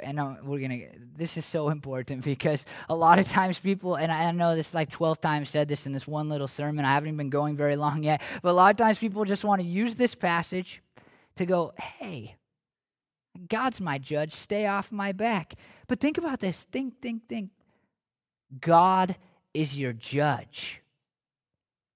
and 0.00 0.16
we're 0.44 0.60
gonna 0.60 0.78
this 1.16 1.36
is 1.36 1.44
so 1.44 1.70
important 1.70 2.22
because 2.22 2.64
a 2.88 2.94
lot 2.94 3.18
of 3.18 3.26
times 3.26 3.58
people 3.58 3.96
and 3.96 4.12
i 4.12 4.30
know 4.30 4.54
this 4.54 4.72
like 4.72 4.88
12 4.90 5.20
times 5.20 5.50
said 5.50 5.66
this 5.66 5.86
in 5.86 5.92
this 5.92 6.06
one 6.06 6.28
little 6.28 6.46
sermon 6.46 6.84
i 6.84 6.94
haven't 6.94 7.16
been 7.16 7.28
going 7.28 7.56
very 7.56 7.74
long 7.74 8.04
yet 8.04 8.22
but 8.42 8.50
a 8.50 8.52
lot 8.52 8.70
of 8.70 8.76
times 8.76 8.96
people 8.96 9.24
just 9.24 9.42
want 9.42 9.60
to 9.60 9.66
use 9.66 9.96
this 9.96 10.14
passage 10.14 10.82
to 11.34 11.44
go 11.44 11.72
hey 11.80 12.36
god's 13.48 13.80
my 13.80 13.98
judge 13.98 14.32
stay 14.32 14.66
off 14.66 14.90
my 14.90 15.12
back. 15.12 15.54
But 15.86 16.00
think 16.00 16.18
about 16.18 16.40
this 16.40 16.64
think 16.64 17.00
think 17.00 17.28
think. 17.28 17.50
God 18.60 19.16
is 19.52 19.78
your 19.78 19.92
judge. 19.92 20.80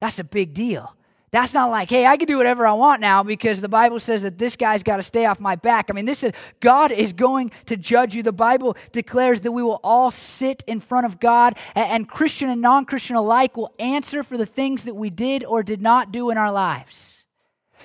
That's 0.00 0.18
a 0.18 0.24
big 0.24 0.54
deal 0.54 0.96
That's 1.32 1.54
not 1.54 1.70
like, 1.70 1.88
hey, 1.88 2.06
I 2.06 2.16
can 2.16 2.26
do 2.26 2.38
whatever 2.38 2.66
I 2.66 2.72
want 2.72 3.00
now 3.00 3.22
because 3.22 3.60
the 3.60 3.68
Bible 3.68 4.00
says 4.00 4.22
that 4.22 4.36
this 4.36 4.56
guy's 4.56 4.82
got 4.82 4.96
to 4.96 5.02
stay 5.02 5.26
off 5.26 5.38
my 5.38 5.54
back. 5.54 5.88
I 5.88 5.92
mean, 5.92 6.04
this 6.04 6.24
is 6.24 6.32
God 6.58 6.90
is 6.90 7.12
going 7.12 7.52
to 7.66 7.76
judge 7.76 8.16
you. 8.16 8.24
The 8.24 8.32
Bible 8.32 8.76
declares 8.90 9.42
that 9.42 9.52
we 9.52 9.62
will 9.62 9.78
all 9.84 10.10
sit 10.10 10.64
in 10.66 10.80
front 10.80 11.06
of 11.06 11.20
God, 11.20 11.56
and 11.76 12.08
Christian 12.08 12.48
and 12.48 12.60
non 12.60 12.84
Christian 12.84 13.14
alike 13.14 13.56
will 13.56 13.72
answer 13.78 14.24
for 14.24 14.36
the 14.36 14.46
things 14.46 14.82
that 14.82 14.94
we 14.94 15.08
did 15.08 15.44
or 15.44 15.62
did 15.62 15.80
not 15.80 16.10
do 16.10 16.30
in 16.30 16.36
our 16.36 16.50
lives. 16.50 17.24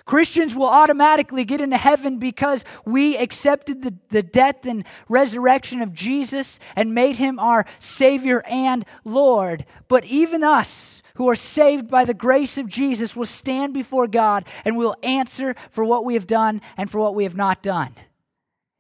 Christians 0.05 0.53
will 0.53 0.67
automatically 0.67 1.45
get 1.45 1.61
into 1.61 1.77
heaven 1.77 2.17
because 2.17 2.63
we 2.85 3.17
accepted 3.17 3.81
the, 3.81 3.95
the 4.09 4.21
death 4.21 4.65
and 4.65 4.85
resurrection 5.09 5.81
of 5.81 5.93
Jesus 5.93 6.59
and 6.75 6.93
made 6.93 7.15
him 7.15 7.39
our 7.39 7.65
Savior 7.79 8.43
and 8.47 8.85
Lord. 9.03 9.65
But 9.87 10.05
even 10.05 10.43
us, 10.43 11.01
who 11.15 11.29
are 11.29 11.35
saved 11.35 11.89
by 11.89 12.05
the 12.05 12.13
grace 12.13 12.57
of 12.57 12.67
Jesus 12.67 13.15
will 13.15 13.25
stand 13.25 13.73
before 13.73 14.07
God 14.07 14.45
and 14.63 14.77
will 14.77 14.95
answer 15.03 15.55
for 15.71 15.83
what 15.83 16.05
we 16.05 16.13
have 16.13 16.27
done 16.27 16.61
and 16.77 16.89
for 16.89 16.99
what 16.99 17.15
we 17.15 17.23
have 17.23 17.35
not 17.35 17.61
done. 17.61 17.93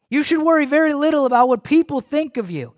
You 0.09 0.23
should 0.23 0.39
worry 0.39 0.65
very 0.65 0.93
little 0.93 1.25
about 1.25 1.47
what 1.47 1.63
people 1.63 1.99
think 1.99 2.37
of 2.37 2.51
you. 2.51 2.73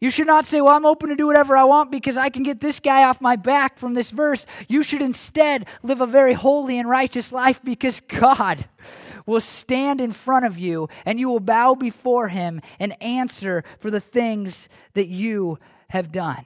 You 0.00 0.10
should 0.10 0.28
not 0.28 0.46
say, 0.46 0.60
Well, 0.60 0.76
I'm 0.76 0.86
open 0.86 1.08
to 1.08 1.16
do 1.16 1.26
whatever 1.26 1.56
I 1.56 1.64
want 1.64 1.90
because 1.90 2.16
I 2.16 2.28
can 2.28 2.44
get 2.44 2.60
this 2.60 2.78
guy 2.78 3.02
off 3.02 3.20
my 3.20 3.34
back 3.34 3.78
from 3.78 3.94
this 3.94 4.10
verse. 4.10 4.46
You 4.68 4.82
should 4.82 5.02
instead 5.02 5.66
live 5.82 6.00
a 6.00 6.06
very 6.06 6.34
holy 6.34 6.78
and 6.78 6.88
righteous 6.88 7.32
life 7.32 7.60
because 7.64 8.00
God 8.00 8.68
will 9.26 9.40
stand 9.40 10.00
in 10.00 10.12
front 10.12 10.46
of 10.46 10.58
you 10.58 10.88
and 11.04 11.18
you 11.18 11.28
will 11.28 11.40
bow 11.40 11.74
before 11.74 12.28
him 12.28 12.60
and 12.78 13.00
answer 13.02 13.64
for 13.80 13.90
the 13.90 14.00
things 14.00 14.68
that 14.94 15.08
you 15.08 15.58
have 15.90 16.12
done. 16.12 16.44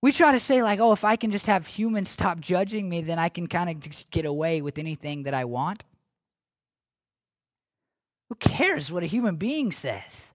We 0.00 0.12
try 0.12 0.32
to 0.32 0.38
say, 0.38 0.62
like, 0.62 0.78
oh, 0.78 0.92
if 0.92 1.04
I 1.04 1.16
can 1.16 1.32
just 1.32 1.46
have 1.46 1.66
humans 1.66 2.08
stop 2.08 2.38
judging 2.38 2.88
me, 2.88 3.00
then 3.02 3.18
I 3.18 3.28
can 3.28 3.48
kind 3.48 3.68
of 3.68 3.80
just 3.80 4.10
get 4.10 4.24
away 4.24 4.62
with 4.62 4.78
anything 4.78 5.24
that 5.24 5.34
I 5.34 5.44
want. 5.44 5.84
Who 8.28 8.36
cares 8.36 8.92
what 8.92 9.02
a 9.02 9.06
human 9.06 9.36
being 9.36 9.72
says 9.72 10.32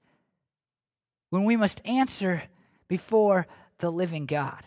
when 1.30 1.46
we 1.46 1.56
must 1.56 1.82
answer 1.86 2.44
before 2.88 3.48
the 3.80 3.92
living 3.92 4.26
God? 4.26 4.64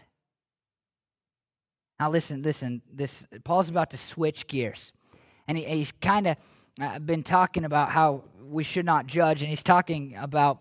Now, 1.98 2.10
listen, 2.10 2.42
listen. 2.42 2.82
This 2.92 3.24
Paul's 3.44 3.68
about 3.68 3.90
to 3.90 3.96
switch 3.96 4.46
gears, 4.46 4.92
and 5.48 5.58
he, 5.58 5.64
he's 5.64 5.92
kind 5.92 6.26
of 6.26 6.36
uh, 6.80 6.98
been 6.98 7.22
talking 7.22 7.64
about 7.64 7.90
how 7.90 8.24
we 8.42 8.62
should 8.62 8.84
not 8.84 9.06
judge, 9.06 9.42
and 9.42 9.48
he's 9.48 9.62
talking 9.62 10.14
about 10.16 10.60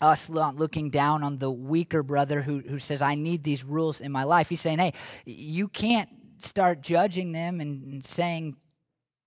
us 0.00 0.28
looking 0.28 0.90
down 0.90 1.22
on 1.22 1.38
the 1.38 1.50
weaker 1.50 2.02
brother 2.02 2.42
who, 2.42 2.60
who 2.60 2.78
says, 2.78 3.00
I 3.00 3.14
need 3.14 3.44
these 3.44 3.64
rules 3.64 4.00
in 4.00 4.12
my 4.12 4.24
life. 4.24 4.48
He's 4.48 4.60
saying, 4.60 4.78
hey, 4.78 4.92
you 5.24 5.68
can't 5.68 6.08
start 6.40 6.82
judging 6.82 7.32
them 7.32 7.60
and 7.60 8.04
saying 8.04 8.56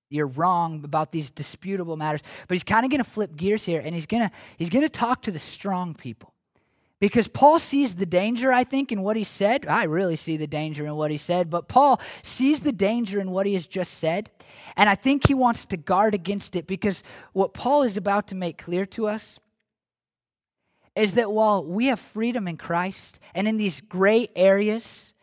you're 0.09 0.27
wrong 0.27 0.83
about 0.83 1.11
these 1.11 1.29
disputable 1.29 1.97
matters. 1.97 2.21
But 2.47 2.55
he's 2.55 2.63
kind 2.63 2.85
of 2.85 2.91
going 2.91 3.03
to 3.03 3.09
flip 3.09 3.35
gears 3.35 3.65
here 3.65 3.81
and 3.83 3.93
he's 3.93 4.05
going 4.05 4.27
to 4.27 4.31
he's 4.57 4.69
going 4.69 4.83
to 4.83 4.89
talk 4.89 5.23
to 5.23 5.31
the 5.31 5.39
strong 5.39 5.93
people. 5.93 6.33
Because 6.99 7.29
Paul 7.29 7.59
sees 7.59 7.95
the 7.95 8.05
danger, 8.05 8.51
I 8.51 8.65
think, 8.65 8.91
in 8.91 9.01
what 9.01 9.15
he 9.15 9.23
said. 9.23 9.65
I 9.65 9.85
really 9.85 10.17
see 10.17 10.35
the 10.35 10.47
danger 10.47 10.85
in 10.85 10.95
what 10.95 11.11
he 11.11 11.17
said, 11.17 11.49
but 11.49 11.69
Paul 11.69 12.01
sees 12.23 12.59
the 12.59 12.73
danger 12.73 13.21
in 13.21 13.31
what 13.31 13.45
he 13.45 13.53
has 13.53 13.65
just 13.65 13.93
said. 13.93 14.29
And 14.75 14.89
I 14.89 14.95
think 14.95 15.25
he 15.25 15.33
wants 15.33 15.63
to 15.67 15.77
guard 15.77 16.13
against 16.13 16.57
it 16.57 16.67
because 16.67 17.01
what 17.31 17.53
Paul 17.53 17.83
is 17.83 17.95
about 17.95 18.27
to 18.27 18.35
make 18.35 18.57
clear 18.57 18.85
to 18.87 19.07
us 19.07 19.39
is 20.99 21.13
that 21.13 21.31
while 21.31 21.65
we 21.65 21.85
have 21.85 21.99
freedom 21.99 22.47
in 22.47 22.57
Christ 22.57 23.19
and 23.33 23.47
in 23.47 23.55
these 23.55 23.79
gray 23.79 24.27
areas, 24.35 25.13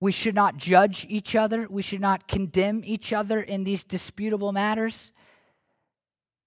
we 0.00 0.12
should 0.12 0.34
not 0.34 0.56
judge 0.56 1.04
each 1.08 1.34
other, 1.34 1.66
we 1.68 1.82
should 1.82 2.00
not 2.00 2.28
condemn 2.28 2.82
each 2.84 3.12
other 3.12 3.40
in 3.40 3.64
these 3.64 3.82
disputable 3.82 4.52
matters. 4.52 5.10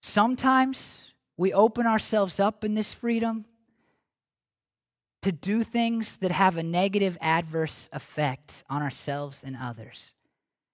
Sometimes 0.01 1.11
we 1.35 1.51
open 1.51 1.85
ourselves 1.85 2.39
up 2.39 2.63
in 2.63 2.73
this 2.73 2.93
freedom 2.93 3.43
to 5.21 5.33
do 5.33 5.63
things 5.63 6.17
that 6.17 6.31
have 6.31 6.55
a 6.55 6.63
negative, 6.63 7.17
adverse 7.19 7.89
effect 7.91 8.63
on 8.69 8.81
ourselves 8.81 9.43
and 9.43 9.57
others. 9.59 10.13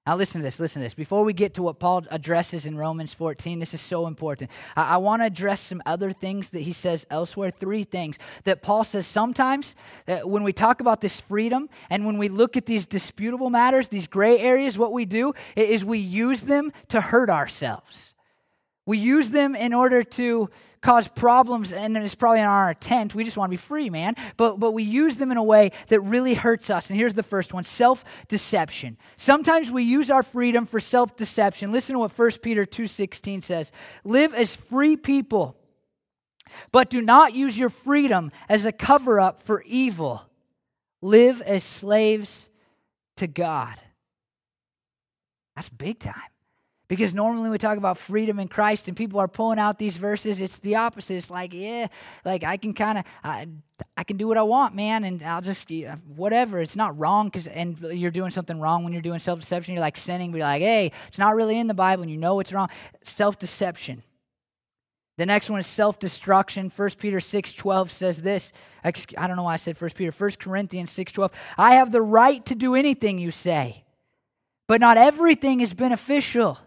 Now, 0.08 0.16
listen 0.16 0.40
to 0.40 0.46
this, 0.46 0.58
listen 0.58 0.82
to 0.82 0.86
this. 0.86 0.94
Before 0.94 1.26
we 1.26 1.34
get 1.34 1.56
to 1.56 1.64
what 1.64 1.80
Paul 1.80 2.06
addresses 2.10 2.66
in 2.66 2.78
Romans 2.78 3.14
14, 3.14 3.60
this 3.60 3.74
is 3.74 3.82
so 3.82 4.08
important. 4.08 4.50
I, 4.78 4.94
I 4.94 4.98
want 4.98 5.22
to 5.22 5.26
address 5.26 5.60
some 5.60 5.82
other 5.86 6.14
things 6.14 6.52
that 6.52 6.62
he 6.62 6.72
says 6.72 7.06
elsewhere. 7.12 7.52
Three 7.52 7.84
things 7.84 8.18
that 8.46 8.62
Paul 8.62 8.86
says 8.86 9.06
sometimes 9.06 9.76
that 10.06 10.30
when 10.30 10.44
we 10.44 10.54
talk 10.54 10.80
about 10.80 11.02
this 11.02 11.20
freedom 11.20 11.68
and 11.90 12.06
when 12.06 12.18
we 12.18 12.30
look 12.30 12.56
at 12.56 12.66
these 12.66 12.86
disputable 12.86 13.50
matters, 13.50 13.90
these 13.90 14.08
gray 14.08 14.40
areas, 14.40 14.78
what 14.78 14.94
we 14.94 15.04
do 15.04 15.34
is 15.58 15.84
we 15.84 15.98
use 15.98 16.40
them 16.40 16.72
to 16.88 17.02
hurt 17.02 17.30
ourselves. 17.30 18.16
We 18.86 19.00
use 19.00 19.32
them 19.32 19.58
in 19.58 19.74
order 19.74 20.04
to 20.04 20.50
cause 20.82 21.08
problems, 21.08 21.74
and 21.74 21.98
it's 21.98 22.16
probably 22.16 22.42
not 22.42 22.50
our 22.50 22.70
intent. 22.70 23.16
We 23.16 23.24
just 23.24 23.38
want 23.38 23.50
to 23.50 23.52
be 23.52 23.58
free, 23.58 23.90
man. 23.90 24.16
But, 24.38 24.60
but 24.60 24.72
we 24.72 24.84
use 24.84 25.18
them 25.18 25.32
in 25.32 25.38
a 25.38 25.44
way 25.44 25.72
that 25.88 26.02
really 26.02 26.34
hurts 26.34 26.70
us. 26.70 26.90
And 26.90 26.98
here's 26.98 27.14
the 27.14 27.24
first 27.24 27.54
one 27.54 27.64
self 27.64 28.04
deception. 28.28 28.98
Sometimes 29.18 29.72
we 29.72 29.84
use 29.84 30.10
our 30.10 30.24
freedom 30.24 30.66
for 30.66 30.80
self 30.80 31.16
deception. 31.16 31.72
Listen 31.72 31.94
to 31.94 32.00
what 32.00 32.18
1 32.18 32.32
Peter 32.42 32.66
2.16 32.66 33.44
says 33.44 33.72
Live 34.04 34.34
as 34.34 34.56
free 34.56 34.96
people, 34.96 35.58
but 36.72 36.90
do 36.90 37.02
not 37.02 37.36
use 37.36 37.58
your 37.58 37.70
freedom 37.70 38.32
as 38.50 38.66
a 38.66 38.72
cover 38.72 39.20
up 39.20 39.42
for 39.42 39.64
evil. 39.64 40.24
Live 41.02 41.42
as 41.42 41.64
slaves 41.64 42.50
to 43.18 43.28
God. 43.28 43.76
That's 45.56 45.70
big 45.70 46.00
time. 46.00 46.14
Because 46.88 47.14
normally 47.14 47.50
we 47.50 47.58
talk 47.58 47.78
about 47.78 47.98
freedom 47.98 48.40
in 48.40 48.48
Christ 48.48 48.88
and 48.88 48.96
people 48.96 49.20
are 49.20 49.28
pulling 49.28 49.60
out 49.60 49.78
these 49.78 49.98
verses, 49.98 50.40
it's 50.40 50.58
the 50.60 50.76
opposite. 50.76 51.16
It's 51.16 51.30
like, 51.30 51.54
yeah, 51.54 51.88
like 52.24 52.46
I 52.46 52.56
can 52.56 52.74
kind 52.74 53.00
of, 53.00 53.04
I, 53.26 53.48
I 53.98 54.06
can 54.06 54.16
do 54.16 54.26
what 54.28 54.38
I 54.38 54.44
want, 54.44 54.74
man, 54.74 55.04
and 55.04 55.22
I'll 55.22 55.42
just, 55.42 55.70
whatever. 56.16 56.62
It's 56.62 56.78
not 56.78 56.98
wrong 56.98 57.28
because, 57.28 57.48
and 57.48 57.78
you're 57.92 58.12
doing 58.12 58.32
something 58.32 58.58
wrong 58.60 58.86
when 58.86 58.94
you're 58.94 59.02
doing 59.02 59.20
self 59.20 59.42
deception. 59.42 59.74
You're 59.74 59.82
like 59.82 59.98
sinning, 59.98 60.32
but 60.32 60.38
you're 60.38 60.48
like, 60.48 60.62
hey, 60.62 60.92
it's 61.10 61.20
not 61.20 61.36
really 61.36 61.60
in 61.60 61.68
the 61.68 61.74
Bible 61.74 62.04
and 62.04 62.12
you 62.12 62.18
know 62.18 62.40
it's 62.40 62.54
wrong. 62.54 62.70
Self 63.04 63.38
deception. 63.38 64.02
The 65.18 65.26
next 65.26 65.50
one 65.50 65.60
is 65.60 65.68
self 65.68 66.00
destruction. 66.00 66.72
1 66.74 66.90
Peter 66.92 67.20
6 67.20 67.52
12 67.52 67.92
says 67.92 68.22
this. 68.22 68.54
I 68.84 68.92
don't 69.28 69.36
know 69.36 69.44
why 69.44 69.54
I 69.54 69.58
said 69.58 69.80
1 69.80 69.90
Peter. 69.92 70.12
1 70.12 70.32
Corinthians 70.40 70.92
6 70.92 71.12
12. 71.12 71.32
I 71.58 71.74
have 71.74 71.92
the 71.92 72.02
right 72.02 72.46
to 72.46 72.56
do 72.56 72.76
anything 72.76 73.20
you 73.20 73.32
say, 73.32 73.84
but 74.68 74.80
not 74.80 74.96
everything 74.96 75.60
is 75.60 75.74
beneficial. 75.74 76.60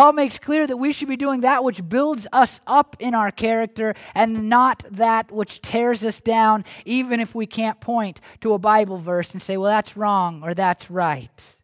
Paul 0.00 0.14
makes 0.14 0.38
clear 0.38 0.66
that 0.66 0.78
we 0.78 0.92
should 0.92 1.08
be 1.08 1.18
doing 1.18 1.42
that 1.42 1.62
which 1.62 1.86
builds 1.86 2.26
us 2.32 2.62
up 2.66 2.96
in 3.00 3.12
our 3.12 3.30
character 3.30 3.92
and 4.14 4.48
not 4.48 4.82
that 4.92 5.30
which 5.30 5.60
tears 5.60 6.02
us 6.02 6.20
down, 6.20 6.64
even 6.86 7.20
if 7.20 7.34
we 7.34 7.44
can't 7.44 7.82
point 7.82 8.18
to 8.40 8.54
a 8.54 8.58
Bible 8.58 8.96
verse 8.96 9.32
and 9.32 9.42
say, 9.42 9.58
well, 9.58 9.70
that's 9.70 9.98
wrong 9.98 10.42
or 10.42 10.54
that's 10.54 10.90
right. 10.90 11.58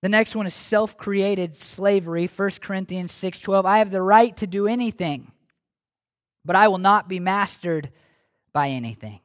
The 0.00 0.08
next 0.08 0.34
one 0.34 0.46
is 0.46 0.54
self-created 0.54 1.60
slavery, 1.60 2.30
1 2.34 2.50
Corinthians 2.62 3.12
6:12. 3.12 3.66
I 3.66 3.76
have 3.76 3.90
the 3.90 4.00
right 4.00 4.34
to 4.38 4.46
do 4.46 4.66
anything, 4.66 5.32
but 6.46 6.56
I 6.56 6.68
will 6.68 6.78
not 6.78 7.10
be 7.10 7.20
mastered 7.20 7.90
by 8.54 8.70
anything. 8.70 9.20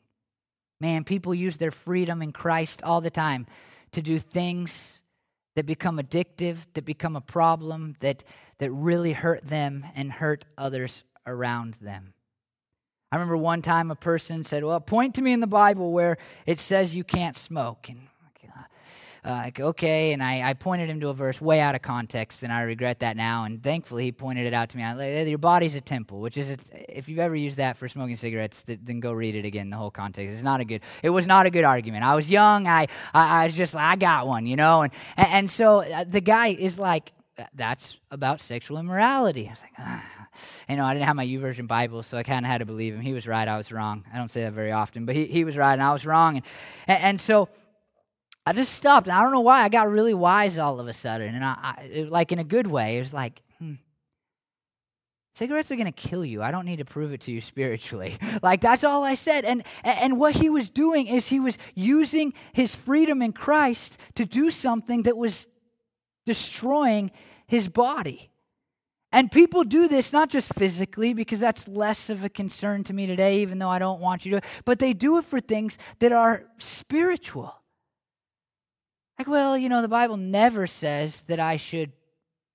Man, 0.82 1.06
people 1.06 1.34
use 1.34 1.56
their 1.56 1.72
freedom 1.72 2.22
in 2.22 2.34
Christ 2.34 2.84
all 2.84 3.00
the 3.00 3.10
time 3.10 3.48
to 3.94 4.02
do 4.02 4.20
things 4.20 5.02
that 5.58 5.66
become 5.66 5.98
addictive, 5.98 6.58
that 6.76 6.86
become 6.86 7.16
a 7.16 7.22
problem, 7.22 7.96
that, 8.00 8.24
that 8.60 8.72
really 8.72 9.12
hurt 9.12 9.44
them 9.44 9.84
and 9.96 10.12
hurt 10.12 10.46
others 10.56 11.04
around 11.26 11.74
them. 11.82 12.14
I 13.12 13.16
remember 13.16 13.38
one 13.38 13.64
time 13.64 13.90
a 13.90 13.96
person 13.96 14.44
said, 14.44 14.64
Well, 14.64 14.80
point 14.80 15.16
to 15.16 15.24
me 15.24 15.34
in 15.34 15.40
the 15.40 15.48
Bible 15.48 15.92
where 15.92 16.20
it 16.46 16.60
says 16.60 16.94
you 16.94 17.04
can't 17.04 17.36
smoke. 17.36 17.90
And 17.90 18.07
like, 19.32 19.60
okay. 19.60 20.14
And 20.14 20.24
I, 20.24 20.50
I 20.50 20.54
pointed 20.54 20.90
him 20.90 21.00
to 21.02 21.10
a 21.10 21.14
verse 21.14 21.40
way 21.42 21.60
out 21.60 21.76
of 21.76 21.82
context, 21.82 22.44
and 22.44 22.52
I 22.52 22.62
regret 22.62 23.00
that 23.00 23.18
now. 23.18 23.44
And 23.44 23.62
thankfully, 23.62 24.06
he 24.06 24.12
pointed 24.12 24.46
it 24.46 24.54
out 24.54 24.70
to 24.70 24.78
me. 24.78 24.84
I, 24.84 25.22
Your 25.24 25.38
body's 25.38 25.76
a 25.76 25.82
temple, 25.82 26.22
which 26.22 26.38
is, 26.38 26.50
a, 26.50 26.58
if 26.98 27.10
you've 27.10 27.20
ever 27.20 27.36
used 27.36 27.58
that 27.58 27.78
for 27.78 27.88
smoking 27.88 28.16
cigarettes, 28.16 28.64
then 28.66 29.00
go 29.00 29.12
read 29.12 29.36
it 29.36 29.46
again, 29.46 29.70
the 29.70 29.78
whole 29.78 29.92
context. 29.92 30.34
It's 30.34 30.44
not 30.44 30.60
a 30.62 30.66
good, 30.66 30.82
it 31.04 31.10
was 31.10 31.28
not 31.28 31.46
a 31.46 31.50
good 31.50 31.66
argument. 31.66 32.04
I 32.04 32.16
was 32.16 32.30
young. 32.30 32.68
I, 32.68 32.88
I, 33.14 33.42
I 33.42 33.46
was 33.46 33.54
just 33.54 33.74
like, 33.74 33.84
I 33.84 33.96
got 33.96 34.28
one, 34.28 34.46
you 34.46 34.56
know? 34.56 34.82
And, 34.84 34.94
and, 35.18 35.28
and 35.28 35.52
so 35.52 35.82
uh, 35.82 36.06
the 36.08 36.22
guy 36.22 36.48
is 36.48 36.80
like, 36.80 37.14
that's 37.54 37.98
about 38.10 38.42
sexual 38.42 38.80
immorality. 38.80 39.48
I 39.48 39.52
was 39.52 39.62
like, 39.62 39.74
ah. 39.78 40.04
You 40.70 40.76
know, 40.76 40.86
I 40.86 40.94
didn't 40.94 41.06
have 41.06 41.16
my 41.16 41.26
YouVersion 41.26 41.68
Bible, 41.68 42.04
so 42.04 42.16
I 42.16 42.22
kind 42.22 42.46
of 42.46 42.52
had 42.52 42.60
to 42.60 42.66
believe 42.66 42.94
him. 42.94 43.02
He 43.02 43.14
was 43.14 43.26
right, 43.26 43.48
I 43.48 43.58
was 43.58 43.72
wrong. 43.72 44.06
I 44.14 44.18
don't 44.18 44.30
say 44.30 44.42
that 44.42 44.54
very 44.54 44.72
often, 44.72 45.06
but 45.06 45.16
he, 45.16 45.26
he 45.26 45.44
was 45.44 45.58
right 45.58 45.74
and 45.74 45.82
I 45.82 45.92
was 45.94 46.06
wrong. 46.06 46.36
And, 46.36 46.46
and, 46.88 47.04
and 47.04 47.22
so 47.22 47.50
I 48.48 48.54
just 48.54 48.76
stopped. 48.76 49.10
I 49.10 49.22
don't 49.24 49.34
know 49.34 49.42
why. 49.42 49.62
I 49.62 49.68
got 49.68 49.92
really 49.92 50.14
wise 50.14 50.58
all 50.58 50.80
of 50.80 50.88
a 50.88 50.94
sudden. 50.94 51.36
And 51.36 51.44
I, 51.44 51.58
I 51.62 51.82
it, 51.84 52.10
like 52.10 52.32
in 52.32 52.40
a 52.40 52.46
good 52.46 52.66
way. 52.66 52.96
It 52.96 53.02
was 53.02 53.12
like, 53.12 53.42
hmm. 53.60 53.74
Cigarettes 55.36 55.70
are 55.70 55.76
going 55.76 55.92
to 55.92 55.92
kill 55.92 56.24
you. 56.24 56.42
I 56.42 56.50
don't 56.50 56.64
need 56.64 56.78
to 56.78 56.86
prove 56.86 57.12
it 57.12 57.20
to 57.22 57.32
you 57.34 57.42
spiritually. 57.42 58.18
like 58.42 58.62
that's 58.62 58.86
all 58.86 59.04
I 59.04 59.16
said. 59.16 59.44
And 59.44 59.66
and 59.84 60.18
what 60.18 60.36
he 60.36 60.50
was 60.50 60.70
doing 60.70 61.08
is 61.08 61.28
he 61.28 61.42
was 61.42 61.58
using 61.76 62.34
his 62.54 62.74
freedom 62.74 63.22
in 63.22 63.34
Christ 63.34 63.98
to 64.16 64.26
do 64.26 64.50
something 64.50 65.04
that 65.04 65.18
was 65.18 65.50
destroying 66.26 67.12
his 67.48 67.68
body. 67.68 68.32
And 69.12 69.30
people 69.30 69.66
do 69.66 69.90
this 69.90 70.14
not 70.14 70.30
just 70.30 70.54
physically, 70.54 71.14
because 71.14 71.40
that's 71.42 71.68
less 71.68 72.10
of 72.10 72.24
a 72.24 72.30
concern 72.30 72.86
to 72.86 72.94
me 72.94 73.08
today, 73.08 73.42
even 73.42 73.60
though 73.60 73.70
I 73.70 73.80
don't 73.80 74.00
want 74.00 74.26
you 74.26 74.40
to, 74.40 74.42
but 74.64 74.80
they 74.80 74.94
do 74.94 75.18
it 75.18 75.26
for 75.26 75.42
things 75.42 75.78
that 76.00 76.14
are 76.14 76.46
spiritual. 76.60 77.54
Like, 79.18 79.28
well, 79.28 79.58
you 79.58 79.70
know, 79.70 79.82
the 79.82 79.88
Bible 79.88 80.18
never 80.18 80.68
says 80.68 81.22
that 81.24 81.40
I 81.40 81.58
should 81.58 81.92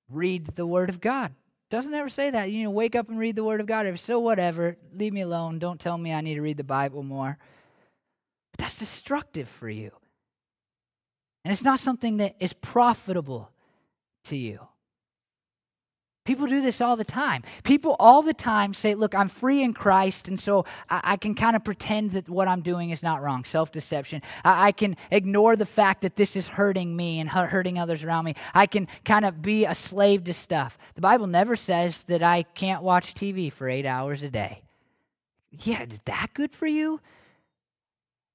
read 0.08 0.46
the 0.54 0.66
Word 0.66 0.90
of 0.90 1.00
God. 1.00 1.34
Doesn't 1.70 1.94
ever 1.94 2.08
say 2.08 2.30
that. 2.30 2.50
You 2.50 2.64
know, 2.64 2.70
wake 2.70 2.94
up 2.94 3.08
and 3.08 3.18
read 3.18 3.34
the 3.34 3.44
Word 3.44 3.60
of 3.60 3.66
God. 3.66 3.86
If 3.86 3.98
so, 3.98 4.20
whatever. 4.20 4.76
Leave 4.94 5.12
me 5.12 5.22
alone. 5.22 5.58
Don't 5.58 5.80
tell 5.80 5.96
me 5.98 6.12
I 6.12 6.20
need 6.20 6.34
to 6.34 6.42
read 6.42 6.58
the 6.58 6.64
Bible 6.64 7.02
more. 7.02 7.38
But 8.52 8.60
that's 8.60 8.78
destructive 8.78 9.48
for 9.48 9.68
you. 9.68 9.90
And 11.44 11.50
it's 11.50 11.64
not 11.64 11.80
something 11.80 12.18
that 12.18 12.36
is 12.38 12.52
profitable 12.52 13.50
to 14.24 14.36
you. 14.36 14.60
People 16.24 16.46
do 16.46 16.60
this 16.60 16.80
all 16.80 16.94
the 16.94 17.04
time. 17.04 17.42
People 17.64 17.96
all 17.98 18.22
the 18.22 18.34
time 18.34 18.74
say, 18.74 18.94
Look, 18.94 19.12
I'm 19.12 19.28
free 19.28 19.60
in 19.60 19.74
Christ, 19.74 20.28
and 20.28 20.40
so 20.40 20.64
I, 20.88 21.00
I 21.04 21.16
can 21.16 21.34
kind 21.34 21.56
of 21.56 21.64
pretend 21.64 22.12
that 22.12 22.28
what 22.28 22.46
I'm 22.46 22.60
doing 22.60 22.90
is 22.90 23.02
not 23.02 23.22
wrong. 23.22 23.42
Self 23.44 23.72
deception. 23.72 24.22
I, 24.44 24.68
I, 24.68 24.72
can 24.72 24.96
ignore 25.10 25.56
the 25.56 25.66
fact 25.66 26.02
that 26.02 26.14
this 26.14 26.36
is 26.36 26.46
hurting 26.46 26.94
me 26.94 27.18
and 27.18 27.28
hurting 27.28 27.76
others 27.76 28.04
around 28.04 28.24
me. 28.24 28.34
I 28.54 28.66
can 28.66 28.86
kind 29.04 29.24
of 29.24 29.42
be 29.42 29.64
a 29.64 29.74
slave 29.74 30.22
to 30.24 30.34
stuff. 30.34 30.78
The 30.94 31.00
Bible 31.00 31.26
never 31.26 31.56
says 31.56 32.04
that 32.04 32.22
I 32.22 32.44
can't 32.44 32.84
watch 32.84 33.14
TV 33.14 33.50
for 33.50 33.68
eight 33.68 33.86
hours 33.86 34.22
a 34.22 34.30
day. 34.30 34.62
Yeah, 35.50 35.82
is 35.82 35.98
that 36.04 36.28
good 36.34 36.54
for 36.54 36.68
you? 36.68 37.00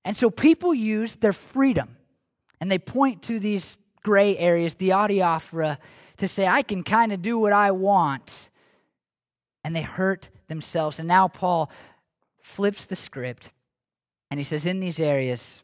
And 0.04 0.16
so 0.16 0.30
people 0.30 0.74
use 0.74 1.16
their 1.16 1.34
freedom 1.34 1.96
and 2.60 2.70
they 2.70 2.80
point 2.80 3.24
to 3.24 3.40
these 3.40 3.78
gray 4.04 4.38
areas, 4.38 4.76
the 4.76 4.90
adiaphora 4.90 5.78
to 6.18 6.28
say, 6.28 6.48
I 6.48 6.62
can 6.62 6.84
kind 6.84 7.12
of 7.12 7.22
do 7.22 7.38
what 7.38 7.54
I 7.54 7.72
want. 7.72 8.50
And 9.64 9.76
they 9.76 9.82
hurt 9.82 10.30
themselves. 10.48 11.00
And 11.00 11.08
now 11.08 11.28
Paul 11.28 11.72
flips 12.42 12.86
the 12.86 12.96
script 12.96 13.52
and 14.30 14.40
he 14.40 14.44
says, 14.44 14.66
In 14.66 14.80
these 14.80 15.00
areas, 15.00 15.64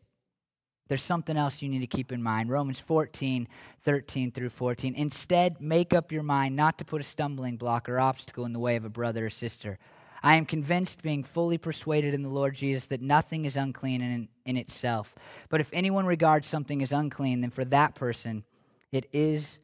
there's 0.88 1.02
something 1.02 1.38
else 1.38 1.62
you 1.62 1.70
need 1.70 1.80
to 1.80 1.88
keep 1.88 2.12
in 2.12 2.22
mind. 2.22 2.50
Romans 2.50 2.80
14, 2.80 3.48
13 3.84 4.32
through 4.32 4.50
14. 4.50 4.94
Instead, 4.96 5.62
make 5.62 5.94
up 5.94 6.12
your 6.12 6.24
mind 6.24 6.56
not 6.56 6.78
to 6.78 6.86
put 6.86 7.02
a 7.02 7.04
stumbling 7.04 7.58
block 7.58 7.88
or 7.88 8.00
obstacle 8.00 8.46
in 8.46 8.54
the 8.54 8.60
way 8.60 8.76
of 8.76 8.86
a 8.86 8.90
brother 8.90 9.26
or 9.26 9.30
sister. 9.30 9.80
I 10.22 10.36
am 10.36 10.46
convinced, 10.46 11.02
being 11.02 11.24
fully 11.24 11.58
persuaded 11.58 12.14
in 12.14 12.22
the 12.22 12.30
Lord 12.30 12.56
Jesus, 12.56 12.86
that 12.88 13.02
nothing 13.02 13.44
is 13.46 13.58
unclean 13.58 14.02
in, 14.02 14.30
in 14.46 14.56
itself. 14.56 15.16
But 15.50 15.62
if 15.62 15.70
anyone 15.74 16.06
regards 16.06 16.48
something 16.48 16.82
as 16.82 16.92
unclean, 16.92 17.42
then 17.42 17.50
for 17.50 17.66
that 17.66 17.96
person 17.96 18.44
it 18.92 19.10
is 19.12 19.60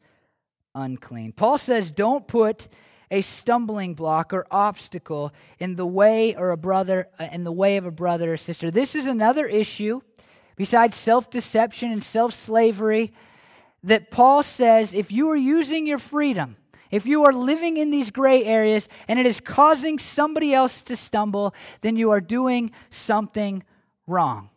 unclean. 0.74 1.32
Paul 1.32 1.58
says, 1.58 1.90
don't 1.90 2.26
put 2.26 2.68
a 3.10 3.22
stumbling 3.22 3.94
block 3.94 4.32
or 4.32 4.46
obstacle 4.50 5.32
in 5.58 5.76
the 5.76 5.86
way 5.86 6.34
or 6.36 6.50
a 6.50 6.56
brother 6.56 7.08
uh, 7.18 7.28
in 7.32 7.44
the 7.44 7.52
way 7.52 7.76
of 7.76 7.84
a 7.84 7.90
brother 7.90 8.32
or 8.32 8.36
sister. 8.36 8.70
This 8.70 8.94
is 8.94 9.06
another 9.06 9.46
issue 9.46 10.00
besides 10.56 10.96
self-deception 10.96 11.90
and 11.90 12.04
self-slavery 12.04 13.12
that 13.82 14.10
Paul 14.10 14.42
says 14.42 14.94
if 14.94 15.10
you 15.10 15.28
are 15.30 15.36
using 15.36 15.86
your 15.86 15.98
freedom, 15.98 16.56
if 16.90 17.06
you 17.06 17.24
are 17.24 17.32
living 17.32 17.76
in 17.76 17.90
these 17.90 18.10
gray 18.10 18.44
areas 18.44 18.88
and 19.08 19.18
it 19.18 19.26
is 19.26 19.40
causing 19.40 19.98
somebody 19.98 20.52
else 20.52 20.82
to 20.82 20.96
stumble, 20.96 21.54
then 21.80 21.96
you 21.96 22.10
are 22.10 22.20
doing 22.20 22.72
something 22.90 23.64
wrong. 24.06 24.50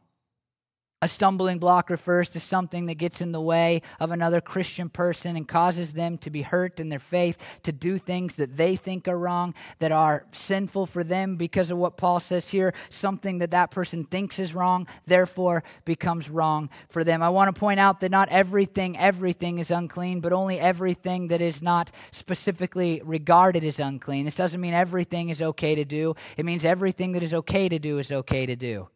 A 1.03 1.07
stumbling 1.09 1.59
block 1.59 1.89
refers 1.89 2.29
to 2.29 2.39
something 2.39 2.85
that 2.85 2.95
gets 2.95 3.19
in 3.19 3.33
the 3.33 3.41
way 3.41 3.81
of 3.99 4.11
another 4.11 4.39
Christian 4.39 4.87
person 4.87 5.35
and 5.35 5.45
causes 5.45 5.91
them 5.91 6.17
to 6.19 6.29
be 6.29 6.43
hurt 6.43 6.79
in 6.79 6.87
their 6.87 6.97
faith, 6.97 7.37
to 7.63 7.73
do 7.73 7.97
things 7.97 8.37
that 8.37 8.55
they 8.55 8.77
think 8.77 9.09
are 9.09 9.19
wrong, 9.19 9.53
that 9.79 9.91
are 9.91 10.25
sinful 10.31 10.85
for 10.85 11.03
them 11.03 11.35
because 11.35 11.71
of 11.71 11.77
what 11.77 11.97
Paul 11.97 12.21
says 12.21 12.47
here. 12.47 12.73
Something 12.89 13.39
that 13.39 13.51
that 13.51 13.69
person 13.69 14.05
thinks 14.05 14.39
is 14.39 14.55
wrong, 14.55 14.87
therefore 15.05 15.65
becomes 15.83 16.29
wrong 16.29 16.69
for 16.87 17.03
them. 17.03 17.21
I 17.21 17.27
want 17.27 17.53
to 17.53 17.59
point 17.59 17.81
out 17.81 17.99
that 17.99 18.09
not 18.09 18.29
everything, 18.29 18.97
everything 18.97 19.59
is 19.59 19.71
unclean, 19.71 20.21
but 20.21 20.31
only 20.31 20.57
everything 20.57 21.27
that 21.27 21.41
is 21.41 21.61
not 21.61 21.91
specifically 22.11 23.01
regarded 23.03 23.65
as 23.65 23.77
unclean. 23.77 24.23
This 24.23 24.35
doesn't 24.35 24.61
mean 24.61 24.73
everything 24.73 25.27
is 25.27 25.41
okay 25.41 25.75
to 25.75 25.83
do, 25.83 26.15
it 26.37 26.45
means 26.45 26.63
everything 26.63 27.11
that 27.11 27.23
is 27.23 27.33
okay 27.33 27.67
to 27.67 27.77
do 27.77 27.99
is 27.99 28.09
okay 28.09 28.45
to 28.45 28.55
do. 28.55 28.87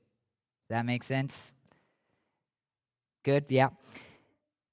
That 0.70 0.86
make 0.86 1.04
sense? 1.04 1.52
Good? 3.28 3.48
Yeah. 3.50 3.72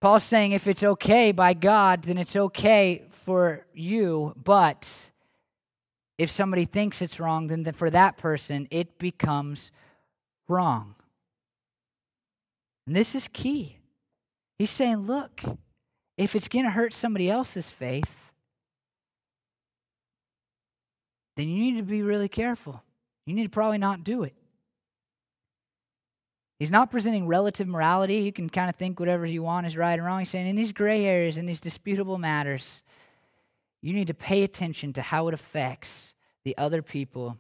Paul's 0.01 0.23
saying 0.23 0.53
if 0.53 0.69
it's 0.69 0.85
okay 0.85 1.33
by 1.33 1.55
God, 1.55 2.05
then 2.05 2.19
it's 2.19 2.37
okay 2.37 3.03
for 3.11 3.67
you, 3.75 4.33
but 4.37 4.89
if 6.19 6.31
somebody 6.31 6.65
thinks 6.65 7.03
it's 7.03 7.19
wrong, 7.19 7.49
then 7.49 7.65
for 7.73 7.91
that 7.91 8.17
person, 8.17 8.69
it 8.71 8.97
becomes 8.97 9.73
wrong. 10.47 10.95
And 12.87 12.95
this 12.95 13.17
is 13.17 13.27
key. 13.27 13.79
He's 14.57 14.71
saying, 14.71 14.99
look, 14.99 15.41
if 16.17 16.37
it's 16.37 16.47
going 16.47 16.65
to 16.65 16.71
hurt 16.71 16.93
somebody 16.93 17.29
else's 17.29 17.73
faith, 17.73 18.31
then 21.37 21.49
you 21.49 21.59
need 21.59 21.79
to 21.79 21.83
be 21.83 22.03
really 22.03 22.29
careful. 22.29 22.85
You 23.27 23.35
need 23.35 23.43
to 23.43 23.51
probably 23.51 23.79
not 23.79 24.05
do 24.05 24.23
it. 24.23 24.35
He's 26.65 26.71
not 26.71 26.91
presenting 26.91 27.27
relative 27.27 27.69
morality. 27.69 28.21
You 28.21 28.33
can 28.33 28.49
kind 28.49 28.71
of 28.71 28.77
think 28.77 28.99
whatever 28.99 29.27
you 29.27 29.43
want 29.43 29.67
is 29.67 29.77
right 29.77 29.93
and 29.93 30.03
wrong. 30.03 30.21
He's 30.21 30.31
saying 30.31 30.47
in 30.47 30.57
these 30.57 30.73
gray 30.73 31.05
areas, 31.05 31.37
in 31.37 31.45
these 31.45 31.61
disputable 31.61 32.17
matters, 32.17 32.83
you 33.83 33.93
need 33.93 34.07
to 34.07 34.15
pay 34.15 34.45
attention 34.45 34.95
to 34.95 35.03
how 35.03 35.29
it 35.29 35.35
affects 35.35 36.15
the 36.43 36.57
other 36.57 36.81
people 36.81 37.37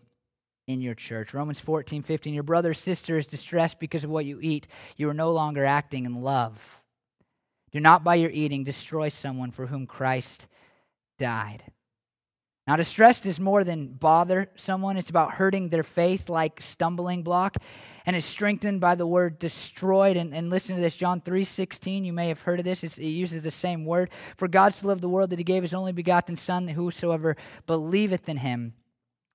in 0.67 0.83
your 0.83 0.95
church. 0.95 1.33
Romans 1.33 1.59
14, 1.59 2.03
15. 2.03 2.35
Your 2.35 2.43
brother 2.43 2.73
or 2.73 2.75
sister 2.75 3.17
is 3.17 3.27
distressed 3.27 3.81
because 3.81 4.05
of 4.05 4.11
what 4.11 4.27
you 4.27 4.41
eat. 4.43 4.67
You 4.99 5.09
are 5.09 5.15
no 5.15 5.33
longer 5.33 5.65
acting 5.65 6.05
in 6.05 6.21
love. 6.21 6.83
Do 7.73 7.81
not 7.81 8.05
by 8.05 8.17
your 8.17 8.31
eating 8.31 8.63
destroy 8.63 9.09
someone 9.09 9.53
for 9.53 9.69
whom 9.69 9.87
Christ 9.87 10.47
died. 11.19 11.63
Now, 12.67 12.77
distressed 12.77 13.27
is 13.27 13.39
more 13.39 13.63
than 13.63 13.89
bother 13.89 14.49
someone. 14.57 14.97
It's 14.97 15.11
about 15.11 15.35
hurting 15.35 15.69
their 15.69 15.83
faith 15.83 16.31
like 16.31 16.63
stumbling 16.63 17.23
block. 17.23 17.59
And 18.07 18.17
it's 18.17 18.25
strengthened 18.25 18.81
by 18.81 18.95
the 18.95 19.07
word 19.07 19.39
destroyed. 19.39 20.17
And, 20.17 20.33
and 20.33 20.49
listen 20.49 20.75
to 20.77 20.81
this, 20.81 20.95
John 20.95 21.21
3 21.21 21.45
16. 21.45 22.05
You 22.05 22.15
may 22.15 22.29
have 22.29 22.41
heard 22.41 22.61
of 22.61 22.65
this. 22.65 22.83
It's, 22.83 22.97
it 22.97 23.07
uses 23.07 23.43
the 23.43 23.51
same 23.51 23.85
word. 23.85 24.09
For 24.39 24.49
God 24.49 24.73
so 24.73 24.89
loved 24.89 25.03
the 25.03 25.11
world 25.11 25.31
that 25.31 25.39
he 25.39 25.45
gave 25.45 25.63
his 25.63 25.75
only 25.75 25.93
begotten 25.93 26.39
Son, 26.39 26.65
that 26.65 26.73
whosoever 26.73 27.37
believeth 27.67 28.31
in 28.31 28.39
him 28.39 28.73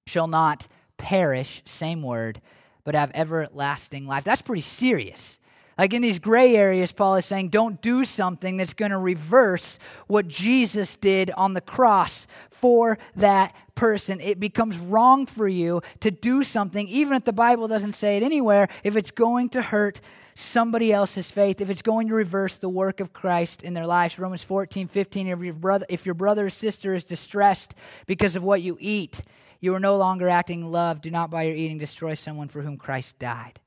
shall 0.07 0.27
not 0.27 0.67
perish, 0.97 1.61
same 1.65 2.01
word, 2.01 2.41
but 2.84 2.95
have 2.95 3.11
everlasting 3.13 4.07
life. 4.07 4.23
That's 4.23 4.41
pretty 4.41 4.61
serious. 4.61 5.39
Like 5.80 5.93
in 5.93 6.01
these 6.01 6.19
gray 6.19 6.57
areas, 6.57 6.91
Paul 6.91 7.15
is 7.15 7.25
saying, 7.25 7.49
don't 7.49 7.82
do 7.82 8.03
something 8.03 8.57
that's 8.57 8.73
going 8.73 8.91
to 8.91 8.97
reverse 8.97 9.80
what 10.07 10.27
Jesus 10.27 10.97
did 10.97 11.32
on 11.38 11.53
the 11.53 11.61
cross 11.61 12.27
for 12.60 12.97
that 13.16 13.55
person. 13.76 14.20
It 14.22 14.39
becomes 14.39 14.78
wrong 14.78 15.26
for 15.26 15.47
you 15.47 15.82
to 16.01 16.12
do 16.12 16.43
something, 16.43 16.88
even 16.88 17.14
if 17.14 17.24
the 17.24 17.34
Bible 17.34 17.68
doesn't 17.68 17.93
say 17.93 18.18
it 18.18 18.24
anywhere, 18.24 18.68
if 18.84 18.95
it's 18.95 19.12
going 19.12 19.49
to 19.49 19.62
hurt 19.62 20.01
somebody 20.36 20.93
else's 20.93 21.32
faith, 21.32 21.60
if 21.60 21.70
it's 21.70 21.82
going 21.82 22.07
to 22.07 22.14
reverse 22.14 22.57
the 22.57 22.70
work 22.70 22.99
of 22.99 23.14
Christ 23.14 23.62
in 23.62 23.74
their 23.74 23.86
lives. 23.86 24.18
Romans 24.18 24.43
14, 24.43 24.88
15, 24.88 25.28
if 25.28 25.39
your 25.39 25.53
brother, 25.53 25.86
if 25.89 26.05
your 26.05 26.16
brother 26.16 26.45
or 26.45 26.49
sister 26.49 26.93
is 26.93 27.03
distressed 27.03 27.76
because 28.07 28.36
of 28.36 28.43
what 28.43 28.62
you 28.62 28.78
eat, 28.80 29.22
you 29.60 29.76
are 29.76 29.80
no 29.80 29.97
longer 29.97 30.30
acting 30.30 30.64
love. 30.64 31.01
Do 31.01 31.12
not 31.12 31.30
by 31.30 31.43
your 31.43 31.55
eating 31.55 31.78
destroy 31.78 32.14
someone 32.14 32.47
for 32.47 32.62
whom 32.62 32.78
Christ 32.78 33.20
died. 33.20 33.60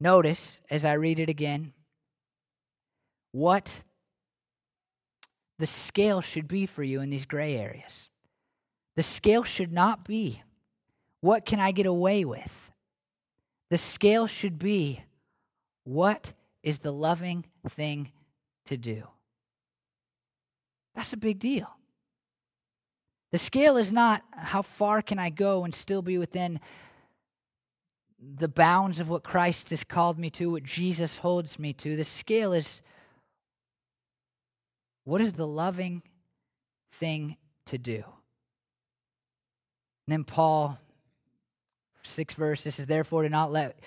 Notice, 0.00 0.60
as 0.70 0.84
I 0.84 0.94
read 0.94 1.18
it 1.18 1.30
again, 1.30 1.72
what 3.32 3.82
the 5.58 5.66
scale 5.66 6.20
should 6.20 6.48
be 6.48 6.66
for 6.66 6.82
you 6.82 7.00
in 7.00 7.10
these 7.10 7.24
gray 7.24 7.56
areas. 7.56 8.08
The 8.96 9.02
scale 9.02 9.42
should 9.42 9.72
not 9.72 10.04
be 10.04 10.42
what 11.20 11.46
can 11.46 11.58
I 11.58 11.72
get 11.72 11.86
away 11.86 12.24
with? 12.24 12.72
The 13.70 13.78
scale 13.78 14.26
should 14.26 14.58
be 14.58 15.02
what 15.84 16.32
is 16.62 16.80
the 16.80 16.92
loving 16.92 17.46
thing 17.68 18.12
to 18.66 18.76
do? 18.76 19.04
That's 20.94 21.12
a 21.12 21.16
big 21.16 21.38
deal. 21.38 21.68
The 23.32 23.38
scale 23.38 23.76
is 23.76 23.90
not 23.90 24.22
how 24.32 24.62
far 24.62 25.02
can 25.02 25.18
I 25.18 25.30
go 25.30 25.64
and 25.64 25.74
still 25.74 26.02
be 26.02 26.18
within 26.18 26.60
the 28.20 28.48
bounds 28.48 29.00
of 29.00 29.08
what 29.08 29.24
Christ 29.24 29.70
has 29.70 29.82
called 29.82 30.18
me 30.18 30.30
to, 30.30 30.50
what 30.50 30.62
Jesus 30.62 31.18
holds 31.18 31.58
me 31.58 31.72
to. 31.72 31.96
The 31.96 32.04
scale 32.04 32.52
is 32.52 32.80
what 35.04 35.20
is 35.20 35.32
the 35.32 35.46
loving 35.46 36.02
thing 36.92 37.36
to 37.66 37.76
do? 37.76 38.04
And 40.06 40.12
then 40.12 40.24
Paul, 40.24 40.78
six 42.02 42.34
verses, 42.34 42.74
says, 42.74 42.86
Therefore, 42.86 43.22
do 43.22 43.28
not 43.28 43.52
let 43.52 43.78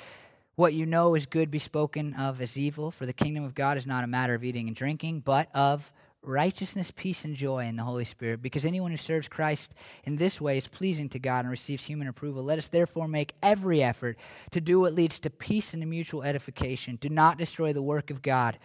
what 0.55 0.73
you 0.73 0.87
know 0.87 1.13
is 1.13 1.27
good 1.27 1.51
be 1.51 1.59
spoken 1.59 2.15
of 2.15 2.41
as 2.41 2.57
evil, 2.57 2.89
for 2.89 3.05
the 3.05 3.13
kingdom 3.13 3.43
of 3.43 3.53
God 3.53 3.77
is 3.77 3.85
not 3.85 4.03
a 4.03 4.07
matter 4.07 4.33
of 4.33 4.43
eating 4.43 4.67
and 4.67 4.75
drinking, 4.75 5.19
but 5.19 5.49
of 5.53 5.93
righteousness, 6.23 6.91
peace, 6.95 7.23
and 7.25 7.35
joy 7.35 7.65
in 7.65 7.75
the 7.75 7.83
Holy 7.83 8.05
Spirit. 8.05 8.41
Because 8.41 8.65
anyone 8.65 8.89
who 8.89 8.97
serves 8.97 9.27
Christ 9.27 9.75
in 10.03 10.15
this 10.15 10.41
way 10.41 10.57
is 10.57 10.67
pleasing 10.67 11.09
to 11.09 11.19
God 11.19 11.41
and 11.41 11.49
receives 11.49 11.83
human 11.83 12.07
approval. 12.07 12.43
Let 12.43 12.57
us 12.57 12.67
therefore 12.67 13.07
make 13.07 13.35
every 13.43 13.83
effort 13.83 14.17
to 14.51 14.59
do 14.59 14.79
what 14.79 14.95
leads 14.95 15.19
to 15.19 15.29
peace 15.29 15.73
and 15.73 15.81
to 15.83 15.87
mutual 15.87 16.23
edification. 16.23 16.97
Do 16.99 17.09
not 17.09 17.37
destroy 17.37 17.71
the 17.71 17.83
work 17.83 18.09
of 18.09 18.23
God 18.23 18.57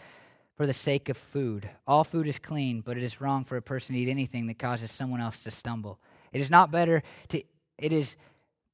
for 0.57 0.66
the 0.66 0.72
sake 0.72 1.09
of 1.09 1.16
food. 1.16 1.68
All 1.86 2.05
food 2.05 2.26
is 2.26 2.38
clean, 2.38 2.80
but 2.80 2.96
it 2.96 3.03
is 3.03 3.20
wrong 3.20 3.44
for 3.44 3.57
a 3.57 3.62
person 3.62 3.94
to 3.94 4.00
eat 4.00 4.09
anything 4.09 4.46
that 4.46 4.59
causes 4.59 4.90
someone 4.90 5.20
else 5.20 5.42
to 5.44 5.50
stumble. 5.50 5.98
It 6.33 6.41
is 6.41 6.51
not 6.51 6.70
better 6.70 7.03
to 7.28 7.43
it 7.78 7.93
is 7.93 8.16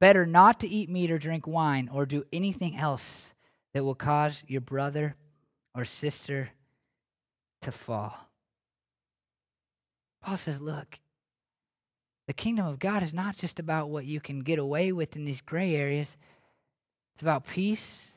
better 0.00 0.26
not 0.26 0.60
to 0.60 0.68
eat 0.68 0.90
meat 0.90 1.10
or 1.10 1.18
drink 1.18 1.46
wine 1.46 1.88
or 1.92 2.06
do 2.06 2.24
anything 2.32 2.76
else 2.76 3.32
that 3.74 3.84
will 3.84 3.94
cause 3.94 4.44
your 4.46 4.60
brother 4.60 5.16
or 5.74 5.84
sister 5.84 6.50
to 7.62 7.72
fall. 7.72 8.28
Paul 10.22 10.36
says, 10.36 10.60
look, 10.60 10.98
the 12.26 12.32
kingdom 12.32 12.66
of 12.66 12.78
God 12.78 13.02
is 13.02 13.14
not 13.14 13.36
just 13.36 13.58
about 13.58 13.90
what 13.90 14.04
you 14.04 14.20
can 14.20 14.40
get 14.40 14.58
away 14.58 14.92
with 14.92 15.16
in 15.16 15.24
these 15.24 15.40
gray 15.40 15.74
areas. 15.74 16.16
It's 17.14 17.22
about 17.22 17.46
peace, 17.46 18.08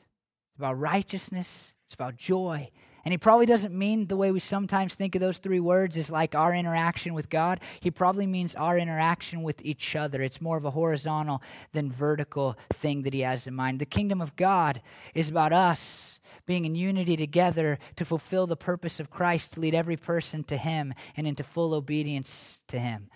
it's 0.50 0.58
about 0.58 0.78
righteousness, 0.78 1.74
it's 1.86 1.94
about 1.94 2.16
joy, 2.16 2.70
and 3.04 3.12
he 3.12 3.18
probably 3.18 3.46
doesn't 3.46 3.76
mean 3.76 4.06
the 4.06 4.16
way 4.16 4.30
we 4.30 4.38
sometimes 4.40 4.94
think 4.94 5.14
of 5.14 5.20
those 5.20 5.38
three 5.38 5.60
words 5.60 5.96
is 5.96 6.10
like 6.10 6.34
our 6.34 6.54
interaction 6.54 7.14
with 7.14 7.28
God. 7.28 7.60
He 7.80 7.90
probably 7.90 8.26
means 8.26 8.54
our 8.54 8.78
interaction 8.78 9.42
with 9.42 9.64
each 9.64 9.96
other. 9.96 10.22
It's 10.22 10.40
more 10.40 10.56
of 10.56 10.64
a 10.64 10.70
horizontal 10.70 11.42
than 11.72 11.90
vertical 11.90 12.56
thing 12.72 13.02
that 13.02 13.14
he 13.14 13.20
has 13.20 13.46
in 13.46 13.54
mind. 13.54 13.80
The 13.80 13.86
kingdom 13.86 14.20
of 14.20 14.36
God 14.36 14.82
is 15.14 15.28
about 15.28 15.52
us 15.52 16.20
being 16.46 16.64
in 16.64 16.74
unity 16.74 17.16
together 17.16 17.78
to 17.96 18.04
fulfill 18.04 18.46
the 18.46 18.56
purpose 18.56 19.00
of 19.00 19.10
Christ 19.10 19.52
to 19.52 19.60
lead 19.60 19.74
every 19.74 19.96
person 19.96 20.44
to 20.44 20.56
him 20.56 20.94
and 21.16 21.26
into 21.26 21.44
full 21.44 21.74
obedience 21.74 22.60
to 22.68 22.78
him. 22.78 23.08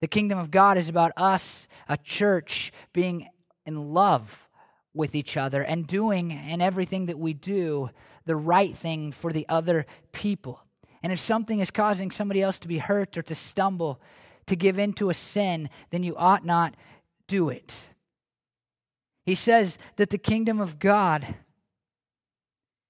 The 0.00 0.08
kingdom 0.08 0.38
of 0.38 0.50
God 0.50 0.76
is 0.76 0.88
about 0.88 1.12
us, 1.16 1.68
a 1.88 1.96
church, 1.96 2.72
being 2.92 3.28
in 3.64 3.92
love 3.92 4.48
with 4.94 5.14
each 5.14 5.36
other 5.36 5.62
and 5.62 5.86
doing 5.86 6.30
in 6.32 6.60
everything 6.60 7.06
that 7.06 7.18
we 7.18 7.32
do 7.32 7.90
the 8.24 8.36
right 8.36 8.76
thing 8.76 9.12
for 9.12 9.32
the 9.32 9.46
other 9.48 9.86
people. 10.12 10.60
And 11.02 11.12
if 11.12 11.18
something 11.18 11.58
is 11.58 11.70
causing 11.70 12.10
somebody 12.10 12.42
else 12.42 12.58
to 12.60 12.68
be 12.68 12.78
hurt 12.78 13.18
or 13.18 13.22
to 13.22 13.34
stumble, 13.34 14.00
to 14.46 14.56
give 14.56 14.78
into 14.78 15.10
a 15.10 15.14
sin, 15.14 15.68
then 15.90 16.02
you 16.02 16.14
ought 16.16 16.44
not 16.44 16.76
do 17.26 17.48
it. 17.48 17.74
He 19.26 19.34
says 19.34 19.78
that 19.96 20.10
the 20.10 20.18
kingdom 20.18 20.60
of 20.60 20.78
God 20.78 21.34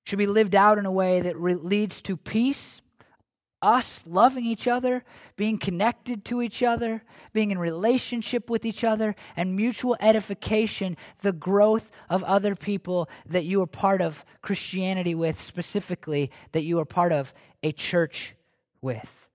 should 0.05 0.19
be 0.19 0.27
lived 0.27 0.55
out 0.55 0.79
in 0.79 0.87
a 0.87 0.93
way 0.93 1.21
that 1.21 1.37
re- 1.37 1.55
leads 1.55 2.03
to 2.03 2.17
peace 2.17 2.82
us 3.63 4.05
loving 4.07 4.45
each 4.45 4.67
other, 4.67 5.05
being 5.37 5.57
connected 5.57 6.25
to 6.27 6.43
each 6.43 6.63
other, 6.63 7.03
being 7.33 7.51
in 7.53 7.59
relationship 7.59 8.51
with 8.51 8.67
each 8.67 8.83
other, 8.85 9.15
and 9.37 9.57
mutual 9.57 9.97
edification, 10.01 10.97
the 11.23 11.33
growth 11.33 11.91
of 12.11 12.23
other 12.25 12.57
people 12.57 13.09
that 13.27 13.45
you 13.45 13.63
are 13.63 13.67
part 13.67 14.03
of 14.03 14.25
Christianity 14.43 15.15
with, 15.15 15.41
specifically, 15.41 16.31
that 16.51 16.65
you 16.65 16.79
are 16.81 16.85
part 16.85 17.13
of 17.13 17.33
a 17.63 17.73
church 17.73 18.35
with. 18.81 19.29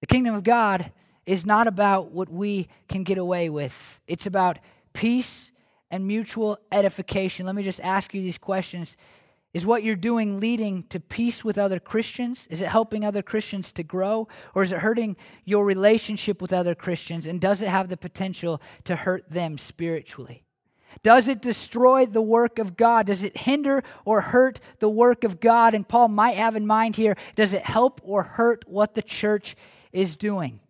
The 0.00 0.06
kingdom 0.06 0.34
of 0.34 0.42
God 0.42 0.92
is 1.24 1.46
not 1.46 1.68
about 1.68 2.10
what 2.10 2.28
we 2.28 2.68
can 2.88 3.04
get 3.04 3.18
away 3.18 3.48
with, 3.48 4.00
it's 4.08 4.26
about 4.26 4.58
peace 4.92 5.52
and 5.90 6.06
mutual 6.06 6.58
edification. 6.70 7.46
Let 7.46 7.54
me 7.54 7.62
just 7.62 7.80
ask 7.80 8.14
you 8.14 8.22
these 8.22 8.38
questions 8.38 8.96
is 9.52 9.66
what 9.66 9.82
you're 9.82 9.96
doing 9.96 10.38
leading 10.38 10.84
to 10.84 11.00
peace 11.00 11.44
with 11.44 11.58
other 11.58 11.80
Christians? 11.80 12.46
Is 12.50 12.60
it 12.60 12.68
helping 12.68 13.04
other 13.04 13.22
Christians 13.22 13.72
to 13.72 13.82
grow? 13.82 14.28
Or 14.54 14.62
is 14.62 14.72
it 14.72 14.78
hurting 14.78 15.16
your 15.44 15.64
relationship 15.64 16.40
with 16.40 16.52
other 16.52 16.74
Christians? 16.74 17.26
And 17.26 17.40
does 17.40 17.60
it 17.60 17.68
have 17.68 17.88
the 17.88 17.96
potential 17.96 18.60
to 18.84 18.94
hurt 18.94 19.28
them 19.28 19.58
spiritually? 19.58 20.44
Does 21.02 21.28
it 21.28 21.40
destroy 21.40 22.06
the 22.06 22.22
work 22.22 22.58
of 22.58 22.76
God? 22.76 23.06
Does 23.06 23.22
it 23.22 23.36
hinder 23.36 23.82
or 24.04 24.20
hurt 24.20 24.60
the 24.78 24.88
work 24.88 25.24
of 25.24 25.40
God? 25.40 25.74
And 25.74 25.86
Paul 25.86 26.08
might 26.08 26.36
have 26.36 26.56
in 26.56 26.66
mind 26.66 26.96
here 26.96 27.16
does 27.34 27.52
it 27.52 27.62
help 27.62 28.00
or 28.04 28.22
hurt 28.22 28.64
what 28.68 28.94
the 28.94 29.02
church 29.02 29.56
is 29.92 30.16
doing? 30.16 30.60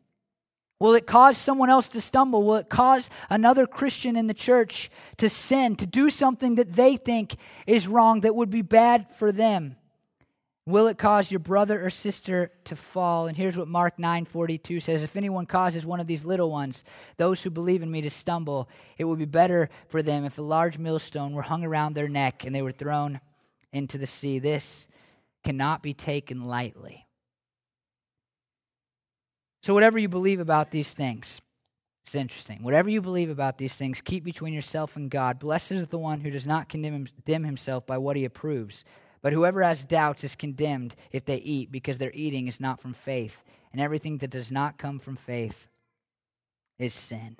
Will 0.81 0.95
it 0.95 1.07
cause 1.07 1.37
someone 1.37 1.69
else 1.69 1.89
to 1.89 2.01
stumble? 2.01 2.43
Will 2.43 2.57
it 2.57 2.71
cause 2.71 3.11
another 3.29 3.67
Christian 3.67 4.17
in 4.17 4.27
the 4.27 4.35
church 4.35 4.91
to 5.19 5.29
sin, 5.29 5.77
to 5.77 5.87
do 5.87 6.09
something 6.09 6.55
that 6.55 6.73
they 6.73 6.97
think 6.97 7.37
is 7.67 7.87
wrong, 7.87 8.23
that 8.23 8.35
would 8.35 8.49
be 8.49 8.63
bad 8.63 9.07
for 9.15 9.31
them? 9.31 9.77
Will 10.67 10.87
it 10.87 10.99
cause 10.99 11.31
your 11.31 11.41
brother 11.41 11.85
or 11.85 11.91
sister 11.91 12.51
to 12.65 12.77
fall? 12.77 13.27
And 13.27 13.37
here's 13.37 13.57
what 13.57 13.69
Mark 13.69 13.99
9:42 13.99 14.81
says, 14.81 15.03
if 15.03 15.17
anyone 15.17 15.45
causes 15.45 15.85
one 15.85 16.01
of 16.01 16.07
these 16.07 16.25
little 16.25 16.51
ones, 16.51 16.83
those 17.19 17.43
who 17.43 17.51
believe 17.51 17.83
in 17.83 17.91
me 17.91 18.01
to 18.03 18.11
stumble, 18.11 18.69
it 18.97 19.05
would 19.05 19.19
be 19.19 19.25
better 19.27 19.69
for 19.89 20.03
them 20.03 20.25
if 20.25 20.39
a 20.39 20.43
large 20.43 20.79
millstone 20.79 21.33
were 21.33 21.43
hung 21.43 21.65
around 21.65 21.95
their 21.95 22.09
neck 22.09 22.45
and 22.45 22.55
they 22.55 22.63
were 22.63 22.73
thrown 22.73 23.21
into 23.73 23.99
the 23.99 24.07
sea. 24.07 24.39
This 24.39 24.89
cannot 25.43 25.83
be 25.83 25.93
taken 25.93 26.45
lightly. 26.45 27.07
So, 29.63 29.75
whatever 29.75 29.99
you 29.99 30.09
believe 30.09 30.41
about 30.41 30.71
these 30.71 30.91
things, 30.91 31.41
it's 32.05 32.15
interesting. 32.15 32.63
Whatever 32.63 32.89
you 32.89 33.01
believe 33.01 33.31
about 33.31 33.59
these 33.59 33.75
things, 33.75 34.01
keep 34.01 34.25
between 34.25 34.53
yourself 34.53 34.97
and 34.97 35.11
God. 35.11 35.39
Blessed 35.39 35.73
is 35.73 35.89
the 35.89 35.99
one 35.99 36.21
who 36.21 36.31
does 36.31 36.47
not 36.47 36.69
condemn, 36.69 37.07
himself 37.45 37.87
by 37.87 37.99
what 37.99 38.17
he 38.17 38.25
approves. 38.25 38.85
But 39.23 39.33
whoever 39.33 39.63
has 39.63 39.85
doubts 39.85 40.25
is 40.25 40.35
condemned 40.35 40.95
if 41.13 41.25
they 41.25 41.37
eat, 41.37 41.71
because 41.71 41.99
their 41.99 42.11
eating 42.15 42.49
is 42.49 42.59
not 42.59 42.81
from 42.81 42.95
faith. 42.95 43.45
And 43.71 43.81
everything 43.81 44.19
that 44.19 44.31
does 44.31 44.51
not 44.51 44.79
come 44.79 44.99
from 44.99 45.17
faith 45.17 45.69
is 46.79 46.95
sin. 46.95 47.37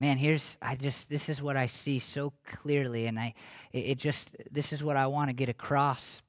Man, 0.00 0.18
here's, 0.18 0.56
I 0.62 0.76
just, 0.76 1.10
this 1.10 1.28
is 1.28 1.42
what 1.42 1.56
I 1.56 1.66
see 1.66 1.98
so 1.98 2.32
clearly. 2.46 3.06
And 3.06 3.18
I, 3.18 3.34
it 3.72 3.96
just, 3.96 4.36
this 4.50 4.72
is 4.72 4.84
what 4.84 4.96
I 4.96 5.06
want 5.08 5.30
to 5.30 5.34
get 5.34 5.48
across 5.48 6.22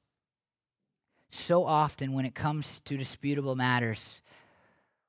so 1.34 1.64
often 1.64 2.12
when 2.12 2.26
it 2.26 2.34
comes 2.34 2.80
to 2.84 2.96
disputable 2.96 3.56
matters, 3.56 4.20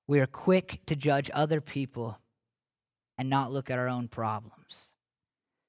we 0.07 0.19
are 0.19 0.25
quick 0.25 0.79
to 0.85 0.95
judge 0.95 1.29
other 1.33 1.61
people 1.61 2.17
and 3.17 3.29
not 3.29 3.51
look 3.51 3.69
at 3.69 3.77
our 3.77 3.87
own 3.87 4.07
problems. 4.07 4.91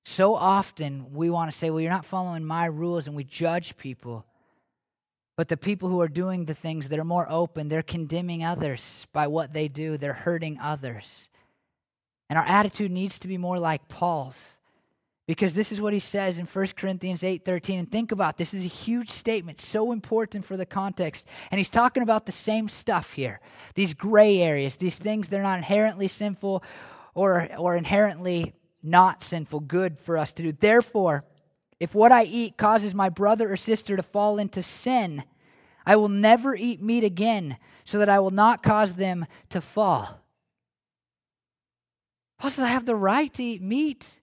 So 0.04 0.34
often 0.34 1.12
we 1.12 1.30
want 1.30 1.50
to 1.50 1.56
say, 1.56 1.70
well, 1.70 1.80
you're 1.80 1.90
not 1.90 2.04
following 2.04 2.44
my 2.44 2.66
rules, 2.66 3.06
and 3.06 3.16
we 3.16 3.24
judge 3.24 3.76
people. 3.76 4.24
But 5.36 5.48
the 5.48 5.56
people 5.56 5.88
who 5.88 6.00
are 6.00 6.08
doing 6.08 6.44
the 6.44 6.54
things 6.54 6.88
that 6.88 6.98
are 6.98 7.04
more 7.04 7.26
open, 7.28 7.68
they're 7.68 7.82
condemning 7.82 8.44
others 8.44 9.06
by 9.12 9.26
what 9.26 9.52
they 9.52 9.66
do, 9.66 9.96
they're 9.96 10.12
hurting 10.12 10.58
others. 10.60 11.30
And 12.30 12.38
our 12.38 12.44
attitude 12.44 12.92
needs 12.92 13.18
to 13.20 13.28
be 13.28 13.38
more 13.38 13.58
like 13.58 13.88
Paul's 13.88 14.58
because 15.26 15.54
this 15.54 15.72
is 15.72 15.80
what 15.80 15.92
he 15.92 15.98
says 15.98 16.38
in 16.38 16.46
1 16.46 16.66
corinthians 16.76 17.22
8.13 17.22 17.78
and 17.78 17.90
think 17.90 18.12
about 18.12 18.36
this, 18.36 18.52
is 18.52 18.64
a 18.64 18.68
huge 18.68 19.08
statement 19.08 19.60
so 19.60 19.90
important 19.90 20.44
for 20.44 20.56
the 20.56 20.66
context. 20.66 21.26
And 21.50 21.58
he's 21.58 21.70
talking 21.70 22.02
about 22.02 22.26
the 22.26 22.32
same 22.32 22.68
stuff 22.68 23.14
here. 23.14 23.40
These 23.74 23.94
gray 23.94 24.40
areas 24.40 24.76
these 24.76 24.96
things 24.96 25.28
that 25.28 25.40
are 25.40 25.42
not 25.42 25.58
inherently 25.58 26.08
sinful 26.08 26.62
or, 27.14 27.48
or 27.58 27.76
inherently 27.76 28.54
not 28.82 29.22
sinful 29.22 29.60
good 29.60 29.98
for 29.98 30.18
us 30.18 30.32
to 30.32 30.42
do. 30.42 30.52
Therefore 30.52 31.24
if 31.80 31.94
what 31.94 32.12
i 32.12 32.24
eat 32.24 32.56
causes 32.56 32.94
my 32.94 33.08
brother 33.08 33.52
or 33.52 33.56
sister 33.56 33.96
to 33.96 34.02
fall 34.02 34.38
into 34.38 34.62
sin 34.62 35.24
i 35.84 35.96
will 35.96 36.08
never 36.08 36.54
eat 36.54 36.80
meat 36.80 37.04
again 37.04 37.56
so 37.84 37.98
that 37.98 38.08
i 38.08 38.18
will 38.18 38.30
not 38.30 38.62
cause 38.62 38.94
them 38.94 39.26
to 39.50 39.60
fall. 39.60 40.20
Says 42.40 42.58
i 42.60 42.68
have 42.68 42.86
the 42.86 42.96
right 42.96 43.32
to 43.34 43.42
eat 43.42 43.62
meat 43.62 44.20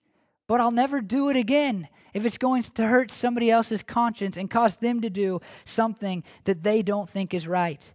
but 0.52 0.60
I'll 0.60 0.70
never 0.70 1.00
do 1.00 1.30
it 1.30 1.38
again 1.38 1.88
if 2.14 2.26
it's 2.26 2.38
going 2.38 2.64
to 2.64 2.86
hurt 2.86 3.10
somebody 3.10 3.50
else's 3.50 3.84
conscience 3.84 4.36
and 4.36 4.50
cause 4.50 4.76
them 4.76 5.00
to 5.00 5.10
do 5.10 5.40
something 5.64 6.26
that 6.44 6.62
they 6.62 6.82
don't 6.82 7.10
think 7.10 7.34
is 7.34 7.48
right. 7.48 7.90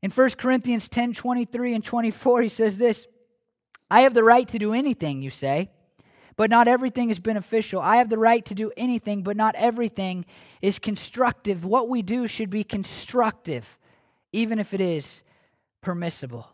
In 0.00 0.10
1 0.10 0.30
Corinthians 0.38 0.88
10 0.88 1.12
23 1.12 1.74
and 1.74 1.84
24, 1.84 2.40
he 2.40 2.48
says 2.48 2.78
this 2.78 3.06
I 3.90 4.00
have 4.00 4.14
the 4.14 4.24
right 4.24 4.48
to 4.48 4.58
do 4.58 4.72
anything, 4.72 5.20
you 5.20 5.28
say, 5.28 5.68
but 6.36 6.48
not 6.48 6.68
everything 6.68 7.10
is 7.10 7.18
beneficial. 7.18 7.82
I 7.82 7.96
have 7.96 8.08
the 8.08 8.16
right 8.16 8.46
to 8.46 8.54
do 8.54 8.72
anything, 8.78 9.22
but 9.22 9.36
not 9.36 9.54
everything 9.56 10.24
is 10.62 10.78
constructive. 10.78 11.66
What 11.66 11.90
we 11.90 12.00
do 12.00 12.26
should 12.26 12.48
be 12.48 12.64
constructive, 12.64 13.78
even 14.32 14.58
if 14.58 14.72
it 14.72 14.80
is 14.80 15.22
permissible. 15.82 16.48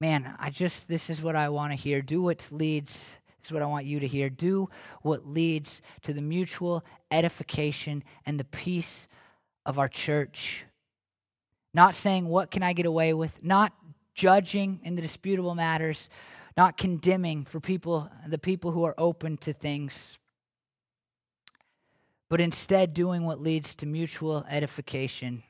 Man, 0.00 0.34
I 0.40 0.50
just, 0.50 0.88
this 0.88 1.08
is 1.08 1.22
what 1.22 1.36
I 1.36 1.50
want 1.50 1.70
to 1.70 1.76
hear. 1.76 2.02
Do 2.02 2.22
what 2.22 2.48
leads 2.50 3.14
is 3.44 3.52
what 3.52 3.62
I 3.62 3.66
want 3.66 3.86
you 3.86 4.00
to 4.00 4.06
hear. 4.06 4.30
Do 4.30 4.68
what 5.02 5.26
leads 5.26 5.82
to 6.02 6.12
the 6.12 6.22
mutual 6.22 6.84
edification 7.10 8.02
and 8.26 8.38
the 8.38 8.44
peace 8.44 9.08
of 9.66 9.78
our 9.78 9.88
church. 9.88 10.64
Not 11.72 11.94
saying, 11.94 12.26
What 12.26 12.50
can 12.50 12.62
I 12.62 12.72
get 12.72 12.86
away 12.86 13.14
with? 13.14 13.42
Not 13.42 13.72
judging 14.14 14.80
in 14.82 14.96
the 14.96 15.02
disputable 15.02 15.54
matters, 15.54 16.08
not 16.56 16.76
condemning 16.76 17.44
for 17.44 17.60
people, 17.60 18.10
the 18.26 18.38
people 18.38 18.72
who 18.72 18.84
are 18.84 18.94
open 18.98 19.36
to 19.38 19.52
things, 19.52 20.18
but 22.28 22.40
instead 22.40 22.92
doing 22.92 23.24
what 23.24 23.40
leads 23.40 23.74
to 23.76 23.86
mutual 23.86 24.44
edification 24.48 25.42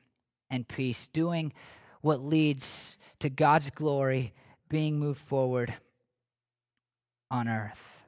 and 0.49 0.67
peace, 0.67 1.07
doing 1.07 1.53
what 2.01 2.21
leads 2.21 2.97
to 3.19 3.29
God's 3.29 3.69
glory 3.69 4.33
being 4.69 4.99
moved 4.99 5.19
forward 5.19 5.73
on 7.31 7.47
earth. 7.47 8.03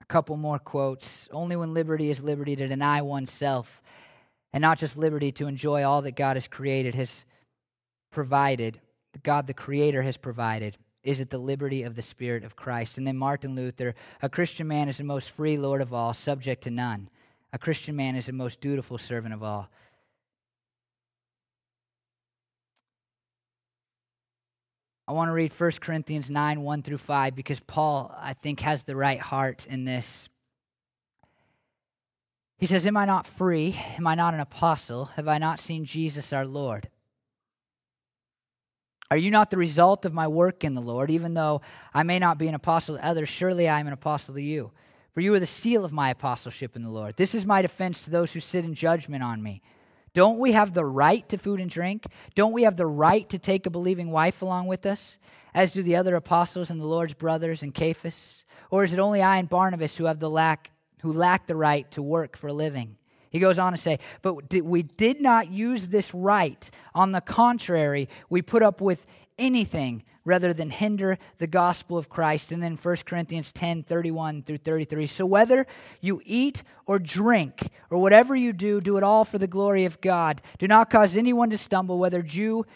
A 0.00 0.06
couple 0.06 0.36
more 0.36 0.58
quotes. 0.58 1.28
Only 1.32 1.56
when 1.56 1.74
liberty 1.74 2.08
is 2.08 2.22
liberty 2.22 2.56
to 2.56 2.68
deny 2.68 3.02
oneself, 3.02 3.82
and 4.52 4.62
not 4.62 4.78
just 4.78 4.96
liberty 4.96 5.32
to 5.32 5.48
enjoy 5.48 5.82
all 5.82 6.00
that 6.02 6.16
God 6.16 6.36
has 6.36 6.48
created, 6.48 6.94
has 6.94 7.24
provided, 8.12 8.80
God 9.22 9.46
the 9.46 9.52
Creator 9.52 10.02
has 10.02 10.16
provided, 10.16 10.78
is 11.02 11.20
it 11.20 11.30
the 11.30 11.38
liberty 11.38 11.82
of 11.82 11.96
the 11.96 12.02
Spirit 12.02 12.44
of 12.44 12.56
Christ. 12.56 12.98
And 12.98 13.06
then 13.06 13.16
Martin 13.16 13.54
Luther, 13.54 13.94
a 14.22 14.28
Christian 14.28 14.68
man 14.68 14.88
is 14.88 14.98
the 14.98 15.04
most 15.04 15.30
free 15.30 15.58
Lord 15.58 15.82
of 15.82 15.92
all, 15.92 16.14
subject 16.14 16.62
to 16.64 16.70
none. 16.70 17.08
A 17.52 17.58
Christian 17.58 17.96
man 17.96 18.16
is 18.16 18.26
the 18.26 18.32
most 18.32 18.60
dutiful 18.60 18.98
servant 18.98 19.34
of 19.34 19.42
all. 19.42 19.68
I 25.08 25.12
want 25.12 25.28
to 25.28 25.32
read 25.32 25.52
1 25.52 25.70
Corinthians 25.80 26.28
9 26.30 26.60
1 26.60 26.82
through 26.82 26.98
5 26.98 27.36
because 27.36 27.60
Paul, 27.60 28.14
I 28.20 28.32
think, 28.32 28.60
has 28.60 28.82
the 28.82 28.96
right 28.96 29.20
heart 29.20 29.66
in 29.66 29.84
this. 29.84 30.28
He 32.58 32.66
says, 32.66 32.86
Am 32.86 32.96
I 32.96 33.04
not 33.04 33.26
free? 33.26 33.78
Am 33.96 34.06
I 34.06 34.14
not 34.14 34.34
an 34.34 34.40
apostle? 34.40 35.06
Have 35.16 35.28
I 35.28 35.38
not 35.38 35.60
seen 35.60 35.84
Jesus 35.84 36.32
our 36.32 36.46
Lord? 36.46 36.88
Are 39.10 39.16
you 39.16 39.30
not 39.30 39.50
the 39.50 39.56
result 39.56 40.04
of 40.04 40.12
my 40.12 40.26
work 40.26 40.64
in 40.64 40.74
the 40.74 40.80
Lord? 40.80 41.10
Even 41.10 41.34
though 41.34 41.60
I 41.94 42.02
may 42.02 42.18
not 42.18 42.38
be 42.38 42.48
an 42.48 42.56
apostle 42.56 42.96
to 42.96 43.06
others, 43.06 43.28
surely 43.28 43.68
I 43.68 43.78
am 43.78 43.86
an 43.86 43.92
apostle 43.92 44.34
to 44.34 44.42
you. 44.42 44.72
For 45.12 45.20
you 45.20 45.32
are 45.34 45.40
the 45.40 45.46
seal 45.46 45.84
of 45.84 45.92
my 45.92 46.10
apostleship 46.10 46.74
in 46.74 46.82
the 46.82 46.90
Lord. 46.90 47.16
This 47.16 47.34
is 47.34 47.46
my 47.46 47.62
defense 47.62 48.02
to 48.02 48.10
those 48.10 48.32
who 48.32 48.40
sit 48.40 48.64
in 48.64 48.74
judgment 48.74 49.22
on 49.22 49.42
me. 49.42 49.62
Don't 50.16 50.38
we 50.38 50.52
have 50.52 50.72
the 50.72 50.86
right 50.86 51.28
to 51.28 51.36
food 51.36 51.60
and 51.60 51.68
drink? 51.68 52.06
Don't 52.34 52.54
we 52.54 52.62
have 52.62 52.78
the 52.78 52.86
right 52.86 53.28
to 53.28 53.38
take 53.38 53.66
a 53.66 53.70
believing 53.70 54.10
wife 54.10 54.40
along 54.40 54.66
with 54.66 54.86
us, 54.86 55.18
as 55.52 55.72
do 55.72 55.82
the 55.82 55.96
other 55.96 56.14
apostles 56.14 56.70
and 56.70 56.80
the 56.80 56.86
Lord's 56.86 57.12
brothers 57.12 57.62
and 57.62 57.76
Cephas? 57.76 58.46
Or 58.70 58.82
is 58.82 58.94
it 58.94 58.98
only 58.98 59.20
I 59.20 59.36
and 59.36 59.46
Barnabas 59.46 59.98
who 59.98 60.06
have 60.06 60.18
the 60.18 60.30
lack 60.30 60.70
who 61.02 61.12
lack 61.12 61.46
the 61.46 61.54
right 61.54 61.90
to 61.90 62.00
work 62.00 62.38
for 62.38 62.46
a 62.46 62.54
living? 62.54 62.96
He 63.28 63.38
goes 63.38 63.58
on 63.58 63.72
to 63.72 63.76
say, 63.76 63.98
But 64.22 64.50
we 64.50 64.84
did 64.84 65.20
not 65.20 65.50
use 65.50 65.88
this 65.88 66.14
right. 66.14 66.70
On 66.94 67.12
the 67.12 67.20
contrary, 67.20 68.08
we 68.30 68.40
put 68.40 68.62
up 68.62 68.80
with 68.80 69.04
anything 69.38 70.02
rather 70.26 70.52
than 70.52 70.68
hinder 70.68 71.16
the 71.38 71.46
gospel 71.46 71.96
of 71.96 72.10
Christ. 72.10 72.52
And 72.52 72.62
then 72.62 72.76
1 72.76 72.96
Corinthians 73.06 73.52
10 73.52 73.84
31 73.84 74.42
through 74.42 74.58
33. 74.58 75.06
So 75.06 75.24
whether 75.24 75.66
you 76.02 76.20
eat 76.26 76.62
or 76.84 76.98
drink 76.98 77.68
or 77.88 77.98
whatever 77.98 78.36
you 78.36 78.52
do, 78.52 78.82
do 78.82 78.98
it 78.98 79.02
all 79.02 79.24
for 79.24 79.38
the 79.38 79.46
glory 79.46 79.86
of 79.86 80.00
God. 80.02 80.42
Do 80.58 80.68
not 80.68 80.90
cause 80.90 81.16
anyone 81.16 81.48
to 81.50 81.56
stumble, 81.56 81.98
whether 81.98 82.20
Jew, 82.20 82.66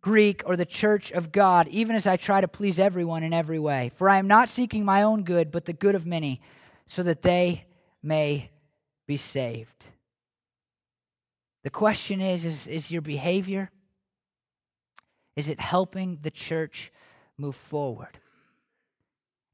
Greek, 0.00 0.42
or 0.46 0.56
the 0.56 0.66
church 0.66 1.12
of 1.12 1.30
God, 1.30 1.68
even 1.68 1.94
as 1.94 2.06
I 2.06 2.16
try 2.16 2.40
to 2.40 2.48
please 2.48 2.78
everyone 2.78 3.22
in 3.22 3.32
every 3.32 3.58
way. 3.58 3.92
For 3.94 4.08
I 4.08 4.18
am 4.18 4.26
not 4.26 4.48
seeking 4.48 4.84
my 4.84 5.02
own 5.02 5.22
good, 5.22 5.52
but 5.52 5.66
the 5.66 5.72
good 5.72 5.94
of 5.94 6.06
many, 6.06 6.40
so 6.88 7.02
that 7.02 7.22
they 7.22 7.66
may 8.02 8.50
be 9.06 9.16
saved. 9.16 9.88
The 11.64 11.70
question 11.70 12.20
is, 12.20 12.44
is, 12.44 12.66
is 12.66 12.90
your 12.90 13.02
behavior 13.02 13.70
is 15.36 15.48
it 15.48 15.60
helping 15.60 16.18
the 16.22 16.30
church 16.30 16.92
move 17.38 17.54
forward? 17.54 18.18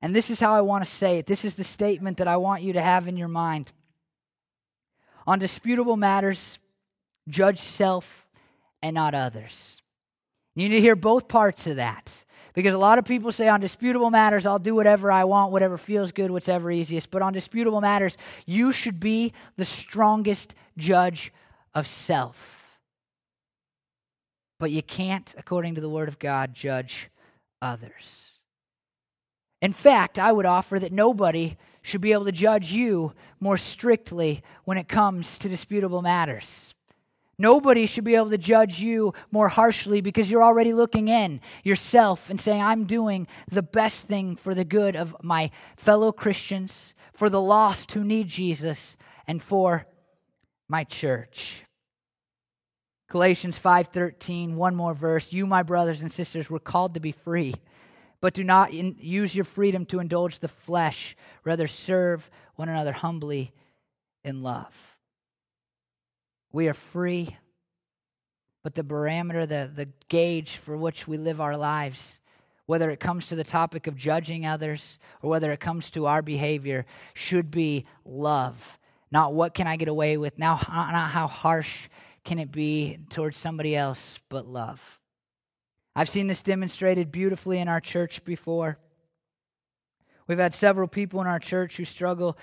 And 0.01 0.15
this 0.15 0.31
is 0.31 0.41
how 0.41 0.53
I 0.53 0.61
want 0.63 0.85
to 0.85 0.91
say 0.91 1.19
it. 1.19 1.27
This 1.27 1.45
is 1.45 1.55
the 1.55 1.65
statement 1.65 2.19
that 2.19 2.29
I 2.29 2.37
want 2.37 2.63
you 2.63 2.73
to 2.73 2.81
have 2.81 3.07
in 3.07 3.17
your 3.17 3.29
mind. 3.29 3.73
On 5.27 5.39
disputable 5.39 5.97
matters, 5.97 6.59
judge 7.29 7.61
self 7.61 8.27
and 8.83 8.95
not 8.95 9.15
others. 9.15 9.81
You 10.55 10.69
need 10.69 10.75
to 10.77 10.81
hear 10.81 10.97
both 10.97 11.29
parts 11.29 11.67
of 11.67 11.77
that. 11.77 12.25
Because 12.55 12.75
a 12.75 12.79
lot 12.79 12.99
of 12.99 13.07
people 13.07 13.33
say 13.33 13.49
on 13.49 13.61
disputable 13.61 14.11
matters, 14.11 14.45
I'll 14.45 14.59
do 14.59 14.75
whatever 14.75 15.11
I 15.11 15.25
want, 15.25 15.53
whatever 15.53 15.79
feels 15.79 16.13
good, 16.13 16.31
whatever 16.31 16.71
easiest. 16.71 17.11
But 17.11 17.23
on 17.23 17.33
disputable 17.33 17.81
matters, 17.81 18.19
you 18.45 18.73
should 18.73 19.01
be 19.01 19.33
the 19.57 19.65
strongest 19.65 20.55
judge 20.77 21.33
of 21.75 21.87
self. 21.87 22.62
But 24.63 24.71
you 24.71 24.81
can't, 24.81 25.35
according 25.37 25.75
to 25.75 25.81
the 25.81 25.89
Word 25.89 26.07
of 26.07 26.21
God, 26.21 26.55
judge 26.55 27.11
others. 27.61 28.39
In 29.61 29.73
fact, 29.73 30.21
I 30.21 30.31
would 30.31 30.47
offer 30.47 30.79
that 30.79 30.93
nobody 30.93 31.57
should 31.83 32.01
be 32.01 32.13
able 32.13 32.27
to 32.27 32.31
judge 32.31 32.71
you 32.71 33.13
more 33.41 33.59
strictly 33.59 34.41
when 34.63 34.79
it 34.79 34.87
comes 34.87 35.37
to 35.39 35.49
disputable 35.49 36.01
matters. 36.01 36.77
Nobody 37.39 37.87
should 37.87 38.05
be 38.05 38.15
able 38.15 38.31
to 38.31 38.39
judge 38.39 38.79
you 38.79 39.15
more 39.33 39.49
harshly 39.49 40.01
because 40.01 40.31
you're 40.31 40.45
already 40.45 40.73
looking 40.73 41.09
in 41.09 41.41
yourself 41.65 42.31
and 42.31 42.41
saying, 42.41 42.63
I'm 42.63 42.85
doing 42.85 43.27
the 43.51 43.65
best 43.65 44.07
thing 44.07 44.37
for 44.37 44.55
the 44.55 44.65
good 44.65 44.95
of 44.95 45.17
my 45.25 45.51
fellow 45.77 46.13
Christians, 46.13 46.95
for 47.13 47.29
the 47.29 47.43
lost 47.43 47.91
who 47.91 48.05
need 48.05 48.29
Jesus, 48.29 48.97
and 49.27 49.43
for 49.43 49.87
my 50.69 50.85
church. 50.85 51.65
Galatians 53.13 53.59
5:13, 53.59 54.55
one 54.55 54.75
more 54.75 54.95
verse. 54.95 55.35
You 55.35 55.47
my 55.47 55.63
brothers 55.63 56.01
and 56.01 56.11
sisters 56.11 56.49
were 56.49 56.59
called 56.59 56.95
to 56.95 57.01
be 57.01 57.13
free, 57.13 57.53
but 58.23 58.33
do 58.33 58.43
not 58.43 58.73
in, 58.73 58.97
use 58.99 59.37
your 59.37 59.45
freedom 59.45 59.85
to 59.87 59.99
indulge 59.99 60.39
the 60.39 60.49
flesh, 60.49 61.15
rather 61.45 61.67
serve 61.67 62.31
one 62.55 62.71
another 62.71 62.93
humbly 62.93 63.53
in 64.25 64.43
love. 64.43 64.97
We 66.53 66.69
are 66.69 66.75
free, 66.75 67.37
but 68.63 68.77
the 68.77 68.83
barometer, 68.83 69.45
the, 69.45 69.71
the 69.71 69.91
gauge 70.09 70.57
for 70.57 70.79
which 70.79 71.07
we 71.07 71.19
live 71.19 71.39
our 71.39 71.59
lives, 71.59 72.19
whether 72.65 72.89
it 72.89 72.99
comes 72.99 73.27
to 73.27 73.37
the 73.37 73.45
topic 73.45 73.87
of 73.87 73.95
judging 73.95 74.47
others 74.47 74.99
or 75.21 75.29
whether 75.29 75.53
it 75.53 75.61
comes 75.61 75.91
to 75.91 76.07
our 76.07 76.23
behavior, 76.23 76.87
should 77.13 77.51
be 77.51 77.85
love. 78.07 78.79
Not 79.11 79.35
what 79.35 79.53
can 79.53 79.67
I 79.67 79.77
get 79.77 79.89
away 79.89 80.17
with, 80.17 80.39
now, 80.39 80.55
not 80.71 81.11
how 81.11 81.27
harsh 81.27 81.91
can 82.25 82.39
it 82.39 82.53
be 82.53 82.99
towards 83.11 83.37
somebody 83.37 83.77
else 83.77 84.21
but 84.29 84.47
love? 84.47 85.01
I've 85.95 86.09
seen 86.09 86.27
this 86.27 86.43
demonstrated 86.43 87.13
beautifully 87.13 87.59
in 87.59 87.69
our 87.69 87.81
church 87.81 88.25
before. 88.25 88.79
We've 90.27 90.39
had 90.39 90.55
several 90.55 90.89
people 90.89 91.21
in 91.21 91.27
our 91.27 91.39
church 91.39 91.77
who 91.77 91.85
struggle 91.85 92.39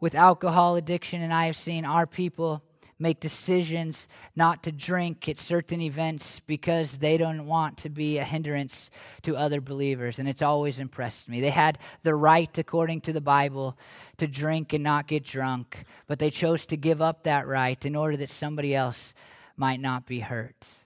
with 0.00 0.14
alcohol 0.14 0.76
addiction, 0.76 1.20
and 1.22 1.32
I 1.32 1.46
have 1.46 1.56
seen 1.56 1.84
our 1.84 2.06
people 2.06 2.62
make 2.98 3.20
decisions 3.20 4.08
not 4.36 4.62
to 4.62 4.72
drink 4.72 5.28
at 5.28 5.38
certain 5.38 5.80
events 5.80 6.40
because 6.46 6.98
they 6.98 7.16
don't 7.16 7.46
want 7.46 7.78
to 7.78 7.88
be 7.88 8.18
a 8.18 8.24
hindrance 8.24 8.90
to 9.22 9.36
other 9.36 9.60
believers. 9.60 10.18
And 10.18 10.28
it's 10.28 10.42
always 10.42 10.78
impressed 10.78 11.28
me. 11.28 11.40
They 11.40 11.50
had 11.50 11.78
the 12.02 12.14
right, 12.14 12.56
according 12.56 13.02
to 13.02 13.12
the 13.12 13.20
Bible, 13.20 13.76
to 14.18 14.26
drink 14.26 14.72
and 14.72 14.84
not 14.84 15.08
get 15.08 15.24
drunk, 15.24 15.84
but 16.06 16.18
they 16.18 16.30
chose 16.30 16.66
to 16.66 16.76
give 16.76 17.02
up 17.02 17.24
that 17.24 17.46
right 17.46 17.84
in 17.84 17.96
order 17.96 18.16
that 18.16 18.30
somebody 18.30 18.74
else 18.74 19.14
might 19.56 19.80
not 19.80 20.06
be 20.06 20.20
hurt. 20.20 20.84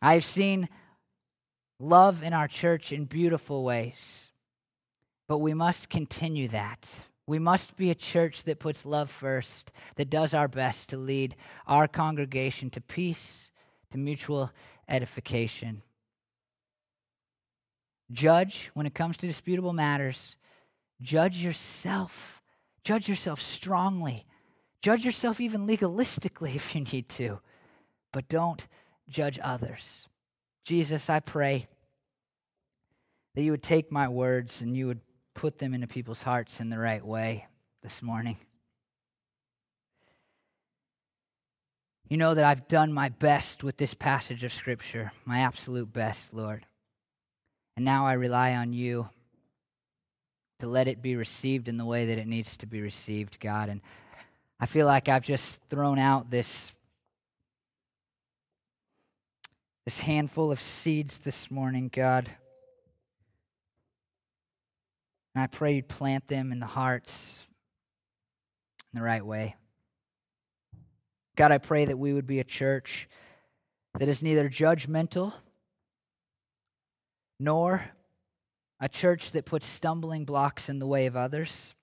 I've 0.00 0.24
seen 0.24 0.68
love 1.78 2.22
in 2.22 2.32
our 2.32 2.48
church 2.48 2.92
in 2.92 3.04
beautiful 3.04 3.64
ways, 3.64 4.30
but 5.26 5.38
we 5.38 5.54
must 5.54 5.88
continue 5.88 6.48
that. 6.48 6.88
We 7.26 7.38
must 7.38 7.76
be 7.76 7.90
a 7.90 7.94
church 7.94 8.44
that 8.44 8.58
puts 8.58 8.84
love 8.84 9.10
first, 9.10 9.72
that 9.96 10.10
does 10.10 10.34
our 10.34 10.48
best 10.48 10.90
to 10.90 10.96
lead 10.96 11.36
our 11.66 11.88
congregation 11.88 12.68
to 12.70 12.80
peace, 12.80 13.50
to 13.92 13.98
mutual 13.98 14.52
edification. 14.88 15.82
Judge 18.12 18.70
when 18.74 18.86
it 18.86 18.94
comes 18.94 19.16
to 19.18 19.26
disputable 19.26 19.72
matters. 19.72 20.36
Judge 21.00 21.38
yourself. 21.38 22.42
Judge 22.82 23.08
yourself 23.08 23.40
strongly. 23.40 24.26
Judge 24.82 25.06
yourself 25.06 25.40
even 25.40 25.66
legalistically 25.66 26.54
if 26.54 26.74
you 26.74 26.82
need 26.82 27.08
to. 27.10 27.40
But 28.12 28.28
don't 28.28 28.66
judge 29.08 29.38
others. 29.42 30.08
Jesus, 30.64 31.08
I 31.08 31.20
pray 31.20 31.66
that 33.34 33.42
you 33.42 33.50
would 33.50 33.62
take 33.62 33.90
my 33.90 34.08
words 34.08 34.60
and 34.60 34.76
you 34.76 34.86
would 34.86 35.00
put 35.34 35.58
them 35.58 35.74
into 35.74 35.86
people's 35.86 36.22
hearts 36.22 36.60
in 36.60 36.70
the 36.70 36.78
right 36.78 37.04
way 37.04 37.46
this 37.82 38.02
morning. 38.02 38.36
You 42.08 42.16
know 42.16 42.34
that 42.34 42.44
I've 42.44 42.68
done 42.68 42.92
my 42.92 43.08
best 43.08 43.64
with 43.64 43.76
this 43.76 43.94
passage 43.94 44.44
of 44.44 44.52
Scripture, 44.52 45.12
my 45.24 45.40
absolute 45.40 45.92
best, 45.92 46.34
Lord. 46.34 46.66
And 47.76 47.84
now 47.84 48.06
I 48.06 48.12
rely 48.12 48.54
on 48.54 48.72
you 48.72 49.08
to 50.60 50.66
let 50.66 50.86
it 50.86 51.02
be 51.02 51.16
received 51.16 51.66
in 51.66 51.76
the 51.76 51.84
way 51.84 52.06
that 52.06 52.18
it 52.18 52.26
needs 52.26 52.56
to 52.58 52.66
be 52.66 52.80
received, 52.80 53.40
God. 53.40 53.68
And 53.68 53.80
I 54.60 54.66
feel 54.66 54.86
like 54.86 55.08
I've 55.08 55.24
just 55.24 55.60
thrown 55.68 55.98
out 55.98 56.30
this 56.30 56.72
this 59.84 59.98
handful 59.98 60.50
of 60.50 60.60
seeds 60.60 61.18
this 61.18 61.50
morning, 61.50 61.90
God. 61.92 62.30
And 65.34 65.42
I 65.42 65.46
pray 65.48 65.74
you'd 65.74 65.88
plant 65.88 66.28
them 66.28 66.52
in 66.52 66.60
the 66.60 66.66
hearts 66.66 67.46
in 68.92 69.00
the 69.00 69.04
right 69.04 69.24
way. 69.24 69.56
God, 71.36 71.50
I 71.50 71.58
pray 71.58 71.84
that 71.86 71.98
we 71.98 72.12
would 72.12 72.26
be 72.26 72.38
a 72.38 72.44
church 72.44 73.08
that 73.98 74.08
is 74.08 74.22
neither 74.22 74.48
judgmental 74.48 75.32
nor 77.40 77.84
a 78.78 78.88
church 78.88 79.32
that 79.32 79.44
puts 79.44 79.66
stumbling 79.66 80.24
blocks 80.24 80.68
in 80.68 80.78
the 80.78 80.86
way 80.86 81.06
of 81.06 81.16
others. 81.16 81.74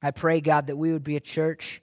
I 0.00 0.12
pray, 0.12 0.40
God, 0.40 0.68
that 0.68 0.76
we 0.76 0.92
would 0.92 1.04
be 1.04 1.16
a 1.16 1.20
church 1.20 1.82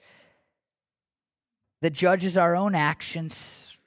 that 1.81 1.93
judges 1.93 2.37
our 2.37 2.55
own 2.55 2.75
actions, 2.75 3.77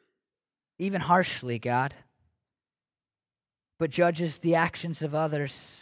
even 0.79 1.01
harshly, 1.01 1.59
God, 1.59 1.95
but 3.79 3.91
judges 3.91 4.39
the 4.39 4.55
actions 4.55 5.01
of 5.03 5.15
others 5.15 5.82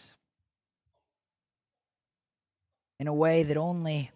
in 3.01 3.09
a 3.09 3.15
way 3.15 3.43
that 3.43 3.57
only 3.57 4.11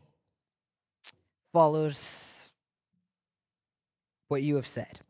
follows 1.54 2.50
what 4.28 4.42
you 4.42 4.56
have 4.56 4.66
said. 4.66 5.00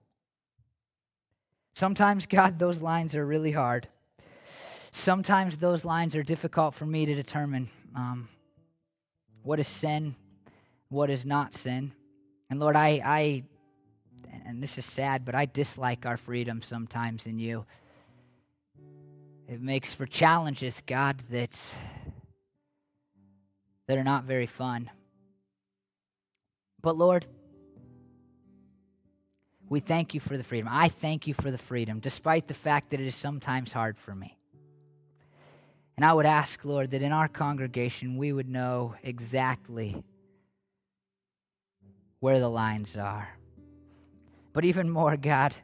Sometimes, 1.75 2.25
God, 2.29 2.61
those 2.61 2.81
lines 2.81 3.16
are 3.16 3.27
really 3.27 3.51
hard. 3.51 3.89
Sometimes 4.93 5.59
those 5.59 5.85
lines 5.85 6.14
are 6.14 6.22
difficult 6.22 6.75
for 6.75 6.87
me 6.87 7.05
to 7.05 7.16
determine. 7.16 7.68
Um, 7.97 8.29
what 9.43 9.59
is 9.59 9.66
sin, 9.66 10.14
what 10.89 11.11
is 11.11 11.25
not 11.25 11.53
sin. 11.53 11.91
And 12.49 12.61
Lord, 12.61 12.77
I, 12.77 13.03
I, 13.05 13.43
and 14.47 14.62
this 14.62 14.79
is 14.79 14.85
sad, 14.85 15.25
but 15.25 15.35
I 15.35 15.47
dislike 15.47 16.07
our 16.07 16.16
freedom 16.16 16.62
sometimes 16.62 17.27
in 17.27 17.41
you. 17.41 17.66
It 19.49 19.61
makes 19.61 19.93
for 19.93 20.07
challenges, 20.07 20.81
God, 20.87 21.18
that, 21.31 21.59
that 23.87 23.99
are 23.99 24.05
not 24.05 24.24
very 24.24 24.47
fun. 24.47 24.91
But 26.80 26.97
Lord, 26.97 27.26
we 29.68 29.80
thank 29.80 30.14
you 30.14 30.20
for 30.20 30.37
the 30.37 30.45
freedom. 30.45 30.68
I 30.70 30.89
thank 30.89 31.26
you 31.26 31.35
for 31.35 31.51
the 31.51 31.59
freedom, 31.59 32.01
despite 32.01 32.49
the 32.49 32.55
fact 32.55 32.91
that 32.91 33.01
it 33.01 33.07
is 33.07 33.14
sometimes 33.14 33.72
hard 33.72 33.99
for 33.99 34.14
me. 34.14 34.37
And 35.97 36.05
I 36.05 36.12
would 36.12 36.26
ask, 36.26 36.64
Lord, 36.64 36.91
that 36.91 37.03
in 37.03 37.12
our 37.12 37.28
congregation 37.28 38.16
we 38.16 38.32
would 38.32 38.49
know 38.49 38.95
exactly 39.03 40.03
where 42.20 42.41
the 42.41 42.49
lines 42.49 42.97
are. 42.97 43.28
But 44.53 44.64
even 44.64 44.91
more, 44.91 45.16
God, 45.16 45.55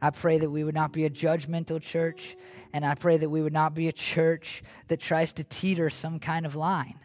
I 0.00 0.10
pray 0.10 0.38
that 0.38 0.50
we 0.50 0.64
would 0.64 0.74
not 0.74 0.92
be 0.92 1.04
a 1.04 1.10
judgmental 1.10 1.80
church, 1.80 2.36
and 2.72 2.84
I 2.84 2.94
pray 2.94 3.18
that 3.18 3.30
we 3.30 3.40
would 3.40 3.52
not 3.52 3.74
be 3.74 3.88
a 3.88 3.92
church 3.92 4.62
that 4.88 5.00
tries 5.00 5.32
to 5.34 5.44
teeter 5.44 5.90
some 5.90 6.18
kind 6.18 6.44
of 6.44 6.56
line, 6.56 6.98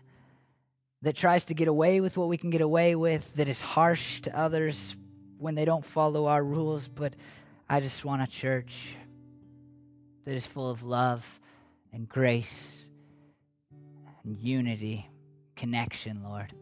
that 1.01 1.15
tries 1.15 1.45
to 1.45 1.53
get 1.53 1.67
away 1.67 2.01
with 2.01 2.17
what 2.17 2.27
we 2.27 2.37
can 2.37 2.49
get 2.49 2.61
away 2.61 2.95
with, 2.95 3.33
that 3.35 3.47
is 3.47 3.61
harsh 3.61 4.21
to 4.21 4.37
others 4.37 4.95
when 5.37 5.55
they 5.55 5.65
don't 5.65 5.85
follow 5.85 6.25
our 6.25 6.43
rules. 6.43 6.87
But 6.87 7.15
I 7.69 7.79
just 7.79 8.03
want 8.03 8.21
a 8.21 8.27
church 8.27 8.95
that 10.25 10.33
is 10.33 10.45
full 10.45 10.69
of 10.69 10.83
love 10.83 11.39
and 11.93 12.09
grace 12.09 12.85
and 14.23 14.37
unity, 14.37 15.09
connection, 15.55 16.23
Lord. 16.23 16.53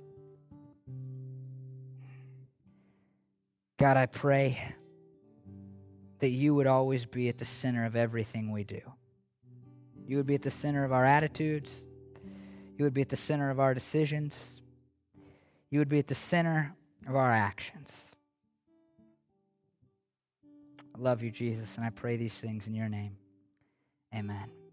God, 3.77 3.97
I 3.97 4.05
pray 4.05 4.73
that 6.19 6.29
you 6.29 6.55
would 6.55 6.67
always 6.67 7.05
be 7.05 7.27
at 7.29 7.37
the 7.37 7.45
center 7.45 7.85
of 7.85 7.95
everything 7.95 8.51
we 8.51 8.63
do. 8.63 8.81
You 10.07 10.17
would 10.17 10.27
be 10.27 10.35
at 10.35 10.41
the 10.41 10.51
center 10.51 10.83
of 10.85 10.93
our 10.93 11.03
attitudes. 11.03 11.85
You 12.77 12.83
would 12.83 12.93
be 12.93 13.01
at 13.01 13.09
the 13.09 13.17
center 13.17 13.49
of 13.49 13.59
our 13.59 13.73
decisions. 13.73 14.61
You 15.69 15.79
would 15.79 15.89
be 15.89 15.99
at 15.99 16.07
the 16.07 16.15
center 16.15 16.75
of 17.07 17.15
our 17.15 17.31
actions. 17.31 18.13
I 20.95 20.97
love 20.97 21.23
you, 21.23 21.31
Jesus, 21.31 21.77
and 21.77 21.85
I 21.85 21.89
pray 21.89 22.17
these 22.17 22.37
things 22.37 22.67
in 22.67 22.73
your 22.73 22.89
name. 22.89 23.17
Amen. 24.13 24.64